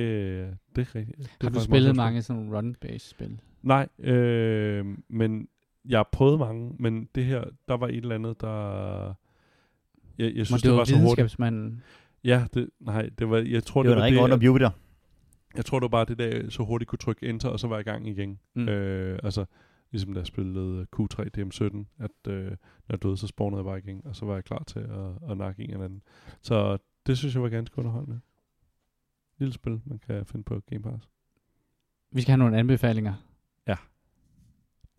[0.75, 1.17] det er rigtigt.
[1.17, 3.41] Det Har du spillet mange sådan run-based spil?
[3.61, 5.47] Nej, øh, men
[5.85, 9.13] jeg har prøvet mange, men det her, der var et eller andet, der...
[10.17, 11.39] Jeg, jeg synes, det, det var, var så hurtigt.
[12.23, 14.69] Ja, det, nej, det var, jeg tror, Det var en ring det, om Jupiter.
[15.55, 17.75] jeg tror, det var bare det der, så hurtigt kunne trykke enter, og så var
[17.75, 18.39] jeg i gang igen.
[18.53, 18.69] Mm.
[18.69, 19.45] Øh, altså,
[19.91, 23.77] ligesom da jeg spillede Q3 DM17, at øh, når jeg døde, så spawnede jeg bare
[23.77, 26.01] igen, og så var jeg klar til at, at nakke en eller anden.
[26.41, 26.77] Så
[27.07, 28.19] det synes jeg var ganske underholdende.
[29.37, 31.09] Lille spil, man kan finde på Game Pass.
[32.11, 33.13] Vi skal have nogle anbefalinger.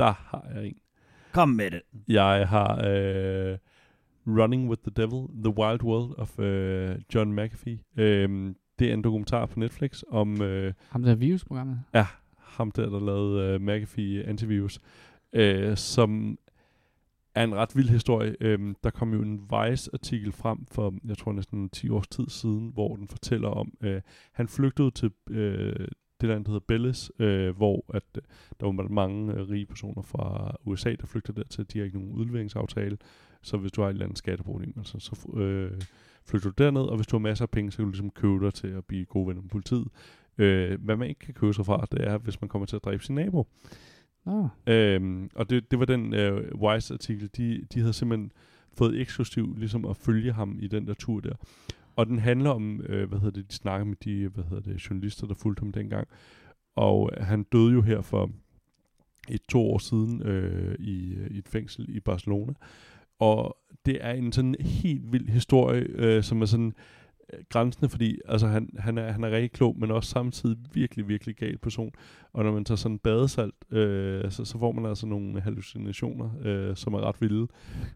[0.00, 0.76] Der har jeg en.
[1.32, 1.82] Kom med det.
[2.08, 3.58] Jeg har øh,
[4.26, 7.78] Running with the Devil, The Wild World of øh, John McAfee.
[7.96, 11.82] Øh, det er en dokumentar på Netflix om øh, Ham der virusprogrammet
[12.60, 14.80] ham der, der lavede øh, McAfee Antivirus,
[15.32, 16.38] øh, som
[17.34, 18.36] er en ret vild historie.
[18.40, 22.70] Øh, der kom jo en Vice-artikel frem for, jeg tror næsten 10 års tid siden,
[22.74, 24.00] hvor den fortæller om, øh,
[24.32, 25.88] han flygtede til øh,
[26.20, 28.22] det land, der hedder Belize, øh, hvor at, øh,
[28.60, 31.66] der var mange øh, rige personer fra USA, der flygter dertil.
[31.72, 32.98] De har ikke nogen udleveringsaftale,
[33.42, 35.80] så hvis du har et eller andet skatteproblem, altså, så øh,
[36.24, 38.44] flygter du derned, og hvis du har masser af penge, så kan du ligesom købe
[38.44, 39.88] dig til at blive gode venner med politiet.
[40.40, 42.84] Øh, hvad man ikke kan købe sig fra, det er, hvis man kommer til at
[42.84, 43.46] dræbe sin nabo.
[44.26, 44.48] Oh.
[44.66, 48.32] Øhm, og det, det var den øh, Wise-artikel, de, de havde simpelthen
[48.78, 51.34] fået eksklusivt ligesom at følge ham i den der tur der.
[51.96, 54.90] Og den handler om, øh, hvad hedder det, de snakker med de hvad hedder det,
[54.90, 56.08] journalister, der fulgte ham dengang.
[56.76, 58.30] Og han døde jo her for
[59.28, 62.52] et to år siden øh, i, øh, i et fængsel i Barcelona.
[63.18, 66.99] Og det er en sådan helt vild historie, øh, som er sådan øh,
[67.48, 71.36] grænsende, fordi altså, han, han, er, han er rigtig klog, men også samtidig virkelig, virkelig
[71.36, 71.90] gal person.
[72.32, 76.76] Og når man tager sådan badesalt, øh, så, så får man altså nogle hallucinationer, øh,
[76.76, 77.46] som er ret vilde.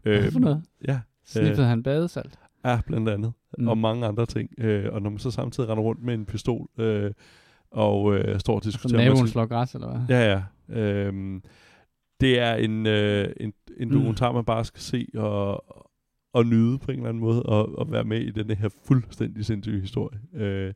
[0.03, 0.63] Hvad for noget?
[0.87, 2.39] Ja, Sniffede han badesalt?
[2.65, 3.33] ja, blandt andet.
[3.57, 3.63] Mm.
[3.63, 3.67] Mm.
[3.69, 4.49] Og mange andre ting.
[4.57, 7.11] Øh, og når man så samtidig render rundt med en pistol, øh,
[7.71, 8.97] og øh, står og Så diskuterer...
[9.01, 10.17] naboen man- slår græs, eller hvad?
[10.17, 10.31] Ja,
[10.69, 10.79] ja.
[10.81, 11.43] Øhm,
[12.21, 13.93] det er en, øh, en, en Mm.
[13.93, 15.63] dokumentar, man bare skal se og,
[16.35, 19.45] og nyde på en eller anden måde, og, og være med i den her fuldstændig
[19.45, 20.19] sindssyge historie.
[20.33, 20.73] Øh,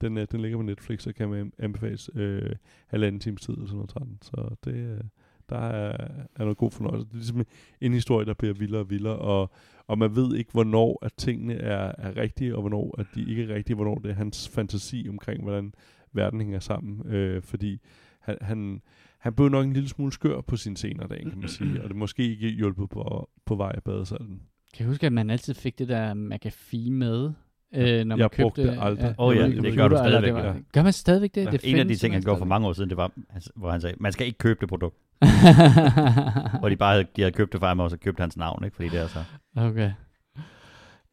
[0.00, 2.50] den, øh, den ligger på Netflix, og kan man anbefales øh,
[2.86, 4.18] halvanden times tid, eller sådan noget 13.
[4.22, 5.00] Så det, øh,
[5.48, 7.06] der er, er noget god fornøjelse.
[7.06, 7.44] Det er ligesom
[7.80, 9.50] en historie, der bliver vildere og vildere, og,
[9.86, 13.42] og man ved ikke, hvornår at tingene er, er rigtige, og hvornår at de ikke
[13.42, 15.74] er rigtige, hvornår det er hans fantasi omkring, hvordan
[16.12, 17.06] verden hænger sammen.
[17.06, 17.80] Øh, fordi
[18.20, 18.82] han, han,
[19.18, 21.88] han blev nok en lille smule skør på sine senere dage, kan man sige, og
[21.88, 24.42] det måske ikke hjulpet på, på vej af badesalten.
[24.76, 27.32] Kan jeg huske, at man altid fik det der McAfee med,
[27.74, 28.42] øh, når man Jeg købte...
[28.42, 29.14] brugte det aldrig.
[29.18, 30.54] Åh ja, jeg ved ikke, det om gør du stadigvæk, det var- ja.
[30.72, 31.44] Gør man stadigvæk det?
[31.44, 33.12] Ja, det en af de ting, han simpelthen gjorde for mange år siden, det var,
[33.34, 34.96] altså, hvor han sagde, man skal ikke købe det produkt.
[36.60, 38.64] Hvor de bare havde, de havde købt det for ham, og så købt hans navn,
[38.64, 38.76] ikke?
[38.76, 39.24] Fordi det er så...
[39.56, 39.90] okay.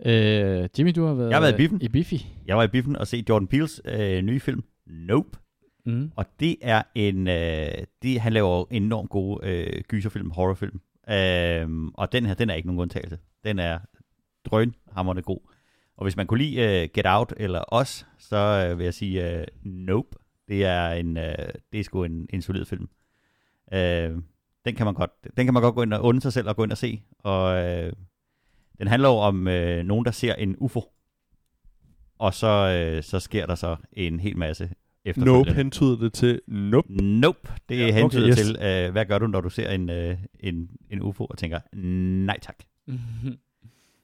[0.06, 1.82] Øh, Jimmy, du har været, Jeg har været i biffen.
[1.82, 2.14] i Biffy.
[2.46, 5.38] Jeg var i biffen og se Jordan Peels øh, nye film, Nope.
[5.86, 6.12] Mm.
[6.16, 7.28] Og det er en...
[7.28, 7.68] Øh,
[8.04, 10.80] det, han laver enormt gode øh, gyserfilm, horrorfilm.
[11.10, 13.18] Øh, og den her, den er ikke nogen undtagelse.
[13.44, 13.80] Den er
[14.46, 15.40] drønhammerende god.
[15.98, 19.40] Og hvis man kunne lide øh, Get Out eller Os, så øh, vil jeg sige
[19.40, 20.18] øh, Nope.
[20.48, 21.36] Det er en, øh,
[21.72, 22.90] det er sgu en, en solid film.
[23.74, 24.18] Øh,
[24.66, 26.56] den kan man godt, den kan man godt gå ind og unde sig selv og
[26.56, 27.02] gå ind og se.
[27.20, 27.94] Og øh,
[28.78, 30.82] den handler jo om øh, nogen, der ser en UFO.
[32.20, 34.70] Og så, øh, så sker der så en hel masse
[35.06, 35.50] efterfølgende.
[35.50, 36.94] Nope hentyder det til nope.
[36.94, 37.40] Nope.
[37.70, 38.38] Det Ja, okay, hentyder yes.
[38.38, 41.60] til, øh, hvad gør du, når du ser en, øh, en, en UFO og tænker,
[42.26, 42.56] nej tak.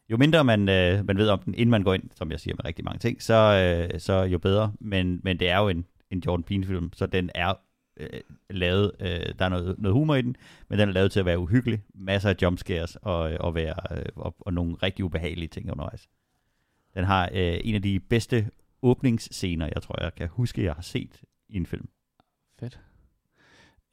[0.10, 2.56] Jo mindre man, øh, man ved om den, inden man går ind, som jeg siger
[2.56, 4.74] med rigtig mange ting, så, øh, så jo bedre.
[4.80, 7.54] Men, men det er jo en, en Jordan Peele-film, så den er
[7.98, 10.36] øh, lavet, øh, der er noget, noget humor i den,
[10.70, 11.82] men den er lavet til at være uhyggelig.
[11.94, 16.10] Masser af jumpscares og, og, være, øh, og, og nogle rigtig ubehagelige ting undervejs.
[16.94, 18.50] Den har øh, en af de bedste
[18.82, 21.90] åbningsscener, jeg tror, jeg kan huske, jeg har set i en film.
[22.60, 22.80] Fedt.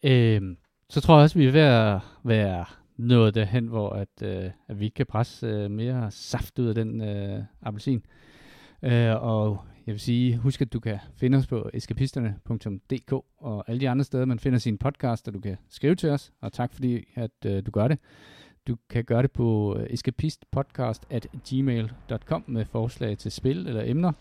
[0.04, 0.56] Øhm,
[0.88, 2.64] så tror jeg også, vi er ved at være
[2.96, 7.00] nået derhen, hvor at, øh, at vi kan presse øh, mere saft ud af den
[7.00, 8.02] øh, appelsin.
[8.82, 13.80] Øh, og jeg vil sige, husk at du kan finde os på eskapisterne.dk og alle
[13.80, 16.74] de andre steder, man finder sin podcast, og du kan skrive til os, og tak
[16.74, 17.98] fordi, at øh, du gør det.
[18.66, 24.12] Du kan gøre det på øh, escapistpodcast.gmail.com at gmail.com med forslag til spil eller emner.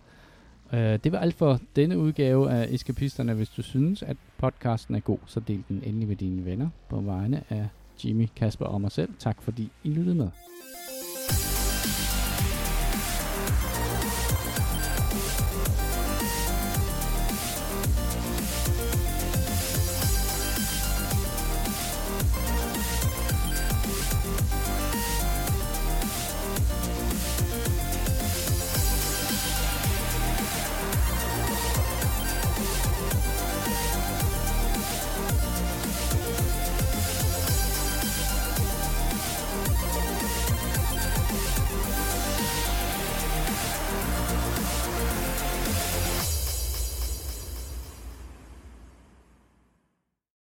[0.73, 3.34] Øh, det var alt for denne udgave af Eskapisterne.
[3.34, 7.02] Hvis du synes, at podcasten er god, så del den endelig med dine venner på
[7.02, 7.68] vegne af
[8.06, 9.10] Jimmy, Kasper og mig selv.
[9.19, 10.28] Tak fordi I lyttede med.